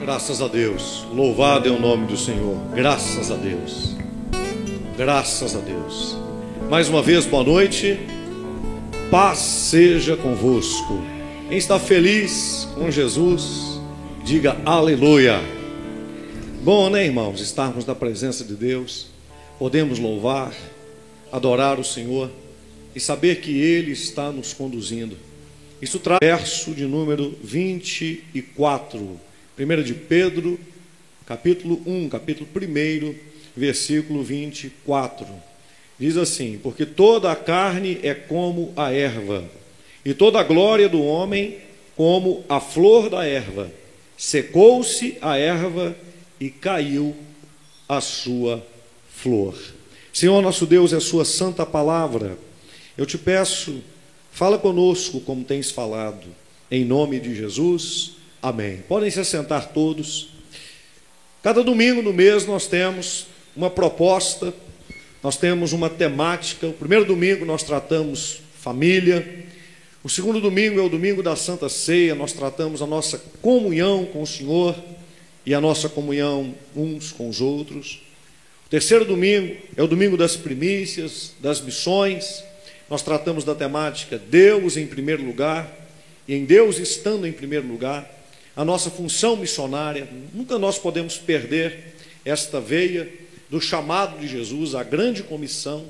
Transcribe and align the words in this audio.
Graças 0.00 0.40
a 0.40 0.48
Deus. 0.48 1.04
Louvado 1.12 1.68
é 1.68 1.70
o 1.70 1.78
nome 1.78 2.06
do 2.06 2.16
Senhor. 2.16 2.56
Graças 2.74 3.30
a 3.30 3.36
Deus. 3.36 3.94
Graças 4.96 5.54
a 5.54 5.60
Deus. 5.60 6.16
Mais 6.70 6.88
uma 6.88 7.02
vez, 7.02 7.26
boa 7.26 7.44
noite. 7.44 8.00
Paz 9.10 9.38
seja 9.38 10.16
convosco. 10.16 11.04
Quem 11.50 11.58
está 11.58 11.78
feliz 11.78 12.66
com 12.74 12.90
Jesus, 12.90 13.78
diga 14.24 14.56
aleluia. 14.64 15.38
Bom, 16.62 16.88
né, 16.88 17.04
irmãos, 17.04 17.38
estarmos 17.38 17.84
na 17.84 17.94
presença 17.94 18.42
de 18.42 18.54
Deus, 18.54 19.08
podemos 19.58 19.98
louvar, 19.98 20.54
adorar 21.30 21.78
o 21.78 21.84
Senhor 21.84 22.30
e 22.94 23.00
saber 23.00 23.42
que 23.42 23.60
Ele 23.60 23.92
está 23.92 24.32
nos 24.32 24.54
conduzindo. 24.54 25.14
Isso 25.82 25.98
traz 25.98 26.20
verso 26.22 26.72
de 26.72 26.86
número 26.86 27.38
24, 27.44 29.28
1 29.60 29.82
de 29.82 29.94
Pedro, 29.94 30.58
capítulo 31.26 31.82
1, 31.84 32.08
capítulo 32.08 32.48
1, 32.54 33.14
versículo 33.54 34.22
24. 34.22 35.26
Diz 35.98 36.16
assim: 36.16 36.58
Porque 36.62 36.86
toda 36.86 37.30
a 37.30 37.36
carne 37.36 37.98
é 38.02 38.14
como 38.14 38.72
a 38.74 38.92
erva, 38.92 39.44
e 40.04 40.14
toda 40.14 40.40
a 40.40 40.44
glória 40.44 40.88
do 40.88 41.02
homem 41.02 41.58
como 41.96 42.44
a 42.48 42.60
flor 42.60 43.10
da 43.10 43.26
erva. 43.26 43.70
Secou-se 44.16 45.18
a 45.20 45.36
erva 45.36 45.96
e 46.38 46.48
caiu 46.48 47.14
a 47.88 48.00
sua 48.00 48.66
flor. 49.10 49.54
Senhor 50.12 50.40
nosso 50.40 50.66
Deus, 50.66 50.92
é 50.92 50.96
a 50.96 51.00
sua 51.00 51.24
santa 51.24 51.66
palavra. 51.66 52.38
Eu 52.96 53.06
te 53.06 53.18
peço 53.18 53.82
Fala 54.32 54.58
conosco 54.58 55.20
como 55.20 55.44
tens 55.44 55.70
falado, 55.70 56.26
em 56.70 56.84
nome 56.84 57.20
de 57.20 57.34
Jesus. 57.34 58.12
Amém. 58.42 58.78
Podem 58.88 59.10
se 59.10 59.20
assentar 59.20 59.68
todos. 59.68 60.30
Cada 61.42 61.62
domingo 61.62 62.00
no 62.00 62.10
mês 62.10 62.46
nós 62.46 62.66
temos 62.66 63.26
uma 63.54 63.68
proposta, 63.68 64.54
nós 65.22 65.36
temos 65.36 65.74
uma 65.74 65.90
temática. 65.90 66.66
O 66.66 66.72
primeiro 66.72 67.04
domingo 67.04 67.44
nós 67.44 67.62
tratamos 67.62 68.40
família. 68.54 69.44
O 70.02 70.08
segundo 70.08 70.40
domingo 70.40 70.80
é 70.80 70.82
o 70.82 70.88
domingo 70.88 71.22
da 71.22 71.36
Santa 71.36 71.68
Ceia, 71.68 72.14
nós 72.14 72.32
tratamos 72.32 72.80
a 72.80 72.86
nossa 72.86 73.18
comunhão 73.42 74.06
com 74.06 74.22
o 74.22 74.26
Senhor 74.26 74.74
e 75.44 75.52
a 75.52 75.60
nossa 75.60 75.90
comunhão 75.90 76.54
uns 76.74 77.12
com 77.12 77.28
os 77.28 77.42
outros. 77.42 78.00
O 78.66 78.70
terceiro 78.70 79.04
domingo 79.04 79.54
é 79.76 79.82
o 79.82 79.86
domingo 79.86 80.16
das 80.16 80.34
primícias, 80.34 81.34
das 81.40 81.60
missões. 81.60 82.42
Nós 82.88 83.02
tratamos 83.02 83.44
da 83.44 83.54
temática 83.54 84.18
Deus 84.18 84.78
em 84.78 84.86
primeiro 84.86 85.22
lugar, 85.22 85.70
e 86.26 86.34
em 86.34 86.46
Deus 86.46 86.78
estando 86.78 87.26
em 87.26 87.32
primeiro 87.32 87.68
lugar, 87.68 88.19
a 88.56 88.64
nossa 88.64 88.90
função 88.90 89.36
missionária, 89.36 90.08
nunca 90.32 90.58
nós 90.58 90.78
podemos 90.78 91.16
perder 91.16 91.94
esta 92.24 92.60
veia 92.60 93.10
do 93.48 93.60
chamado 93.60 94.18
de 94.18 94.28
Jesus, 94.28 94.74
a 94.74 94.82
grande 94.82 95.22
comissão, 95.22 95.84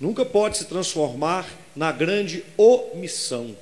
nunca 0.00 0.24
pode 0.24 0.58
se 0.58 0.64
transformar 0.64 1.46
na 1.76 1.92
grande 1.92 2.42
omissão. 2.56 3.56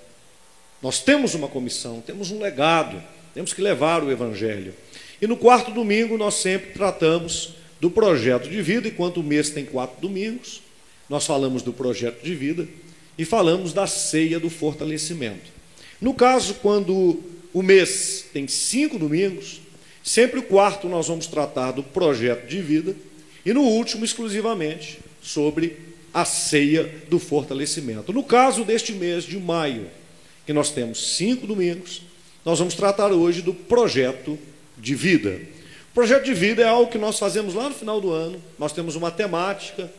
Nós 0.82 1.00
temos 1.00 1.34
uma 1.34 1.48
comissão, 1.48 2.00
temos 2.00 2.30
um 2.30 2.40
legado, 2.40 3.02
temos 3.34 3.52
que 3.52 3.60
levar 3.60 4.02
o 4.02 4.10
Evangelho. 4.10 4.74
E 5.20 5.26
no 5.26 5.36
quarto 5.36 5.70
domingo 5.70 6.16
nós 6.16 6.34
sempre 6.34 6.72
tratamos 6.72 7.54
do 7.80 7.90
projeto 7.90 8.48
de 8.48 8.62
vida, 8.62 8.88
enquanto 8.88 9.18
o 9.18 9.22
mês 9.22 9.50
tem 9.50 9.64
quatro 9.64 10.00
domingos, 10.00 10.62
nós 11.08 11.26
falamos 11.26 11.62
do 11.62 11.72
projeto 11.72 12.22
de 12.22 12.34
vida 12.34 12.68
e 13.18 13.24
falamos 13.24 13.72
da 13.72 13.86
ceia 13.86 14.38
do 14.38 14.48
fortalecimento. 14.48 15.50
No 16.00 16.14
caso, 16.14 16.54
quando 16.54 17.22
o 17.52 17.62
mês 17.62 18.26
tem 18.32 18.46
cinco 18.46 18.98
domingos, 18.98 19.60
sempre 20.02 20.38
o 20.38 20.42
quarto 20.42 20.88
nós 20.88 21.08
vamos 21.08 21.26
tratar 21.26 21.72
do 21.72 21.82
projeto 21.82 22.46
de 22.46 22.60
vida 22.60 22.94
e 23.44 23.52
no 23.52 23.62
último, 23.62 24.04
exclusivamente, 24.04 24.98
sobre 25.22 25.76
a 26.12 26.24
ceia 26.24 26.92
do 27.08 27.18
fortalecimento. 27.18 28.12
No 28.12 28.22
caso 28.22 28.64
deste 28.64 28.92
mês 28.92 29.25
de 29.25 29.38
maio, 29.38 29.86
que 30.47 30.52
nós 30.52 30.70
temos 30.70 31.16
cinco 31.16 31.47
domingos, 31.47 32.02
nós 32.44 32.58
vamos 32.58 32.75
tratar 32.75 33.12
hoje 33.12 33.42
do 33.42 33.54
projeto 33.54 34.38
de 34.76 34.94
vida. 34.94 35.41
O 35.91 35.94
projeto 35.94 36.25
de 36.25 36.34
vida 36.34 36.62
é 36.62 36.69
algo 36.69 36.91
que 36.91 36.98
nós 36.98 37.19
fazemos 37.19 37.54
lá 37.54 37.69
no 37.69 37.75
final 37.75 38.00
do 38.00 38.10
ano, 38.10 38.41
nós 38.58 38.72
temos 38.72 38.96
uma 38.96 39.10
temática, 39.10 39.91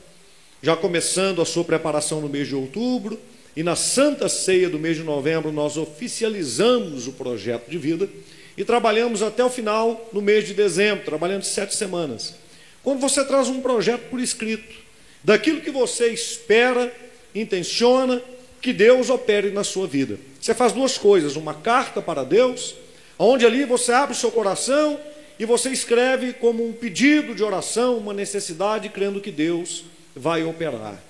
já 0.61 0.75
começando 0.75 1.41
a 1.41 1.45
sua 1.45 1.63
preparação 1.63 2.21
no 2.21 2.29
mês 2.29 2.47
de 2.47 2.55
outubro, 2.55 3.19
e 3.55 3.63
na 3.63 3.75
Santa 3.75 4.29
Ceia 4.29 4.69
do 4.69 4.79
mês 4.79 4.97
de 4.97 5.03
novembro 5.03 5.51
nós 5.51 5.77
oficializamos 5.77 7.07
o 7.07 7.13
projeto 7.13 7.69
de 7.69 7.77
vida 7.77 8.09
e 8.57 8.63
trabalhamos 8.63 9.21
até 9.21 9.43
o 9.43 9.49
final 9.49 10.09
no 10.13 10.21
mês 10.21 10.45
de 10.47 10.53
dezembro, 10.53 11.05
trabalhando 11.05 11.43
sete 11.43 11.75
semanas. 11.75 12.35
Quando 12.83 12.99
você 12.99 13.23
traz 13.25 13.47
um 13.47 13.61
projeto 13.61 14.09
por 14.09 14.19
escrito, 14.19 14.75
daquilo 15.23 15.61
que 15.61 15.71
você 15.71 16.07
espera, 16.07 16.93
intenciona, 17.33 18.21
que 18.61 18.71
Deus 18.71 19.09
opere 19.09 19.49
na 19.49 19.63
sua 19.63 19.87
vida. 19.87 20.17
Você 20.39 20.53
faz 20.53 20.71
duas 20.71 20.97
coisas: 20.97 21.35
uma 21.35 21.53
carta 21.53 22.01
para 22.01 22.23
Deus, 22.23 22.75
onde 23.17 23.45
ali 23.45 23.65
você 23.65 23.91
abre 23.91 24.15
o 24.15 24.17
seu 24.17 24.31
coração 24.31 24.99
e 25.39 25.45
você 25.45 25.69
escreve 25.69 26.33
como 26.33 26.67
um 26.67 26.71
pedido 26.71 27.33
de 27.33 27.43
oração, 27.43 27.97
uma 27.97 28.13
necessidade, 28.13 28.89
crendo 28.89 29.19
que 29.19 29.31
Deus 29.31 29.83
vai 30.15 30.43
operar. 30.43 31.01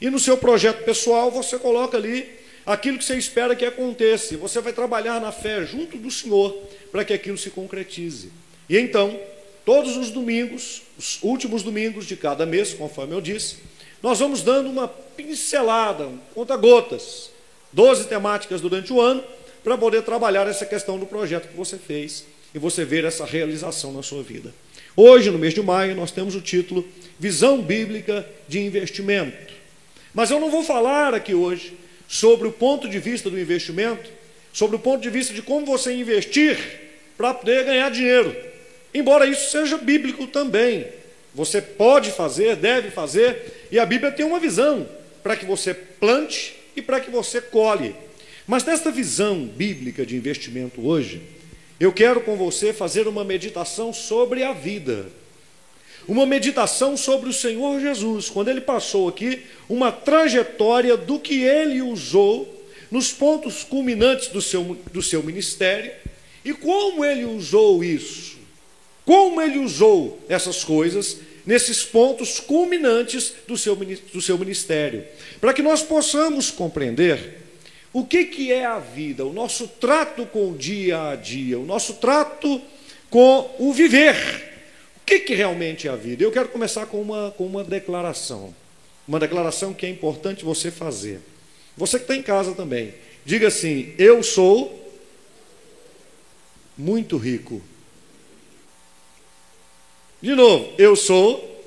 E 0.00 0.10
no 0.10 0.18
seu 0.18 0.36
projeto 0.36 0.84
pessoal, 0.84 1.30
você 1.30 1.58
coloca 1.58 1.96
ali 1.96 2.28
aquilo 2.64 2.98
que 2.98 3.04
você 3.04 3.16
espera 3.16 3.56
que 3.56 3.64
aconteça. 3.64 4.36
Você 4.36 4.60
vai 4.60 4.72
trabalhar 4.72 5.20
na 5.20 5.32
fé 5.32 5.64
junto 5.64 5.96
do 5.96 6.10
Senhor 6.10 6.56
para 6.92 7.04
que 7.04 7.12
aquilo 7.12 7.38
se 7.38 7.50
concretize. 7.50 8.30
E 8.68 8.78
então, 8.78 9.18
todos 9.64 9.96
os 9.96 10.10
domingos, 10.10 10.82
os 10.98 11.18
últimos 11.22 11.62
domingos 11.62 12.06
de 12.06 12.16
cada 12.16 12.44
mês, 12.44 12.74
conforme 12.74 13.14
eu 13.14 13.20
disse, 13.20 13.56
nós 14.02 14.18
vamos 14.18 14.42
dando 14.42 14.68
uma 14.68 14.86
pincelada, 14.86 16.06
um 16.06 16.18
conta-gotas, 16.34 17.30
12 17.72 18.06
temáticas 18.06 18.60
durante 18.60 18.92
o 18.92 19.00
ano, 19.00 19.24
para 19.64 19.76
poder 19.76 20.02
trabalhar 20.02 20.46
essa 20.46 20.64
questão 20.64 20.98
do 20.98 21.06
projeto 21.06 21.48
que 21.48 21.56
você 21.56 21.76
fez 21.76 22.24
e 22.54 22.58
você 22.58 22.84
ver 22.84 23.04
essa 23.04 23.24
realização 23.24 23.92
na 23.92 24.02
sua 24.02 24.22
vida. 24.22 24.54
Hoje, 24.96 25.30
no 25.30 25.38
mês 25.38 25.54
de 25.54 25.62
maio, 25.62 25.94
nós 25.94 26.10
temos 26.10 26.34
o 26.34 26.40
título 26.40 26.86
Visão 27.18 27.60
Bíblica 27.60 28.26
de 28.46 28.60
Investimento. 28.60 29.57
Mas 30.18 30.32
eu 30.32 30.40
não 30.40 30.50
vou 30.50 30.64
falar 30.64 31.14
aqui 31.14 31.32
hoje 31.32 31.78
sobre 32.08 32.48
o 32.48 32.50
ponto 32.50 32.88
de 32.88 32.98
vista 32.98 33.30
do 33.30 33.38
investimento, 33.38 34.10
sobre 34.52 34.74
o 34.74 34.78
ponto 34.80 35.00
de 35.00 35.08
vista 35.08 35.32
de 35.32 35.40
como 35.40 35.64
você 35.64 35.92
investir 35.94 36.58
para 37.16 37.32
poder 37.32 37.64
ganhar 37.64 37.88
dinheiro. 37.88 38.34
Embora 38.92 39.28
isso 39.28 39.48
seja 39.52 39.78
bíblico 39.78 40.26
também. 40.26 40.88
Você 41.32 41.62
pode 41.62 42.10
fazer, 42.10 42.56
deve 42.56 42.90
fazer, 42.90 43.68
e 43.70 43.78
a 43.78 43.86
Bíblia 43.86 44.10
tem 44.10 44.26
uma 44.26 44.40
visão 44.40 44.88
para 45.22 45.36
que 45.36 45.46
você 45.46 45.72
plante 45.72 46.56
e 46.74 46.82
para 46.82 46.98
que 46.98 47.12
você 47.12 47.40
colhe. 47.40 47.94
Mas 48.44 48.64
nesta 48.64 48.90
visão 48.90 49.44
bíblica 49.44 50.04
de 50.04 50.16
investimento 50.16 50.84
hoje, 50.84 51.22
eu 51.78 51.92
quero 51.92 52.22
com 52.22 52.34
você 52.34 52.72
fazer 52.72 53.06
uma 53.06 53.22
meditação 53.22 53.92
sobre 53.92 54.42
a 54.42 54.52
vida. 54.52 55.06
Uma 56.08 56.24
meditação 56.24 56.96
sobre 56.96 57.28
o 57.28 57.34
Senhor 57.34 57.78
Jesus, 57.80 58.30
quando 58.30 58.48
ele 58.48 58.62
passou 58.62 59.08
aqui 59.08 59.42
uma 59.68 59.92
trajetória 59.92 60.96
do 60.96 61.20
que 61.20 61.42
ele 61.42 61.82
usou 61.82 62.64
nos 62.90 63.12
pontos 63.12 63.62
culminantes 63.62 64.28
do 64.28 64.40
seu, 64.40 64.78
do 64.90 65.02
seu 65.02 65.22
ministério 65.22 65.92
e 66.42 66.54
como 66.54 67.04
ele 67.04 67.26
usou 67.26 67.84
isso. 67.84 68.38
Como 69.04 69.38
ele 69.38 69.58
usou 69.58 70.18
essas 70.30 70.64
coisas 70.64 71.18
nesses 71.44 71.84
pontos 71.84 72.40
culminantes 72.40 73.34
do 73.46 73.58
seu, 73.58 73.76
do 73.76 74.22
seu 74.22 74.38
ministério. 74.38 75.04
Para 75.38 75.52
que 75.52 75.60
nós 75.60 75.82
possamos 75.82 76.50
compreender 76.50 77.38
o 77.92 78.06
que, 78.06 78.24
que 78.24 78.50
é 78.50 78.64
a 78.64 78.78
vida, 78.78 79.26
o 79.26 79.32
nosso 79.32 79.68
trato 79.68 80.24
com 80.24 80.52
o 80.52 80.56
dia 80.56 81.10
a 81.10 81.16
dia, 81.16 81.58
o 81.58 81.66
nosso 81.66 81.94
trato 81.94 82.62
com 83.10 83.54
o 83.58 83.74
viver. 83.74 84.47
Que, 85.08 85.20
que 85.20 85.34
realmente 85.34 85.88
é 85.88 85.90
a 85.90 85.96
vida? 85.96 86.22
Eu 86.22 86.30
quero 86.30 86.50
começar 86.50 86.84
com 86.84 87.00
uma, 87.00 87.30
com 87.30 87.46
uma 87.46 87.64
declaração. 87.64 88.54
Uma 89.06 89.18
declaração 89.18 89.72
que 89.72 89.86
é 89.86 89.88
importante 89.88 90.44
você 90.44 90.70
fazer. 90.70 91.20
Você 91.78 91.96
que 91.96 92.04
está 92.04 92.14
em 92.14 92.20
casa 92.22 92.52
também. 92.52 92.92
Diga 93.24 93.48
assim: 93.48 93.94
Eu 93.96 94.22
sou 94.22 94.92
muito 96.76 97.16
rico. 97.16 97.62
De 100.20 100.34
novo, 100.34 100.74
eu 100.76 100.94
sou 100.94 101.64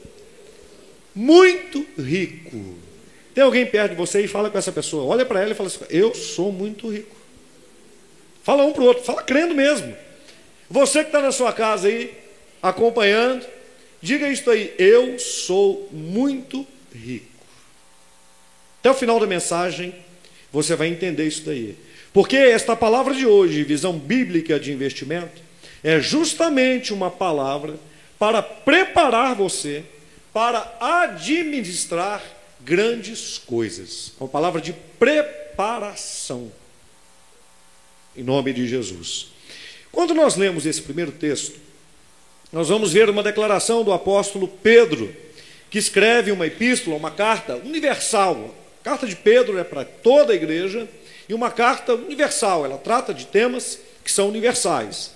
muito 1.15 1.83
rico. 1.97 2.75
Tem 3.33 3.43
alguém 3.43 3.65
perto 3.65 3.93
de 3.93 3.97
você 3.97 4.21
e 4.21 4.27
fala 4.27 4.51
com 4.51 4.57
essa 4.59 4.71
pessoa. 4.71 5.03
Olha 5.05 5.25
para 5.25 5.41
ela 5.41 5.53
e 5.53 5.55
fala 5.55 5.65
assim: 5.65 5.79
Eu 5.89 6.13
sou 6.13 6.51
muito 6.51 6.91
rico. 6.91 7.15
Fala 8.43 8.63
um 8.63 8.71
para 8.71 8.83
o 8.83 8.85
outro, 8.85 9.03
fala 9.03 9.23
crendo 9.23 9.55
mesmo. 9.55 9.97
Você 10.69 10.99
que 10.99 11.09
está 11.09 11.23
na 11.23 11.31
sua 11.31 11.51
casa 11.51 11.88
aí, 11.88 12.20
acompanhando, 12.62 13.46
diga 14.02 14.30
isso 14.30 14.50
aí: 14.50 14.74
Eu 14.78 15.18
sou 15.19 15.90
muito 15.92 16.66
rico. 16.94 17.25
Até 18.80 18.92
o 18.92 18.96
final 18.96 19.19
da 19.19 19.28
mensagem, 19.28 19.94
você 20.52 20.75
vai 20.75 20.88
entender 20.88 21.28
isso 21.28 21.44
daí. 21.46 21.78
Porque 22.13 22.36
esta 22.36 22.75
palavra 22.75 23.13
de 23.13 23.25
hoje, 23.25 23.63
visão 23.63 23.98
bíblica 23.98 24.60
de 24.60 24.72
investimento, 24.72 25.42
é 25.84 26.00
justamente 26.00 26.94
uma 26.94 27.10
palavra 27.10 27.75
para 28.19 28.42
preparar 28.42 29.36
você 29.36 29.84
para 30.34 30.78
administrar 30.80 32.24
grandes 32.62 33.38
coisas. 33.38 34.13
Uma 34.19 34.30
palavra 34.30 34.62
de 34.62 34.74
preparação. 34.98 36.52
Em 38.16 38.24
nome 38.24 38.54
de 38.54 38.68
Jesus. 38.68 39.28
Quando 39.92 40.13
nós 40.13 40.36
lemos 40.36 40.66
esse 40.66 40.81
primeiro 40.81 41.12
texto, 41.12 41.60
nós 42.51 42.68
vamos 42.68 42.92
ver 42.92 43.09
uma 43.09 43.24
declaração 43.24 43.83
do 43.83 43.94
apóstolo 43.94 44.48
Pedro, 44.48 45.15
que 45.69 45.77
escreve 45.77 46.31
uma 46.31 46.48
epístola, 46.48 46.98
uma 46.98 47.12
carta 47.12 47.56
universal. 47.56 48.53
A 48.81 48.83
carta 48.83 49.07
de 49.07 49.15
Pedro 49.15 49.57
é 49.57 49.63
para 49.63 49.86
toda 49.86 50.33
a 50.33 50.36
igreja 50.36 50.88
e 51.30 51.33
uma 51.33 51.50
carta 51.50 51.95
universal, 51.95 52.65
ela 52.65 52.77
trata 52.77 53.13
de 53.13 53.25
temas 53.25 53.80
que 54.03 54.12
são 54.12 54.27
universais. 54.27 55.12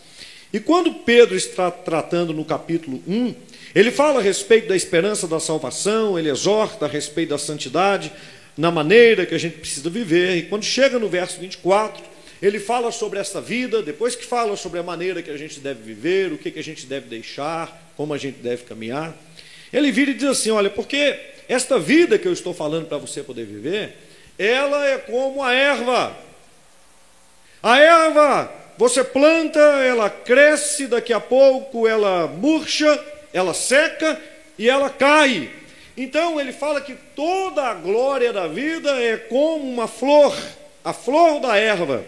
E 0.54 0.62
quando 0.62 0.94
Pedro 0.94 1.36
está 1.36 1.70
tratando 1.70 2.32
no 2.32 2.46
capítulo 2.46 3.04
1, 3.06 3.36
ele 3.74 3.92
fala 3.92 4.20
a 4.20 4.24
respeito 4.24 4.70
da 4.70 4.76
esperança 4.76 5.28
da 5.28 5.38
salvação, 5.38 6.18
ele 6.18 6.30
exorta 6.30 6.86
a 6.86 6.88
respeito 6.88 7.32
da 7.32 7.38
santidade, 7.38 8.14
na 8.58 8.72
maneira 8.72 9.26
que 9.26 9.36
a 9.36 9.38
gente 9.38 9.58
precisa 9.58 9.90
viver. 9.90 10.38
E 10.38 10.44
quando 10.44 10.64
chega 10.64 10.98
no 10.98 11.10
verso 11.10 11.42
24, 11.42 12.02
ele 12.42 12.60
fala 12.60 12.92
sobre 12.92 13.20
essa 13.20 13.40
vida, 13.40 13.82
depois 13.82 14.16
que 14.16 14.26
fala 14.26 14.56
sobre 14.56 14.80
a 14.80 14.84
maneira 14.84 15.22
que 15.22 15.32
a 15.32 15.38
gente 15.38 15.60
deve 15.60 15.82
viver, 15.82 16.32
o 16.32 16.38
que, 16.38 16.52
que 16.52 16.60
a 16.60 16.64
gente 16.64 16.86
deve 16.86 17.08
deixar, 17.08 17.92
como 17.96 18.14
a 18.14 18.18
gente 18.18 18.40
deve 18.40 18.64
caminhar, 18.64 19.16
ele 19.72 19.92
vira 19.92 20.12
e 20.12 20.14
diz 20.14 20.30
assim: 20.30 20.52
Olha, 20.52 20.70
porque 20.70 21.18
esta 21.48 21.80
vida 21.80 22.18
que 22.18 22.28
eu 22.28 22.34
estou 22.34 22.54
falando 22.54 22.88
para 22.88 22.98
você 22.98 23.24
poder 23.24 23.46
viver, 23.46 23.96
ela 24.38 24.86
é 24.86 24.98
como 24.98 25.44
a 25.44 25.54
erva. 25.54 26.16
A 27.62 27.80
erva, 27.80 28.52
você 28.78 29.04
planta, 29.04 29.60
ela 29.60 30.10
cresce, 30.10 30.88
daqui 30.88 31.14
a 31.14 31.20
pouco 31.20 31.88
ela 31.88 32.28
murcha, 32.28 33.04
ela 33.34 33.54
seca 33.54 34.20
e 34.58 34.70
ela 34.70 34.90
cai. 34.90 35.50
Então 35.98 36.40
ele 36.40 36.52
fala 36.52 36.82
que 36.82 36.94
toda 37.16 37.64
a 37.64 37.74
glória 37.74 38.34
da 38.34 38.48
vida 38.48 38.92
é 39.02 39.18
como 39.18 39.64
uma 39.64 39.88
flor, 39.88 40.36
a 40.84 40.94
flor 40.94 41.40
da 41.40 41.58
erva, 41.58 42.06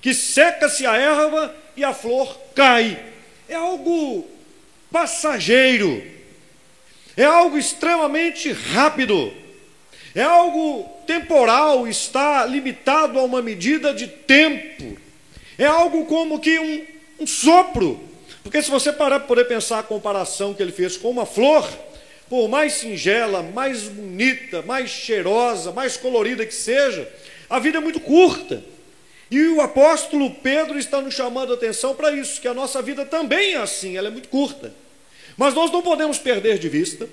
que 0.00 0.14
seca-se 0.14 0.86
a 0.86 0.96
erva 0.96 1.54
e 1.76 1.84
a 1.84 1.92
flor 1.92 2.38
cai. 2.54 2.98
É 3.48 3.54
algo 3.54 4.26
passageiro, 4.90 6.02
é 7.16 7.24
algo 7.24 7.58
extremamente 7.58 8.52
rápido, 8.52 9.32
é 10.14 10.22
algo 10.22 10.88
temporal, 11.06 11.86
está 11.86 12.44
limitado 12.46 13.18
a 13.18 13.22
uma 13.22 13.42
medida 13.42 13.92
de 13.92 14.06
tempo, 14.06 14.96
é 15.58 15.66
algo 15.66 16.06
como 16.06 16.38
que 16.38 16.58
um, 16.58 16.86
um 17.20 17.26
sopro. 17.26 18.00
Porque 18.42 18.62
se 18.62 18.70
você 18.70 18.92
parar 18.92 19.20
para 19.20 19.28
poder 19.28 19.44
pensar 19.44 19.80
a 19.80 19.82
comparação 19.82 20.54
que 20.54 20.62
ele 20.62 20.72
fez 20.72 20.96
com 20.96 21.10
uma 21.10 21.26
flor, 21.26 21.68
por 22.28 22.48
mais 22.48 22.74
singela, 22.74 23.42
mais 23.42 23.82
bonita, 23.82 24.62
mais 24.62 24.88
cheirosa, 24.88 25.72
mais 25.72 25.96
colorida 25.96 26.46
que 26.46 26.54
seja, 26.54 27.08
a 27.48 27.58
vida 27.58 27.78
é 27.78 27.80
muito 27.80 28.00
curta. 28.00 28.62
E 29.30 29.40
o 29.48 29.60
apóstolo 29.60 30.30
Pedro 30.30 30.78
está 30.78 31.00
nos 31.00 31.14
chamando 31.14 31.52
a 31.52 31.54
atenção 31.54 31.94
para 31.94 32.10
isso, 32.12 32.40
que 32.40 32.48
a 32.48 32.54
nossa 32.54 32.82
vida 32.82 33.04
também 33.04 33.54
é 33.54 33.58
assim, 33.58 33.96
ela 33.96 34.08
é 34.08 34.10
muito 34.10 34.28
curta. 34.28 34.74
Mas 35.36 35.54
nós 35.54 35.70
não 35.70 35.82
podemos 35.82 36.18
perder 36.18 36.58
de 36.58 36.68
vista 36.68 37.08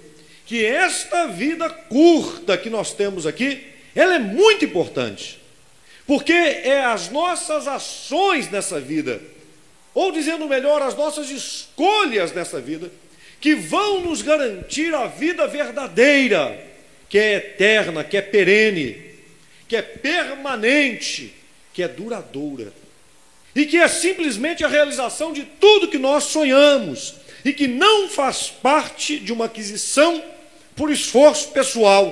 que 0.45 0.65
esta 0.65 1.27
vida 1.27 1.69
curta 1.69 2.57
que 2.57 2.69
nós 2.69 2.91
temos 2.93 3.27
aqui, 3.27 3.61
ela 3.93 4.15
é 4.15 4.19
muito 4.19 4.65
importante. 4.65 5.39
Porque 6.07 6.33
é 6.33 6.85
as 6.85 7.09
nossas 7.09 7.67
ações 7.67 8.49
nessa 8.49 8.79
vida 8.79 9.21
ou 9.97 10.11
dizendo 10.11 10.47
melhor, 10.47 10.79
as 10.83 10.95
nossas 10.95 11.31
escolhas 11.31 12.31
nessa 12.31 12.61
vida, 12.61 12.91
que 13.41 13.55
vão 13.55 14.01
nos 14.01 14.21
garantir 14.21 14.93
a 14.93 15.07
vida 15.07 15.47
verdadeira, 15.47 16.55
que 17.09 17.17
é 17.17 17.37
eterna, 17.37 18.03
que 18.03 18.15
é 18.15 18.21
perene, 18.21 18.95
que 19.67 19.75
é 19.75 19.81
permanente, 19.81 21.33
que 21.77 21.83
é 21.83 21.87
duradoura, 21.87 22.73
e 23.55 23.63
que 23.63 23.77
é 23.77 23.87
simplesmente 23.87 24.63
a 24.63 24.67
realização 24.67 25.31
de 25.31 25.43
tudo 25.43 25.87
que 25.87 25.99
nós 25.99 26.23
sonhamos, 26.23 27.13
e 27.45 27.53
que 27.53 27.67
não 27.67 28.09
faz 28.09 28.49
parte 28.49 29.19
de 29.19 29.31
uma 29.31 29.45
aquisição 29.45 30.23
por 30.75 30.91
esforço 30.91 31.49
pessoal. 31.49 32.11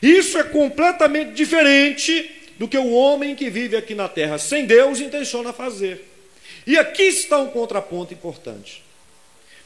Isso 0.00 0.38
é 0.38 0.44
completamente 0.44 1.32
diferente 1.32 2.30
do 2.56 2.68
que 2.68 2.78
o 2.78 2.92
homem 2.92 3.34
que 3.34 3.50
vive 3.50 3.74
aqui 3.74 3.92
na 3.92 4.08
terra 4.08 4.38
sem 4.38 4.66
Deus 4.66 5.00
intenciona 5.00 5.52
fazer. 5.52 6.08
E 6.64 6.78
aqui 6.78 7.02
está 7.02 7.40
um 7.40 7.48
contraponto 7.48 8.14
importante. 8.14 8.84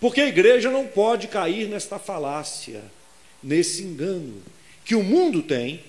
Porque 0.01 0.23
a 0.23 0.27
igreja 0.27 0.71
não 0.71 0.87
pode 0.87 1.29
cair 1.29 1.69
nesta 1.69 1.99
falácia, 1.99 2.83
nesse 3.43 3.83
engano 3.83 4.43
que 4.83 4.95
o 4.95 5.03
mundo 5.03 5.43
tem, 5.43 5.85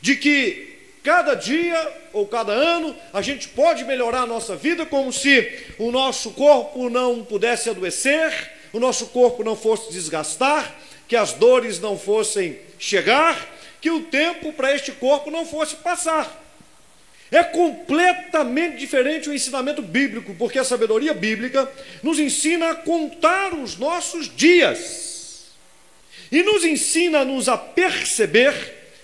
de 0.00 0.16
que 0.16 0.69
cada 1.02 1.34
dia 1.34 1.92
ou 2.12 2.26
cada 2.26 2.52
ano 2.52 2.94
a 3.12 3.22
gente 3.22 3.48
pode 3.48 3.84
melhorar 3.84 4.22
a 4.22 4.26
nossa 4.26 4.56
vida 4.56 4.84
como 4.84 5.12
se 5.12 5.74
o 5.78 5.90
nosso 5.90 6.32
corpo 6.32 6.90
não 6.90 7.24
pudesse 7.24 7.70
adoecer, 7.70 8.52
o 8.72 8.78
nosso 8.78 9.06
corpo 9.06 9.42
não 9.42 9.56
fosse 9.56 9.92
desgastar, 9.92 10.74
que 11.08 11.16
as 11.16 11.32
dores 11.32 11.80
não 11.80 11.98
fossem 11.98 12.58
chegar, 12.78 13.48
que 13.80 13.90
o 13.90 14.02
tempo 14.02 14.52
para 14.52 14.74
este 14.74 14.92
corpo 14.92 15.30
não 15.30 15.44
fosse 15.44 15.76
passar. 15.76 16.38
É 17.32 17.42
completamente 17.44 18.76
diferente 18.78 19.28
o 19.28 19.34
ensinamento 19.34 19.80
bíblico, 19.80 20.34
porque 20.34 20.58
a 20.58 20.64
sabedoria 20.64 21.14
bíblica 21.14 21.70
nos 22.02 22.18
ensina 22.18 22.70
a 22.70 22.74
contar 22.74 23.54
os 23.54 23.76
nossos 23.76 24.34
dias 24.34 25.46
e 26.30 26.42
nos 26.42 26.64
ensina-nos 26.64 27.48
a 27.48 27.56
perceber 27.56 28.52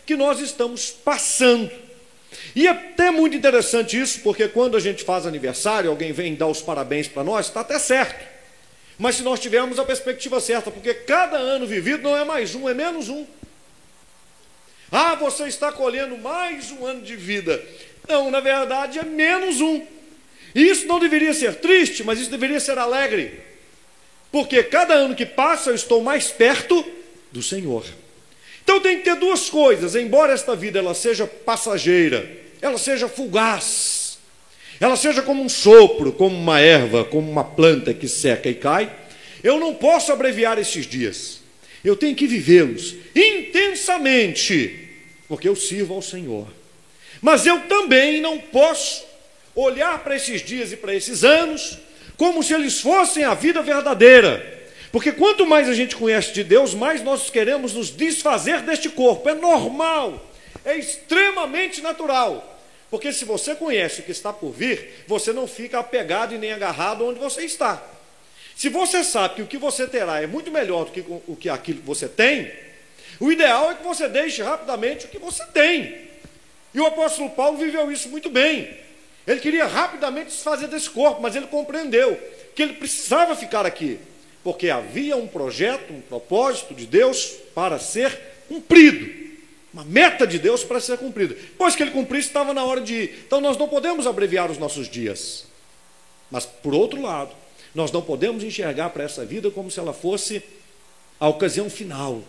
que 0.05 0.17
nós 0.17 0.41
estamos 0.41 0.91
passando. 0.91 1.71
E 2.55 2.67
é 2.67 2.71
até 2.71 3.11
muito 3.11 3.37
interessante 3.37 4.01
isso, 4.01 4.21
porque 4.21 4.49
quando 4.49 4.77
a 4.77 4.81
gente 4.81 5.05
faz 5.05 5.27
aniversário, 5.27 5.91
alguém 5.91 6.13
vem 6.13 6.35
dar 6.35 6.47
os 6.47 6.63
parabéns 6.63 7.07
para 7.07 7.25
nós, 7.25 7.47
está 7.47 7.61
até 7.61 7.79
certo. 7.79 8.25
Mas 8.99 9.17
se 9.17 9.23
nós 9.23 9.41
tivermos 9.41 9.79
a 9.79 9.85
perspectiva 9.85 10.41
certa, 10.41 10.71
porque 10.71 10.95
cada 10.95 11.37
ano 11.37 11.67
vivido 11.67 12.03
não 12.03 12.17
é 12.17 12.25
mais 12.25 12.55
um, 12.55 12.69
é 12.69 12.75
menos 12.75 13.09
um. 13.09 13.27
Ah, 14.91 15.15
você 15.17 15.45
está 15.45 15.71
colhendo 15.71 16.17
mais 16.17 16.71
um 16.71 16.87
ano 16.87 17.03
de 17.03 17.17
vida. 17.17 17.63
Não, 18.09 18.31
na 18.31 18.41
verdade 18.41 18.99
é 18.99 19.05
menos 19.05 19.61
um. 19.61 19.85
E 20.55 20.63
isso 20.63 20.87
não 20.87 20.99
deveria 20.99 21.35
ser 21.35 21.57
triste, 21.57 22.03
mas 22.03 22.19
isso 22.19 22.31
deveria 22.31 22.61
ser 22.61 22.79
alegre. 22.79 23.41
Porque 24.33 24.63
cada 24.63 24.95
ano 24.95 25.15
que 25.15 25.27
passa 25.27 25.71
eu 25.71 25.75
estou 25.75 26.03
mais 26.03 26.29
perto 26.29 26.85
do 27.31 27.43
Senhor. 27.43 27.85
Então 28.67 28.81
tem 28.81 28.99
que 28.99 29.05
ter 29.05 29.15
duas 29.15 29.49
coisas, 29.49 29.95
embora 29.95 30.33
esta 30.33 30.57
vida 30.57 30.81
ela 30.81 30.93
seja 30.93 31.25
passageira, 31.25 32.29
ela 32.61 32.77
seja 32.77 33.07
fugaz, 33.07 34.19
ela 34.81 34.97
seja 34.97 35.23
como 35.23 35.41
um 35.41 35.49
sopro, 35.49 36.11
como 36.11 36.37
uma 36.37 36.59
erva, 36.59 37.05
como 37.05 37.31
uma 37.31 37.45
planta 37.45 37.95
que 37.95 38.09
seca 38.09 38.49
e 38.49 38.55
cai, 38.55 38.93
eu 39.41 39.61
não 39.61 39.73
posso 39.73 40.11
abreviar 40.11 40.59
esses 40.59 40.85
dias. 40.85 41.39
Eu 41.85 41.95
tenho 41.95 42.17
que 42.17 42.27
vivê-los 42.27 42.97
intensamente, 43.15 44.89
porque 45.29 45.49
eu 45.49 45.55
sirvo 45.55 45.95
ao 45.95 46.03
Senhor. 46.03 46.49
Mas 47.23 47.47
eu 47.47 47.61
também 47.69 48.21
não 48.21 48.37
posso 48.37 49.05
olhar 49.55 50.03
para 50.03 50.17
esses 50.17 50.43
dias 50.43 50.73
e 50.73 50.77
para 50.77 50.93
esses 50.93 51.23
anos 51.23 51.79
como 52.17 52.43
se 52.43 52.53
eles 52.53 52.81
fossem 52.81 53.23
a 53.23 53.33
vida 53.33 53.63
verdadeira. 53.63 54.56
Porque 54.93 55.13
quanto 55.13 55.47
mais 55.47 55.69
a 55.69 55.75
gente 55.75 55.97
conhece 55.97 56.33
de 56.33 56.45
Deus, 56.45 56.75
mais 56.75 57.03
nós 57.03 57.29
queremos 57.31 57.75
nos 57.75 57.91
desfazer 57.91 58.63
deste 58.63 58.89
corpo. 58.89 59.29
É 59.29 59.35
normal, 59.35 60.25
é 60.65 60.77
extremamente 60.77 61.81
natural. 61.81 62.55
Porque 62.91 63.13
se 63.13 63.25
você 63.25 63.55
conhece 63.55 64.01
o 64.01 64.05
que 64.05 64.13
está 64.13 64.33
por 64.33 64.53
vir, 64.53 65.05
você 65.07 65.33
não 65.33 65.47
fica 65.47 65.79
apegado 65.79 66.35
e 66.35 66.39
nem 66.39 66.53
agarrado 66.53 67.05
onde 67.05 67.19
você 67.19 67.45
está. 67.45 67.83
Se 68.57 68.69
você 68.69 69.05
sabe 69.05 69.35
que 69.35 69.43
o 69.43 69.47
que 69.47 69.59
você 69.59 69.87
terá 69.87 70.23
é 70.23 70.27
muito 70.27 70.51
melhor 70.51 70.87
do 70.87 70.93
que 70.93 71.01
o 71.01 71.37
que 71.37 71.49
aquilo 71.49 71.81
que 71.81 71.87
você 71.87 72.09
tem, 72.09 72.51
o 73.21 73.31
ideal 73.31 73.71
é 73.71 73.75
que 73.75 73.85
você 73.85 74.09
deixe 74.09 74.43
rapidamente 74.43 75.07
o 75.07 75.09
que 75.09 75.19
você 75.19 75.45
tem 75.47 76.07
e 76.77 76.81
o 76.81 76.87
apóstolo 76.87 77.31
Paulo 77.31 77.57
viveu 77.57 77.91
isso 77.91 78.11
muito 78.11 78.29
bem. 78.29 78.69
Ele 79.27 79.41
queria 79.41 79.67
rapidamente 79.67 80.31
se 80.31 80.45
fazer 80.45 80.69
desse 80.69 80.91
corpo, 80.91 81.23
mas 81.23 81.35
ele 81.35 81.47
compreendeu 81.47 82.21
que 82.55 82.63
ele 82.63 82.75
precisava 82.75 83.35
ficar 83.35 83.65
aqui, 83.65 83.99
porque 84.47 84.71
havia 84.71 85.17
um 85.17 85.27
projeto, 85.27 85.93
um 85.93 86.01
propósito 86.01 86.73
de 86.73 86.87
Deus 86.87 87.33
para 87.53 87.81
ser 87.81 88.17
cumprido. 88.47 89.13
Uma 89.75 89.85
meta 89.85 90.25
de 90.25 90.39
Deus 90.39 90.63
para 90.63 90.79
ser 90.79 90.99
cumprida. 90.99 91.35
Depois 91.35 91.75
que 91.75 91.83
ele 91.83 91.91
cumprisse, 91.91 92.29
estava 92.29 92.55
na 92.55 92.65
hora 92.65 92.81
de 92.81 92.95
ir. 92.95 93.25
Então 93.27 93.41
nós 93.41 93.57
não 93.57 93.67
podemos 93.67 94.07
abreviar 94.07 94.49
os 94.49 94.57
nossos 94.57 94.89
dias. 94.89 95.47
Mas, 96.31 96.47
por 96.47 96.75
outro 96.75 97.03
lado, 97.03 97.35
nós 97.75 97.91
não 97.91 98.01
podemos 98.01 98.45
enxergar 98.45 98.91
para 98.91 99.03
essa 99.03 99.25
vida 99.25 99.51
como 99.51 99.69
se 99.69 99.81
ela 99.81 99.93
fosse 99.93 100.41
a 101.19 101.29
ocasião 101.29 101.69
final, 101.69 102.23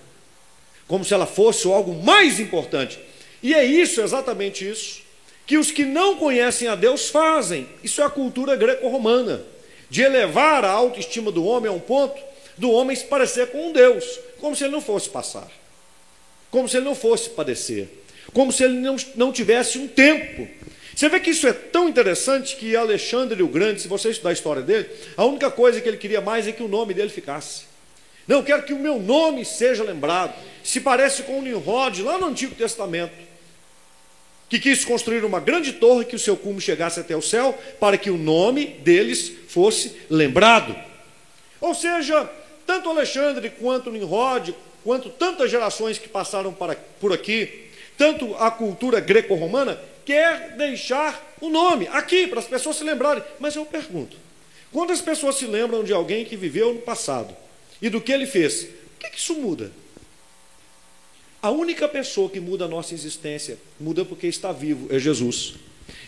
como 0.87 1.05
se 1.05 1.13
ela 1.13 1.27
fosse 1.27 1.67
algo 1.71 1.93
mais 2.03 2.39
importante. 2.39 2.99
E 3.43 3.53
é 3.53 3.63
isso, 3.63 4.01
exatamente 4.01 4.67
isso, 4.67 5.03
que 5.45 5.55
os 5.55 5.69
que 5.69 5.85
não 5.85 6.17
conhecem 6.17 6.67
a 6.67 6.73
Deus 6.73 7.09
fazem. 7.09 7.69
Isso 7.83 8.01
é 8.01 8.05
a 8.05 8.09
cultura 8.09 8.55
greco-romana. 8.55 9.55
De 9.89 10.01
elevar 10.01 10.65
a 10.65 10.71
autoestima 10.71 11.31
do 11.31 11.45
homem 11.45 11.69
a 11.69 11.73
um 11.73 11.79
ponto 11.79 12.21
do 12.57 12.71
homem 12.71 12.95
se 12.95 13.05
parecer 13.05 13.47
com 13.47 13.69
um 13.69 13.71
Deus, 13.71 14.19
como 14.39 14.55
se 14.55 14.63
ele 14.63 14.73
não 14.73 14.81
fosse 14.81 15.09
passar, 15.09 15.47
como 16.49 16.67
se 16.67 16.77
ele 16.77 16.85
não 16.85 16.95
fosse 16.95 17.29
padecer, 17.29 17.87
como 18.33 18.51
se 18.51 18.63
ele 18.63 18.75
não, 18.75 18.95
não 19.15 19.31
tivesse 19.31 19.77
um 19.77 19.87
tempo. 19.87 20.47
Você 20.95 21.07
vê 21.09 21.19
que 21.19 21.29
isso 21.29 21.47
é 21.47 21.53
tão 21.53 21.87
interessante 21.87 22.55
que 22.55 22.75
Alexandre 22.75 23.43
o 23.43 23.47
Grande, 23.47 23.81
se 23.81 23.87
você 23.87 24.09
estudar 24.09 24.31
a 24.31 24.33
história 24.33 24.63
dele, 24.63 24.89
a 25.15 25.25
única 25.25 25.51
coisa 25.51 25.79
que 25.79 25.87
ele 25.87 25.97
queria 25.97 26.21
mais 26.21 26.47
é 26.47 26.51
que 26.51 26.63
o 26.63 26.67
nome 26.67 26.93
dele 26.93 27.09
ficasse. 27.09 27.65
Não, 28.27 28.43
quero 28.43 28.63
que 28.63 28.73
o 28.73 28.79
meu 28.79 28.99
nome 28.99 29.45
seja 29.45 29.83
lembrado. 29.83 30.33
Se 30.63 30.81
parece 30.81 31.23
com 31.23 31.39
o 31.39 31.41
Nimrod 31.41 32.01
lá 32.01 32.17
no 32.17 32.25
Antigo 32.25 32.55
Testamento, 32.55 33.13
que 34.49 34.59
quis 34.59 34.85
construir 34.85 35.25
uma 35.25 35.39
grande 35.39 35.73
torre 35.73 36.05
que 36.05 36.15
o 36.15 36.19
seu 36.19 36.37
cume 36.37 36.61
chegasse 36.61 36.99
até 36.99 37.15
o 37.15 37.21
céu, 37.21 37.57
para 37.79 37.97
que 37.97 38.09
o 38.09 38.17
nome 38.17 38.65
deles 38.65 39.31
fosse 39.49 39.93
lembrado. 40.09 40.75
Ou 41.59 41.73
seja, 41.73 42.29
tanto 42.65 42.89
Alexandre 42.89 43.49
quanto 43.49 43.91
Nimrod, 43.91 44.55
quanto 44.83 45.09
tantas 45.09 45.51
gerações 45.51 45.97
que 45.97 46.07
passaram 46.07 46.53
para, 46.53 46.75
por 46.99 47.11
aqui, 47.11 47.67
tanto 47.97 48.35
a 48.35 48.49
cultura 48.49 48.99
greco-romana, 48.99 49.79
quer 50.05 50.55
deixar 50.55 51.35
o 51.41 51.49
nome 51.49 51.87
aqui, 51.91 52.27
para 52.27 52.39
as 52.39 52.47
pessoas 52.47 52.77
se 52.77 52.83
lembrarem. 52.83 53.23
Mas 53.39 53.55
eu 53.55 53.65
pergunto: 53.65 54.15
quantas 54.71 55.01
pessoas 55.01 55.35
se 55.35 55.45
lembram 55.45 55.83
de 55.83 55.91
alguém 55.91 56.23
que 56.23 56.37
viveu 56.37 56.73
no 56.73 56.79
passado 56.79 57.35
e 57.81 57.89
do 57.89 57.99
que 57.99 58.13
ele 58.13 58.25
fez? 58.25 58.63
O 58.63 58.99
que, 58.99 59.09
que 59.09 59.17
isso 59.17 59.35
muda? 59.35 59.71
A 61.47 61.49
única 61.49 61.87
pessoa 61.87 62.29
que 62.29 62.41
muda 62.41 62.65
a 62.65 62.67
nossa 62.67 62.93
existência, 62.93 63.57
muda 63.79 64.03
porque 64.03 64.27
está 64.27 64.51
vivo, 64.51 64.93
é 64.93 64.99
Jesus. 64.99 65.53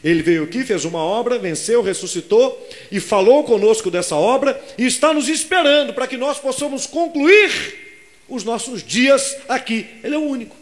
Ele 0.03 0.21
veio 0.21 0.43
aqui, 0.43 0.65
fez 0.65 0.83
uma 0.83 0.99
obra, 0.99 1.39
venceu, 1.39 1.81
ressuscitou 1.81 2.67
e 2.91 2.99
falou 2.99 3.45
conosco 3.45 3.89
dessa 3.89 4.17
obra 4.17 4.61
e 4.77 4.85
está 4.85 5.13
nos 5.13 5.29
esperando 5.29 5.93
para 5.93 6.07
que 6.07 6.17
nós 6.17 6.39
possamos 6.39 6.85
concluir 6.85 8.19
os 8.27 8.43
nossos 8.43 8.83
dias 8.83 9.37
aqui. 9.47 9.87
Ele 10.03 10.15
é 10.15 10.17
o 10.17 10.23
único. 10.23 10.57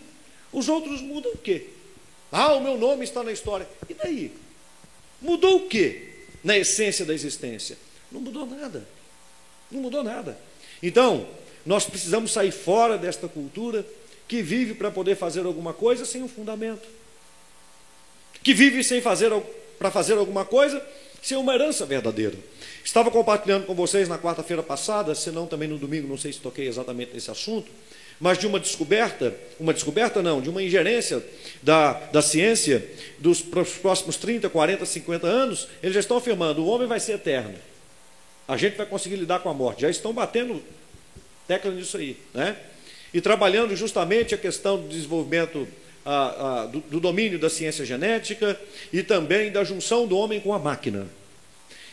Os 0.53 0.69
outros 0.69 1.01
mudam 1.01 1.31
o 1.31 1.37
quê? 1.39 1.63
Ah, 2.31 2.53
o 2.53 2.61
meu 2.61 2.77
nome 2.77 3.03
está 3.03 3.23
na 3.23 3.31
história. 3.31 3.67
E 3.89 3.95
daí? 3.95 4.31
Mudou 5.19 5.55
o 5.55 5.67
quê 5.67 6.03
na 6.43 6.55
essência 6.55 7.03
da 7.03 7.15
existência? 7.15 7.79
Não 8.11 8.21
mudou 8.21 8.45
nada. 8.45 8.87
Não 9.71 9.81
mudou 9.81 10.03
nada. 10.03 10.37
Então, 10.83 11.25
nós 11.65 11.85
precisamos 11.85 12.31
sair 12.31 12.51
fora 12.51 12.95
desta 12.95 13.27
cultura 13.27 13.83
que 14.27 14.41
vive 14.41 14.73
para 14.73 14.91
poder 14.91 15.15
fazer 15.15 15.45
alguma 15.45 15.73
coisa 15.73 16.05
sem 16.05 16.21
um 16.21 16.27
fundamento 16.27 16.87
que 18.47 18.53
vive 18.53 18.81
sem 18.81 19.01
fazer 19.01 19.29
para 19.77 19.91
fazer 19.91 20.13
alguma 20.13 20.45
coisa 20.45 20.81
sem 21.21 21.37
uma 21.37 21.53
herança 21.53 21.85
verdadeira. 21.85 22.37
Estava 22.81 23.11
compartilhando 23.11 23.65
com 23.65 23.75
vocês 23.75 24.07
na 24.07 24.17
quarta-feira 24.17 24.63
passada, 24.63 25.13
se 25.13 25.29
não 25.31 25.45
também 25.45 25.67
no 25.67 25.77
domingo, 25.77 26.07
não 26.07 26.17
sei 26.17 26.31
se 26.31 26.39
toquei 26.39 26.65
exatamente 26.65 27.13
nesse 27.13 27.29
assunto, 27.29 27.69
mas 28.17 28.37
de 28.37 28.47
uma 28.47 28.57
descoberta, 28.57 29.35
uma 29.59 29.73
descoberta 29.73 30.23
não, 30.23 30.39
de 30.39 30.49
uma 30.49 30.63
ingerência 30.63 31.21
da, 31.61 31.91
da 31.91 32.21
ciência 32.21 32.89
dos 33.19 33.41
próximos 33.41 34.15
30, 34.15 34.49
40, 34.49 34.85
50 34.85 35.27
anos, 35.27 35.67
eles 35.83 35.95
já 35.95 35.99
estão 35.99 36.15
afirmando, 36.15 36.63
o 36.63 36.67
homem 36.67 36.87
vai 36.87 37.01
ser 37.01 37.15
eterno. 37.15 37.55
A 38.47 38.55
gente 38.55 38.77
vai 38.77 38.85
conseguir 38.85 39.17
lidar 39.17 39.39
com 39.39 39.49
a 39.49 39.53
morte. 39.53 39.81
Já 39.81 39.89
estão 39.89 40.13
batendo 40.13 40.63
tecla 41.45 41.69
nisso 41.71 41.97
aí, 41.97 42.15
né? 42.33 42.55
E 43.13 43.21
trabalhando 43.21 43.75
justamente 43.75 44.35
a 44.35 44.37
questão 44.37 44.79
do 44.81 44.87
desenvolvimento 44.87 45.67
a, 46.05 46.61
a, 46.61 46.65
do, 46.67 46.79
do 46.79 46.99
domínio 46.99 47.37
da 47.37 47.49
ciência 47.49 47.85
genética 47.85 48.59
e 48.93 49.03
também 49.03 49.51
da 49.51 49.63
junção 49.63 50.07
do 50.07 50.17
homem 50.17 50.39
com 50.39 50.53
a 50.53 50.59
máquina. 50.59 51.07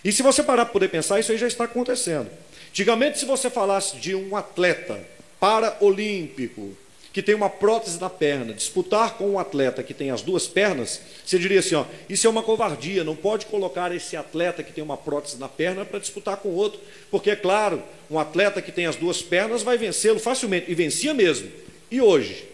E 0.05 0.13
se 0.13 0.23
você 0.23 0.43
parar 0.43 0.67
para 0.67 0.73
poder 0.73 0.89
pensar, 0.89 1.19
isso 1.19 1.33
aí 1.33 1.39
já 1.39 1.49
está 1.49 1.65
acontecendo. 1.65 2.31
Antigamente, 2.71 3.19
se 3.19 3.25
você 3.25 3.51
falasse 3.51 3.97
de 3.97 4.15
um 4.15 4.37
atleta 4.37 5.01
paraolímpico 5.41 6.77
que 7.15 7.23
tem 7.23 7.33
uma 7.33 7.49
prótese 7.49 8.01
na 8.01 8.11
perna, 8.11 8.53
disputar 8.53 9.17
com 9.17 9.31
um 9.31 9.39
atleta 9.39 9.85
que 9.85 9.95
tem 9.95 10.11
as 10.11 10.21
duas 10.21 10.49
pernas, 10.49 11.01
você 11.25 11.39
diria 11.39 11.61
assim: 11.61 11.77
ó, 11.77 11.85
isso 12.09 12.27
é 12.27 12.31
uma 12.31 12.43
covardia, 12.43 13.05
não 13.05 13.15
pode 13.15 13.47
colocar 13.47 13.95
esse 13.95 14.17
atleta 14.17 14.65
que 14.65 14.73
tem 14.73 14.83
uma 14.83 14.97
prótese 14.97 15.39
na 15.39 15.49
perna 15.49 15.85
para 15.85 16.01
disputar 16.01 16.39
com 16.39 16.49
outro, 16.49 16.81
porque 17.13 17.31
é 17.31 17.37
claro, 17.37 17.81
um 18.11 18.19
atleta 18.19 18.61
que 18.61 18.73
tem 18.73 18.87
as 18.87 18.97
duas 18.97 19.23
pernas 19.23 19.63
vai 19.63 19.79
vencê-lo 19.79 20.19
facilmente, 20.19 20.69
e 20.69 20.75
vencia 20.75 21.15
mesmo. 21.15 21.49
E 21.89 22.01
hoje? 22.01 22.49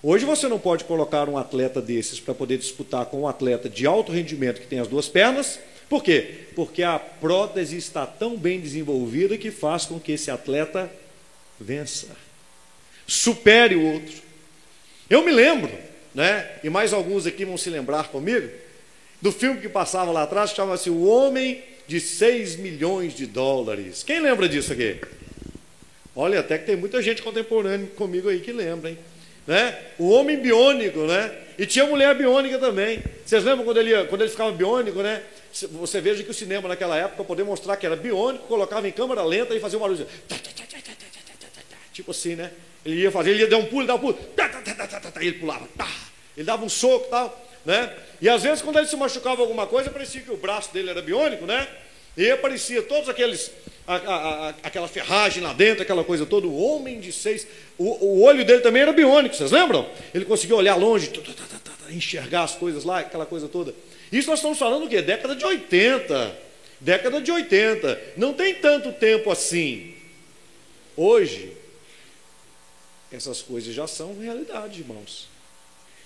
Hoje 0.00 0.24
você 0.24 0.46
não 0.46 0.60
pode 0.60 0.84
colocar 0.84 1.28
um 1.28 1.36
atleta 1.36 1.82
desses 1.82 2.20
para 2.20 2.34
poder 2.34 2.58
disputar 2.58 3.06
com 3.06 3.22
um 3.22 3.28
atleta 3.28 3.68
de 3.68 3.84
alto 3.84 4.12
rendimento 4.12 4.60
que 4.60 4.68
tem 4.68 4.78
as 4.78 4.86
duas 4.86 5.08
pernas. 5.08 5.58
Por 5.88 6.04
quê? 6.04 6.42
Porque 6.54 6.84
a 6.84 7.00
prótese 7.00 7.78
está 7.78 8.06
tão 8.06 8.36
bem 8.36 8.60
desenvolvida 8.60 9.36
que 9.36 9.50
faz 9.50 9.86
com 9.86 9.98
que 9.98 10.12
esse 10.12 10.30
atleta 10.30 10.88
vença, 11.58 12.08
supere 13.06 13.76
o 13.76 13.92
outro. 13.94 14.14
Eu 15.08 15.24
me 15.24 15.32
lembro, 15.32 15.70
né? 16.14 16.48
E 16.62 16.70
mais 16.70 16.92
alguns 16.92 17.26
aqui 17.26 17.44
vão 17.44 17.56
se 17.56 17.70
lembrar 17.70 18.08
comigo 18.08 18.48
do 19.20 19.32
filme 19.32 19.60
que 19.60 19.68
passava 19.68 20.10
lá 20.10 20.22
atrás, 20.22 20.50
que 20.50 20.56
chamava-se 20.56 20.90
O 20.90 21.04
Homem 21.04 21.62
de 21.86 22.00
6 22.00 22.56
milhões 22.56 23.14
de 23.14 23.26
dólares. 23.26 24.02
Quem 24.02 24.20
lembra 24.20 24.48
disso 24.48 24.72
aqui? 24.72 25.00
Olha, 26.16 26.40
até 26.40 26.58
que 26.58 26.66
tem 26.66 26.76
muita 26.76 27.02
gente 27.02 27.22
contemporânea 27.22 27.86
comigo 27.96 28.28
aí 28.28 28.40
que 28.40 28.52
lembra, 28.52 28.90
hein? 28.90 28.98
né? 29.46 29.78
O 29.98 30.08
homem 30.10 30.38
biônico, 30.38 31.00
né? 31.00 31.32
E 31.58 31.66
tinha 31.66 31.86
mulher 31.86 32.14
biônica 32.14 32.58
também. 32.58 33.02
Vocês 33.24 33.44
lembram 33.44 33.64
quando 33.64 33.78
ele, 33.78 34.04
quando 34.06 34.22
ele 34.22 34.30
ficava 34.30 34.50
biônico, 34.52 35.02
né? 35.02 35.22
Você 35.52 36.00
veja 36.00 36.22
que 36.22 36.30
o 36.30 36.34
cinema 36.34 36.68
naquela 36.68 36.96
época, 36.96 37.22
poder 37.22 37.44
mostrar 37.44 37.76
que 37.76 37.86
era 37.86 37.94
biônico, 37.94 38.46
colocava 38.46 38.88
em 38.88 38.92
câmera 38.92 39.22
lenta 39.22 39.54
e 39.54 39.60
fazia 39.60 39.78
uma 39.78 39.86
luz. 39.86 40.00
Tipo 41.92 42.10
assim, 42.10 42.34
né? 42.34 42.50
Ele 42.84 43.02
ia 43.02 43.10
fazer, 43.10 43.30
ele 43.30 43.40
ia 43.40 43.48
dar 43.48 43.58
um 43.58 43.66
pulo, 43.66 43.86
dava 43.86 44.06
um 44.06 44.12
pulo, 44.12 44.18
ele 45.20 45.32
pulava, 45.32 45.68
ele 46.36 46.44
dava 46.44 46.64
um 46.64 46.68
soco 46.68 47.06
e 47.06 47.10
tal, 47.10 47.46
né? 47.64 47.92
E 48.20 48.28
às 48.28 48.42
vezes, 48.42 48.62
quando 48.62 48.78
ele 48.78 48.86
se 48.86 48.96
machucava 48.96 49.40
alguma 49.40 49.66
coisa, 49.66 49.90
parecia 49.90 50.20
que 50.20 50.30
o 50.30 50.36
braço 50.36 50.72
dele 50.72 50.90
era 50.90 51.00
biônico, 51.00 51.46
né? 51.46 51.66
E 52.16 52.30
aparecia 52.30 52.82
todos 52.82 53.08
aqueles, 53.08 53.50
a, 53.86 53.96
a, 53.96 54.48
a, 54.48 54.48
aquela 54.62 54.86
ferragem 54.86 55.42
lá 55.42 55.52
dentro, 55.52 55.82
aquela 55.82 56.04
coisa 56.04 56.24
toda, 56.24 56.46
o 56.46 56.56
homem 56.56 57.00
de 57.00 57.12
seis. 57.12 57.46
O, 57.76 58.06
o 58.06 58.22
olho 58.22 58.44
dele 58.44 58.60
também 58.60 58.82
era 58.82 58.92
biônico, 58.92 59.34
vocês 59.34 59.50
lembram? 59.50 59.88
Ele 60.14 60.24
conseguia 60.24 60.56
olhar 60.56 60.76
longe, 60.76 61.10
enxergar 61.90 62.44
as 62.44 62.54
coisas 62.54 62.84
lá, 62.84 63.00
aquela 63.00 63.26
coisa 63.26 63.48
toda. 63.48 63.74
Isso 64.12 64.28
nós 64.28 64.38
estamos 64.38 64.58
falando 64.58 64.84
o 64.84 64.88
quê? 64.88 65.02
Década 65.02 65.34
de 65.34 65.44
80. 65.44 66.36
Década 66.80 67.20
de 67.20 67.32
80. 67.32 68.00
Não 68.16 68.32
tem 68.32 68.54
tanto 68.54 68.92
tempo 68.92 69.30
assim. 69.30 69.94
Hoje, 70.96 71.52
essas 73.14 73.42
coisas 73.42 73.74
já 73.74 73.86
são 73.86 74.18
realidade, 74.18 74.80
irmãos. 74.80 75.28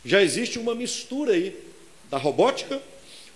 Já 0.05 0.23
existe 0.23 0.59
uma 0.59 0.75
mistura 0.75 1.33
aí 1.33 1.57
da 2.11 2.19
robótica 2.19 2.81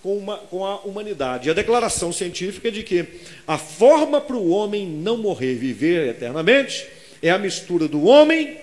com, 0.03 0.17
uma, 0.17 0.39
com 0.39 0.65
a 0.65 0.81
humanidade. 0.81 1.51
A 1.51 1.55
declaração 1.55 2.13
científica 2.13 2.71
de 2.71 2.83
que 2.83 3.07
a 3.47 3.59
forma 3.59 4.21
para 4.21 4.37
o 4.37 4.51
homem 4.51 4.87
não 4.87 5.17
morrer 5.17 5.53
e 5.53 5.57
viver 5.57 6.09
eternamente 6.09 6.87
é 7.23 7.31
a 7.31 7.39
mistura 7.39 7.87
do 7.87 8.05
homem 8.05 8.59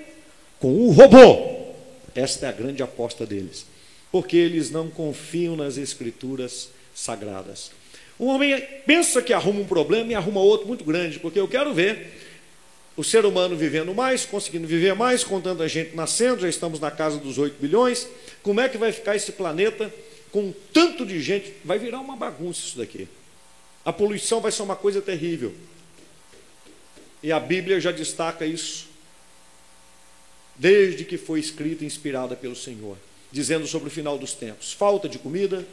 com 0.60 0.74
o 0.74 0.92
robô. 0.92 1.58
Esta 2.14 2.48
é 2.48 2.50
a 2.50 2.54
grande 2.54 2.84
aposta 2.84 3.26
deles. 3.26 3.66
Porque 4.12 4.36
eles 4.36 4.72
não 4.72 4.90
confiam 4.90 5.56
nas 5.56 5.78
escrituras 5.78 6.70
sagradas. 6.94 7.72
O 8.18 8.26
homem 8.26 8.62
pensa 8.86 9.22
que 9.22 9.32
arruma 9.32 9.62
um 9.62 9.66
problema 9.66 10.12
e 10.12 10.16
arruma 10.16 10.42
outro 10.42 10.68
muito 10.68 10.84
grande, 10.84 11.20
porque 11.20 11.40
eu 11.40 11.48
quero 11.48 11.74
ver 11.74 12.29
o 13.00 13.04
ser 13.04 13.26
humano 13.26 13.56
vivendo 13.56 13.94
mais, 13.96 14.26
conseguindo 14.26 14.68
viver 14.68 14.94
mais, 14.94 15.24
com 15.24 15.40
tanta 15.40 15.66
gente 15.70 15.96
nascendo, 15.96 16.42
já 16.42 16.50
estamos 16.50 16.82
na 16.82 16.92
casa 16.92 17.18
dos 17.18 17.38
8 17.38 17.56
bilhões. 17.58 18.06
Como 18.44 18.60
é 18.60 18.68
que 18.68 18.78
vai 18.78 18.92
ficar 18.92 19.16
esse 19.16 19.32
planeta 19.32 19.90
com 20.34 20.54
tanto 20.74 21.06
de 21.06 21.22
gente, 21.22 21.54
vai 21.64 21.80
virar 21.80 22.02
uma 22.02 22.18
bagunça 22.18 22.60
isso 22.60 22.78
daqui. 22.78 23.08
A 23.86 23.94
poluição 23.94 24.42
vai 24.42 24.52
ser 24.52 24.64
uma 24.64 24.76
coisa 24.76 25.02
terrível. 25.02 25.56
E 27.24 27.32
a 27.32 27.40
Bíblia 27.40 27.80
já 27.80 27.90
destaca 27.90 28.46
isso, 28.46 28.88
desde 30.58 31.06
que 31.06 31.18
foi 31.18 31.40
escrita 31.40 31.86
e 31.86 31.88
inspirada 31.88 32.36
pelo 32.36 32.56
Senhor, 32.56 32.98
dizendo 33.32 33.66
sobre 33.66 33.88
o 33.88 33.92
final 33.92 34.18
dos 34.18 34.34
tempos: 34.34 34.74
falta 34.74 35.08
de 35.08 35.18
comida, 35.18 35.66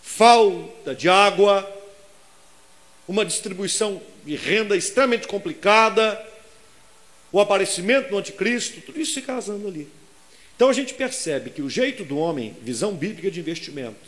falta 0.00 0.94
de 0.94 1.08
água, 1.08 1.68
uma 3.08 3.24
distribuição 3.24 4.00
de 4.30 4.36
renda 4.36 4.76
extremamente 4.76 5.26
complicada, 5.26 6.24
o 7.32 7.40
aparecimento 7.40 8.10
do 8.10 8.16
anticristo, 8.16 8.80
tudo 8.80 9.00
isso 9.00 9.14
se 9.14 9.22
casando 9.22 9.66
ali. 9.66 9.88
Então 10.54 10.68
a 10.68 10.72
gente 10.72 10.94
percebe 10.94 11.50
que 11.50 11.60
o 11.60 11.68
jeito 11.68 12.04
do 12.04 12.16
homem, 12.16 12.56
visão 12.62 12.94
bíblica 12.94 13.28
de 13.28 13.40
investimento, 13.40 13.98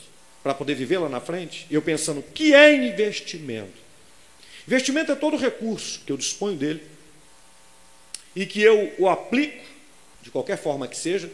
para 0.40 0.54
poder 0.54 0.76
viver 0.76 0.98
lá 0.98 1.08
na 1.08 1.20
frente, 1.20 1.66
eu 1.68 1.82
pensando, 1.82 2.20
o 2.20 2.22
que 2.22 2.54
é 2.54 2.72
investimento? 2.72 3.72
Investimento 4.64 5.10
é 5.10 5.16
todo 5.16 5.36
recurso 5.36 6.00
que 6.06 6.12
eu 6.12 6.16
disponho 6.16 6.56
dele 6.56 6.82
e 8.36 8.46
que 8.46 8.62
eu 8.62 8.94
o 9.00 9.08
aplico, 9.08 9.64
de 10.22 10.30
qualquer 10.30 10.56
forma 10.56 10.86
que 10.86 10.96
seja, 10.96 11.28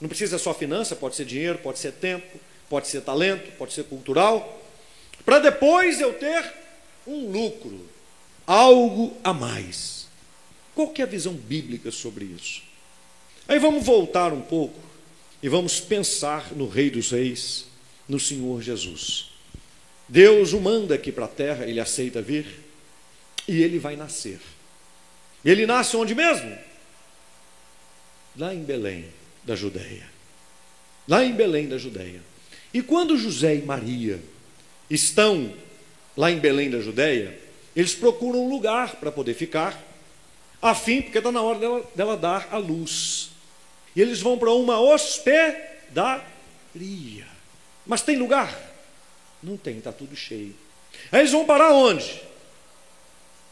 não 0.00 0.08
precisa 0.08 0.38
só 0.38 0.54
finança, 0.54 0.94
pode 0.94 1.16
ser 1.16 1.24
dinheiro, 1.24 1.58
pode 1.58 1.80
ser 1.80 1.90
tempo, 1.94 2.38
pode 2.68 2.86
ser 2.86 3.00
talento, 3.00 3.50
pode 3.58 3.72
ser 3.72 3.86
cultural, 3.86 4.62
para 5.24 5.40
depois 5.40 6.00
eu 6.00 6.12
ter 6.14 6.44
um 7.08 7.28
lucro, 7.28 7.89
algo 8.50 9.16
a 9.22 9.32
mais. 9.32 10.08
Qual 10.74 10.88
que 10.88 11.00
é 11.00 11.04
a 11.04 11.08
visão 11.08 11.34
bíblica 11.34 11.92
sobre 11.92 12.24
isso? 12.24 12.62
Aí 13.46 13.60
vamos 13.60 13.84
voltar 13.84 14.32
um 14.32 14.40
pouco 14.40 14.80
e 15.40 15.48
vamos 15.48 15.78
pensar 15.78 16.52
no 16.52 16.68
Rei 16.68 16.90
dos 16.90 17.12
Reis, 17.12 17.66
no 18.08 18.18
Senhor 18.18 18.60
Jesus. 18.60 19.30
Deus 20.08 20.52
o 20.52 20.60
manda 20.60 20.96
aqui 20.96 21.12
para 21.12 21.26
a 21.26 21.28
terra, 21.28 21.64
ele 21.64 21.78
aceita 21.78 22.20
vir 22.20 22.44
e 23.46 23.62
ele 23.62 23.78
vai 23.78 23.94
nascer. 23.94 24.40
Ele 25.44 25.64
nasce 25.64 25.96
onde 25.96 26.12
mesmo? 26.12 26.58
Lá 28.36 28.52
em 28.52 28.64
Belém, 28.64 29.06
da 29.44 29.54
Judéia. 29.54 30.08
Lá 31.06 31.24
em 31.24 31.32
Belém, 31.32 31.68
da 31.68 31.78
Judéia. 31.78 32.20
E 32.74 32.82
quando 32.82 33.16
José 33.16 33.54
e 33.54 33.62
Maria 33.62 34.20
estão 34.90 35.54
lá 36.16 36.32
em 36.32 36.40
Belém, 36.40 36.68
da 36.68 36.80
Judéia, 36.80 37.39
eles 37.74 37.94
procuram 37.94 38.44
um 38.44 38.48
lugar 38.48 38.96
para 38.96 39.12
poder 39.12 39.34
ficar, 39.34 39.80
a 40.60 40.74
fim, 40.74 41.00
porque 41.00 41.18
está 41.18 41.32
na 41.32 41.40
hora 41.42 41.58
dela, 41.58 41.90
dela 41.94 42.16
dar 42.16 42.48
a 42.50 42.58
luz. 42.58 43.30
E 43.94 44.00
eles 44.00 44.20
vão 44.20 44.38
para 44.38 44.52
uma 44.52 44.78
hospedaria. 44.78 46.24
Mas 47.86 48.02
tem 48.02 48.16
lugar? 48.16 48.54
Não 49.42 49.56
tem, 49.56 49.78
está 49.78 49.90
tudo 49.90 50.14
cheio. 50.14 50.54
Aí 51.10 51.20
eles 51.20 51.32
vão 51.32 51.46
parar 51.46 51.72
onde? 51.72 52.22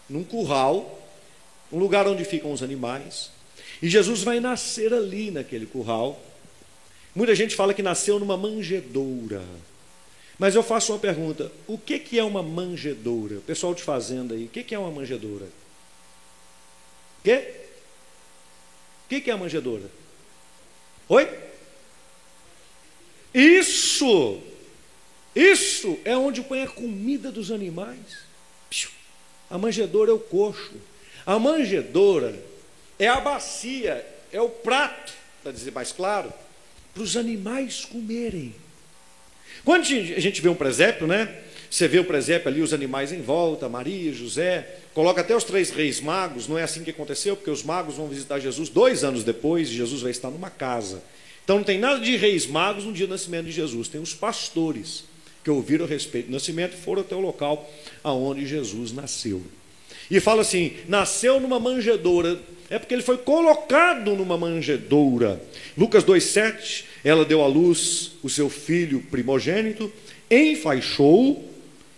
Num 0.09 0.23
curral, 0.25 0.99
um 1.73 1.79
lugar 1.79 2.07
onde 2.07 2.25
ficam 2.25 2.53
os 2.53 2.63
animais. 2.63 3.31
E 3.81 3.89
Jesus 3.89 4.23
vai 4.23 4.41
nascer 4.41 4.93
ali 4.93 5.31
naquele 5.31 5.67
curral. 5.67 6.21
Muita 7.15 7.35
gente 7.35 7.57
fala 7.57 7.73
que 7.73 7.83
nasceu 7.83 8.19
numa 8.19 8.37
manjedoura. 8.37 9.43
Mas 10.39 10.55
eu 10.55 10.63
faço 10.63 10.93
uma 10.93 10.99
pergunta: 10.99 11.51
o 11.67 11.77
que, 11.77 11.99
que 11.99 12.19
é 12.19 12.25
uma 12.25 12.43
manjedoura? 12.43 13.41
pessoal 13.41 13.75
de 13.75 13.83
fazenda 13.83 14.35
aí, 14.35 14.45
o 14.45 14.49
que, 14.49 14.63
que 14.63 14.75
é 14.75 14.79
uma 14.79 14.91
manjedoura? 14.91 15.47
O 15.47 17.23
quê? 17.25 17.55
O 19.05 19.09
que, 19.09 19.21
que 19.21 19.31
é 19.31 19.35
a 19.35 19.39
manjedoura? 19.39 19.91
Oi? 21.09 21.29
Isso! 23.35 24.43
Isso 25.35 25.99
é 26.05 26.17
onde 26.17 26.43
põe 26.43 26.63
a 26.63 26.69
comida 26.69 27.31
dos 27.31 27.51
animais. 27.51 28.19
A 29.51 29.57
manjedoura 29.57 30.11
é 30.11 30.15
o 30.15 30.19
coxo. 30.19 30.75
A 31.25 31.39
manjedoura 31.39 32.39
é 32.99 33.07
a 33.07 33.21
bacia, 33.21 34.05
é 34.33 34.41
o 34.41 34.49
prato, 34.49 35.13
para 35.43 35.53
dizer 35.53 35.73
mais 35.73 35.93
claro, 35.93 36.33
para 36.93 37.03
os 37.03 37.17
animais 37.17 37.85
comerem. 37.85 38.55
Quando 39.69 39.83
a 39.83 40.21
gente 40.21 40.41
vê 40.41 40.49
um 40.49 40.55
presépio, 40.55 41.07
né? 41.07 41.29
Você 41.71 41.87
vê 41.87 41.99
o 41.99 42.05
presépio 42.05 42.49
ali, 42.49 42.63
os 42.63 42.73
animais 42.73 43.13
em 43.13 43.21
volta, 43.21 43.69
Maria, 43.69 44.11
José, 44.15 44.67
coloca 44.95 45.21
até 45.21 45.37
os 45.37 45.45
três 45.45 45.69
reis 45.69 46.01
magos, 46.01 46.49
não 46.49 46.57
é 46.57 46.63
assim 46.63 46.83
que 46.83 46.89
aconteceu, 46.89 47.37
porque 47.37 47.51
os 47.51 47.63
magos 47.63 47.97
vão 47.97 48.09
visitar 48.09 48.39
Jesus 48.39 48.71
dois 48.71 49.05
anos 49.05 49.25
depois, 49.25 49.69
e 49.69 49.75
Jesus 49.75 50.01
vai 50.01 50.11
estar 50.11 50.31
numa 50.31 50.49
casa. 50.49 51.03
Então 51.45 51.59
não 51.59 51.65
tem 51.65 51.79
nada 51.79 52.01
de 52.01 52.17
reis 52.17 52.47
magos 52.47 52.85
no 52.85 52.95
dia 52.95 53.07
do 53.07 53.11
nascimento 53.11 53.45
de 53.45 53.53
Jesus, 53.53 53.89
tem 53.89 54.01
os 54.01 54.15
pastores 54.15 55.05
que 55.45 55.51
ouviram 55.51 55.85
a 55.85 55.89
respeito 55.89 56.29
do 56.29 56.33
nascimento 56.33 56.73
e 56.73 56.81
foram 56.81 57.03
até 57.03 57.15
o 57.15 57.21
local 57.21 57.71
aonde 58.03 58.47
Jesus 58.47 58.91
nasceu. 58.91 59.43
E 60.11 60.19
fala 60.19 60.41
assim: 60.41 60.77
nasceu 60.89 61.39
numa 61.39 61.61
manjedoura, 61.61 62.41
é 62.71 62.79
porque 62.79 62.95
ele 62.95 63.03
foi 63.03 63.19
colocado 63.19 64.15
numa 64.15 64.39
manjedoura. 64.39 65.43
Lucas 65.77 66.05
2,7, 66.05 66.85
ela 67.09 67.25
deu 67.25 67.43
à 67.43 67.47
luz 67.47 68.13
o 68.23 68.29
seu 68.29 68.51
filho 68.51 69.01
primogênito, 69.11 69.91
enfaixou 70.31 71.43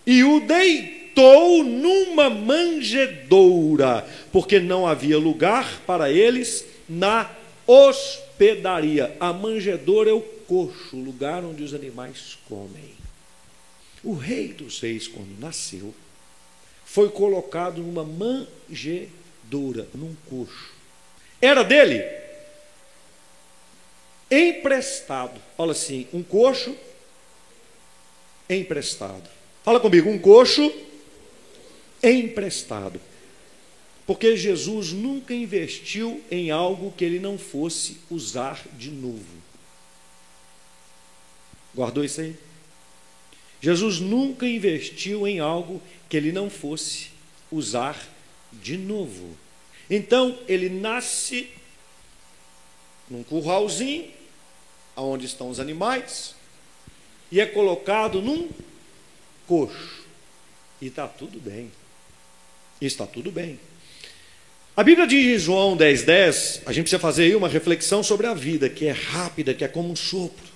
e 0.07 0.23
o 0.23 0.39
deitou 0.39 1.65
numa 1.65 2.29
manjedoura, 2.29 4.07
porque 4.31 4.57
não 4.57 4.87
havia 4.87 5.17
lugar 5.17 5.81
para 5.85 6.09
eles 6.09 6.65
na 6.87 7.29
hospedaria. 7.67 9.13
A 9.19 9.33
manjedoura 9.33 10.09
é 10.09 10.13
o 10.13 10.21
coxo, 10.21 10.95
o 10.95 11.03
lugar 11.03 11.43
onde 11.43 11.61
os 11.61 11.73
animais 11.73 12.37
comem. 12.47 12.91
O 14.01 14.13
rei 14.13 14.53
dos 14.53 14.79
reis, 14.79 15.09
quando 15.09 15.37
nasceu, 15.41 15.93
foi 16.85 17.09
colocado 17.09 17.81
numa 17.81 18.05
manjedoura, 18.05 19.89
num 19.93 20.15
coxo. 20.29 20.71
Era 21.41 21.63
dele? 21.63 22.20
Emprestado. 24.31 25.39
Fala 25.57 25.73
assim, 25.73 26.07
um 26.13 26.23
coxo 26.23 26.73
emprestado. 28.49 29.29
Fala 29.63 29.79
comigo, 29.79 30.09
um 30.09 30.17
coxo 30.17 30.71
emprestado. 32.01 32.99
Porque 34.07 34.35
Jesus 34.35 34.93
nunca 34.93 35.33
investiu 35.33 36.21
em 36.31 36.49
algo 36.49 36.91
que 36.97 37.03
ele 37.03 37.19
não 37.19 37.37
fosse 37.37 37.97
usar 38.09 38.65
de 38.73 38.89
novo. 38.89 39.41
Guardou 41.75 42.03
isso 42.03 42.21
aí? 42.21 42.35
Jesus 43.61 43.99
nunca 43.99 44.47
investiu 44.47 45.27
em 45.27 45.39
algo 45.39 45.81
que 46.09 46.17
ele 46.17 46.31
não 46.31 46.49
fosse 46.49 47.09
usar 47.51 47.95
de 48.51 48.77
novo. 48.77 49.37
Então, 49.89 50.37
ele 50.47 50.67
nasce 50.67 51.49
num 53.09 53.23
curralzinho, 53.23 54.09
onde 55.03 55.25
estão 55.25 55.49
os 55.49 55.59
animais, 55.59 56.35
e 57.31 57.39
é 57.39 57.45
colocado 57.45 58.21
num 58.21 58.49
coxo. 59.47 60.01
E 60.81 60.87
está 60.87 61.07
tudo 61.07 61.39
bem. 61.39 61.71
Está 62.79 63.05
tudo 63.05 63.31
bem. 63.31 63.59
A 64.75 64.83
Bíblia 64.83 65.05
diz 65.05 65.25
em 65.25 65.37
João 65.37 65.77
10,10, 65.77 66.05
10, 66.05 66.61
a 66.65 66.71
gente 66.71 66.83
precisa 66.83 66.99
fazer 66.99 67.23
aí 67.23 67.35
uma 67.35 67.47
reflexão 67.47 68.01
sobre 68.01 68.25
a 68.25 68.33
vida, 68.33 68.69
que 68.69 68.87
é 68.87 68.91
rápida, 68.91 69.53
que 69.53 69.63
é 69.63 69.67
como 69.67 69.91
um 69.91 69.95
sopro. 69.95 70.51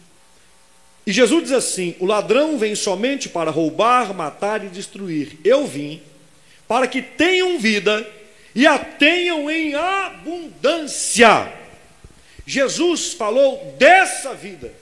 E 1.05 1.12
Jesus 1.12 1.43
diz 1.43 1.51
assim: 1.51 1.95
O 1.99 2.05
ladrão 2.05 2.58
vem 2.58 2.75
somente 2.75 3.29
para 3.29 3.51
roubar, 3.51 4.13
matar 4.13 4.63
e 4.63 4.69
destruir. 4.69 5.38
Eu 5.43 5.67
vim 5.67 6.01
para 6.67 6.88
que 6.88 7.01
tenham 7.01 7.60
vida 7.60 8.10
e 8.55 8.65
a 8.65 8.79
tenham 8.79 9.51
em 9.51 9.75
abundância. 9.75 11.53
Jesus 12.45 13.13
falou 13.13 13.75
dessa 13.77 14.34
vida 14.34 14.73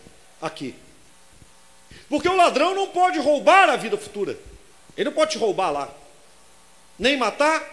aqui. 0.42 0.76
Porque 2.10 2.28
o 2.28 2.36
ladrão 2.36 2.76
não 2.76 2.88
pode 2.90 3.20
roubar 3.20 3.70
a 3.70 3.76
vida 3.76 3.98
futura. 3.98 4.38
Ele 4.96 5.06
não 5.06 5.14
pode 5.14 5.32
te 5.32 5.38
roubar 5.38 5.72
lá. 5.72 5.94
Nem 7.00 7.18
matar 7.18 7.64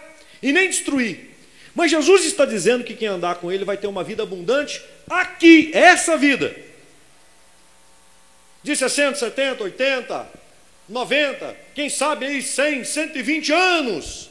e 0.41 0.51
nem 0.51 0.69
destruir. 0.69 1.31
Mas 1.75 1.91
Jesus 1.91 2.25
está 2.25 2.45
dizendo 2.45 2.83
que 2.83 2.95
quem 2.95 3.07
andar 3.07 3.35
com 3.35 3.51
ele 3.51 3.63
vai 3.65 3.77
ter 3.77 3.87
uma 3.87 4.03
vida 4.03 4.23
abundante 4.23 4.83
aqui, 5.09 5.71
essa 5.73 6.17
vida 6.17 6.55
de 8.63 8.75
60, 8.75 9.17
70, 9.17 9.63
80, 9.63 10.27
90, 10.87 11.57
quem 11.73 11.89
sabe 11.89 12.25
aí 12.25 12.41
100, 12.41 12.83
120 12.83 13.51
anos. 13.51 14.29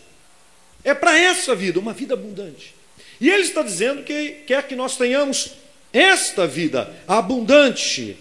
É 0.85 0.95
para 0.95 1.19
essa 1.19 1.55
vida, 1.55 1.79
uma 1.79 1.93
vida 1.93 2.15
abundante. 2.15 2.75
E 3.21 3.29
ele 3.29 3.43
está 3.43 3.63
dizendo 3.63 4.03
que 4.03 4.37
quer 4.47 4.67
que 4.67 4.75
nós 4.75 4.97
tenhamos 4.97 5.53
esta 5.93 6.47
vida 6.47 6.93
abundante. 7.07 8.17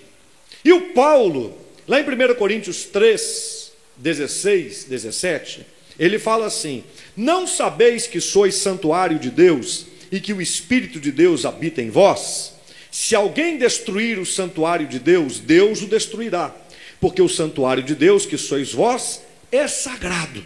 E 0.63 0.73
o 0.73 0.93
Paulo, 0.93 1.57
lá 1.87 1.99
em 1.99 2.03
1 2.03 2.35
Coríntios 2.35 2.83
3, 2.85 3.71
16, 3.97 4.85
17, 4.85 5.65
ele 5.97 6.19
fala 6.19 6.47
assim: 6.47 6.83
Não 7.15 7.47
sabeis 7.47 8.07
que 8.07 8.19
sois 8.19 8.55
santuário 8.55 9.19
de 9.19 9.29
Deus 9.29 9.85
e 10.11 10.19
que 10.19 10.33
o 10.33 10.41
Espírito 10.41 10.99
de 10.99 11.11
Deus 11.11 11.45
habita 11.45 11.81
em 11.81 11.89
vós? 11.89 12.53
Se 12.91 13.15
alguém 13.15 13.57
destruir 13.57 14.17
o 14.17 14.25
santuário 14.25 14.87
de 14.87 14.99
Deus, 14.99 15.39
Deus 15.39 15.81
o 15.81 15.87
destruirá, 15.87 16.53
porque 16.99 17.21
o 17.21 17.29
santuário 17.29 17.83
de 17.83 17.93
Deus, 17.93 18.25
que 18.25 18.37
sois 18.37 18.73
vós, 18.73 19.21
é 19.51 19.67
sagrado. 19.67 20.43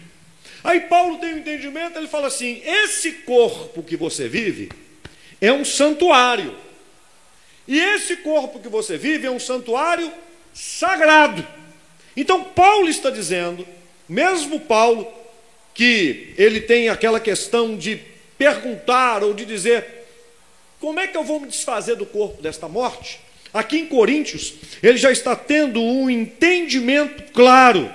Aí 0.64 0.80
Paulo 0.80 1.18
tem 1.18 1.34
um 1.34 1.38
entendimento, 1.38 1.98
ele 1.98 2.08
fala 2.08 2.28
assim: 2.28 2.62
esse 2.64 3.12
corpo 3.12 3.82
que 3.82 3.98
você 3.98 4.26
vive 4.26 4.70
é 5.38 5.52
um 5.52 5.64
santuário. 5.64 6.56
E 7.68 7.78
esse 7.78 8.16
corpo 8.16 8.58
que 8.58 8.68
você 8.68 8.96
vive 8.96 9.26
é 9.26 9.30
um 9.30 9.38
santuário 9.38 10.10
sagrado. 10.54 11.46
Então 12.16 12.42
Paulo 12.44 12.88
está 12.88 13.10
dizendo, 13.10 13.66
mesmo 14.08 14.58
Paulo, 14.58 15.06
que 15.74 16.32
ele 16.38 16.62
tem 16.62 16.88
aquela 16.88 17.20
questão 17.20 17.76
de 17.76 18.00
perguntar 18.38 19.22
ou 19.22 19.34
de 19.34 19.44
dizer 19.44 19.84
como 20.80 21.00
é 21.00 21.06
que 21.06 21.16
eu 21.16 21.24
vou 21.24 21.40
me 21.40 21.48
desfazer 21.48 21.96
do 21.96 22.06
corpo 22.06 22.42
desta 22.42 22.68
morte? 22.68 23.20
Aqui 23.52 23.78
em 23.78 23.86
Coríntios, 23.86 24.54
ele 24.82 24.98
já 24.98 25.10
está 25.10 25.34
tendo 25.36 25.80
um 25.80 26.10
entendimento 26.10 27.32
claro 27.32 27.90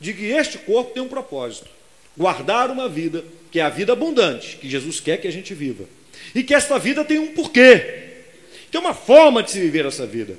de 0.00 0.12
que 0.12 0.26
este 0.26 0.58
corpo 0.58 0.92
tem 0.92 1.02
um 1.02 1.08
propósito: 1.08 1.68
guardar 2.16 2.70
uma 2.70 2.88
vida, 2.88 3.24
que 3.50 3.60
é 3.60 3.62
a 3.62 3.68
vida 3.68 3.92
abundante, 3.92 4.56
que 4.56 4.68
Jesus 4.68 5.00
quer 5.00 5.20
que 5.20 5.28
a 5.28 5.32
gente 5.32 5.54
viva, 5.54 5.84
e 6.34 6.42
que 6.42 6.54
esta 6.54 6.78
vida 6.78 7.04
tem 7.04 7.18
um 7.18 7.34
porquê, 7.34 8.14
tem 8.70 8.80
uma 8.80 8.94
forma 8.94 9.42
de 9.42 9.50
se 9.50 9.60
viver 9.60 9.86
essa 9.86 10.06
vida. 10.06 10.36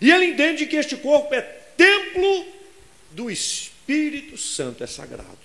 E 0.00 0.10
ele 0.10 0.26
entende 0.26 0.66
que 0.66 0.76
este 0.76 0.96
corpo 0.96 1.32
é 1.34 1.40
templo 1.76 2.44
do 3.12 3.30
Espírito 3.30 4.36
Santo, 4.36 4.82
é 4.82 4.86
sagrado. 4.86 5.38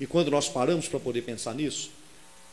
E 0.00 0.06
quando 0.06 0.30
nós 0.30 0.48
paramos 0.48 0.88
para 0.88 1.00
poder 1.00 1.22
pensar 1.22 1.54
nisso, 1.54 1.90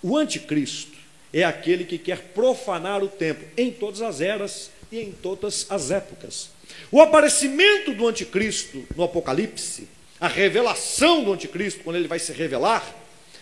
o 0.02 0.18
anticristo 0.18 0.98
é 1.34 1.44
aquele 1.44 1.84
que 1.84 1.98
quer 1.98 2.20
profanar 2.34 3.04
o 3.04 3.08
templo 3.08 3.48
em 3.58 3.72
todas 3.72 4.02
as 4.02 4.22
eras 4.22 4.72
e 4.92 5.00
em 5.00 5.12
todas 5.12 5.66
as 5.70 5.92
épocas. 5.92 6.50
O 6.92 7.02
aparecimento 7.02 7.94
do 7.94 8.08
anticristo 8.08 8.86
no 8.96 9.04
Apocalipse, 9.04 9.88
a 10.20 10.28
revelação 10.28 11.24
do 11.24 11.34
anticristo, 11.34 11.84
quando 11.84 11.98
ele 11.98 12.08
vai 12.08 12.20
se 12.20 12.32
revelar, 12.32 12.84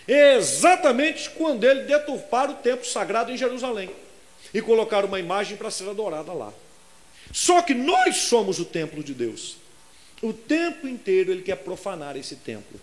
é 0.07 0.35
exatamente 0.35 1.29
quando 1.31 1.63
ele 1.63 1.83
deturpar 1.83 2.49
o 2.49 2.55
templo 2.55 2.85
sagrado 2.85 3.31
em 3.31 3.37
Jerusalém 3.37 3.89
e 4.53 4.61
colocar 4.61 5.05
uma 5.05 5.19
imagem 5.19 5.55
para 5.55 5.71
ser 5.71 5.89
adorada 5.89 6.33
lá. 6.33 6.53
Só 7.31 7.61
que 7.61 7.73
nós 7.73 8.17
somos 8.17 8.59
o 8.59 8.65
templo 8.65 9.03
de 9.03 9.13
Deus. 9.13 9.57
O 10.21 10.33
tempo 10.33 10.87
inteiro 10.87 11.31
ele 11.31 11.41
quer 11.41 11.57
profanar 11.57 12.15
esse 12.15 12.35
templo. 12.35 12.79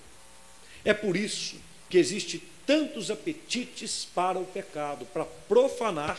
É 0.84 0.92
por 0.92 1.16
isso 1.16 1.56
que 1.88 1.98
existe 1.98 2.42
tantos 2.66 3.10
apetites 3.10 4.06
para 4.14 4.38
o 4.38 4.44
pecado, 4.44 5.04
para 5.06 5.24
profanar 5.24 6.18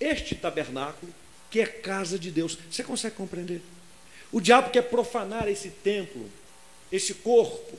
este 0.00 0.34
tabernáculo 0.34 1.12
que 1.50 1.60
é 1.60 1.66
casa 1.66 2.18
de 2.18 2.30
Deus. 2.30 2.58
Você 2.70 2.82
consegue 2.82 3.16
compreender? 3.16 3.60
O 4.32 4.40
diabo 4.40 4.70
quer 4.70 4.82
profanar 4.82 5.48
esse 5.48 5.70
templo, 5.70 6.28
esse 6.90 7.14
corpo 7.14 7.78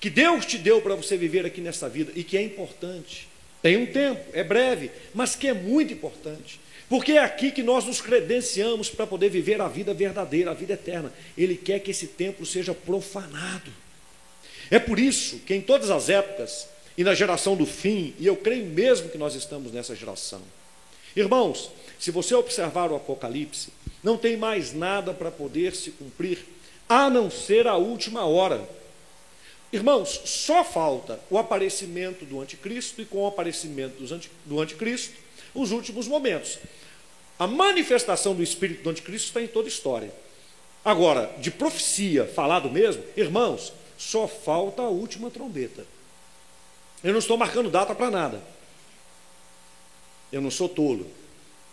que 0.00 0.08
Deus 0.08 0.46
te 0.46 0.56
deu 0.56 0.80
para 0.80 0.94
você 0.94 1.16
viver 1.16 1.44
aqui 1.44 1.60
nessa 1.60 1.88
vida 1.88 2.10
e 2.14 2.24
que 2.24 2.36
é 2.36 2.42
importante. 2.42 3.28
Tem 3.62 3.76
um 3.76 3.86
tempo, 3.86 4.24
é 4.32 4.42
breve, 4.42 4.90
mas 5.14 5.36
que 5.36 5.46
é 5.46 5.52
muito 5.52 5.92
importante. 5.92 6.58
Porque 6.88 7.12
é 7.12 7.18
aqui 7.18 7.52
que 7.52 7.62
nós 7.62 7.84
nos 7.84 8.00
credenciamos 8.00 8.88
para 8.88 9.06
poder 9.06 9.28
viver 9.28 9.60
a 9.60 9.68
vida 9.68 9.92
verdadeira, 9.92 10.50
a 10.50 10.54
vida 10.54 10.72
eterna. 10.72 11.12
Ele 11.36 11.54
quer 11.54 11.78
que 11.80 11.90
esse 11.90 12.06
templo 12.06 12.44
seja 12.46 12.74
profanado. 12.74 13.70
É 14.70 14.78
por 14.78 14.98
isso 14.98 15.38
que 15.40 15.54
em 15.54 15.60
todas 15.60 15.90
as 15.90 16.08
épocas 16.08 16.66
e 16.96 17.04
na 17.04 17.14
geração 17.14 17.54
do 17.54 17.66
fim, 17.66 18.14
e 18.18 18.26
eu 18.26 18.36
creio 18.36 18.66
mesmo 18.66 19.08
que 19.08 19.18
nós 19.18 19.34
estamos 19.34 19.70
nessa 19.72 19.94
geração. 19.94 20.42
Irmãos, 21.14 21.70
se 21.98 22.10
você 22.10 22.34
observar 22.34 22.90
o 22.90 22.96
Apocalipse, 22.96 23.68
não 24.02 24.16
tem 24.16 24.36
mais 24.36 24.72
nada 24.72 25.12
para 25.12 25.30
poder 25.30 25.74
se 25.74 25.90
cumprir 25.90 26.38
a 26.90 27.08
não 27.08 27.30
ser 27.30 27.68
a 27.68 27.76
última 27.76 28.24
hora. 28.26 28.68
Irmãos, 29.72 30.22
só 30.24 30.64
falta 30.64 31.20
o 31.30 31.38
aparecimento 31.38 32.24
do 32.24 32.40
anticristo 32.40 33.00
e 33.00 33.06
com 33.06 33.18
o 33.18 33.28
aparecimento 33.28 34.02
do 34.44 34.60
anticristo, 34.60 35.14
os 35.54 35.70
últimos 35.70 36.08
momentos. 36.08 36.58
A 37.38 37.46
manifestação 37.46 38.34
do 38.34 38.42
espírito 38.42 38.82
do 38.82 38.90
anticristo 38.90 39.28
está 39.28 39.40
em 39.40 39.46
toda 39.46 39.68
a 39.68 39.70
história. 39.70 40.12
Agora, 40.84 41.32
de 41.38 41.52
profecia, 41.52 42.26
falado 42.26 42.68
mesmo, 42.68 43.04
irmãos, 43.16 43.72
só 43.96 44.26
falta 44.26 44.82
a 44.82 44.88
última 44.88 45.30
trombeta. 45.30 45.86
Eu 47.04 47.12
não 47.12 47.20
estou 47.20 47.36
marcando 47.36 47.70
data 47.70 47.94
para 47.94 48.10
nada. 48.10 48.42
Eu 50.32 50.40
não 50.40 50.50
sou 50.50 50.68
tolo, 50.68 51.08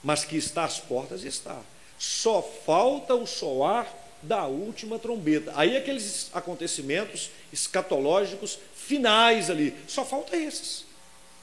mas 0.03 0.23
que 0.23 0.37
está 0.37 0.63
às 0.63 0.79
portas 0.79 1.23
está. 1.23 1.59
Só 1.97 2.39
falta 2.41 3.15
o 3.15 3.25
soar 3.25 3.91
da 4.21 4.45
última 4.45 4.97
trombeta. 4.99 5.53
Aí 5.55 5.77
aqueles 5.77 6.29
acontecimentos 6.33 7.29
escatológicos 7.51 8.59
finais 8.75 9.49
ali, 9.49 9.73
só 9.87 10.05
falta 10.05 10.35
esses. 10.35 10.85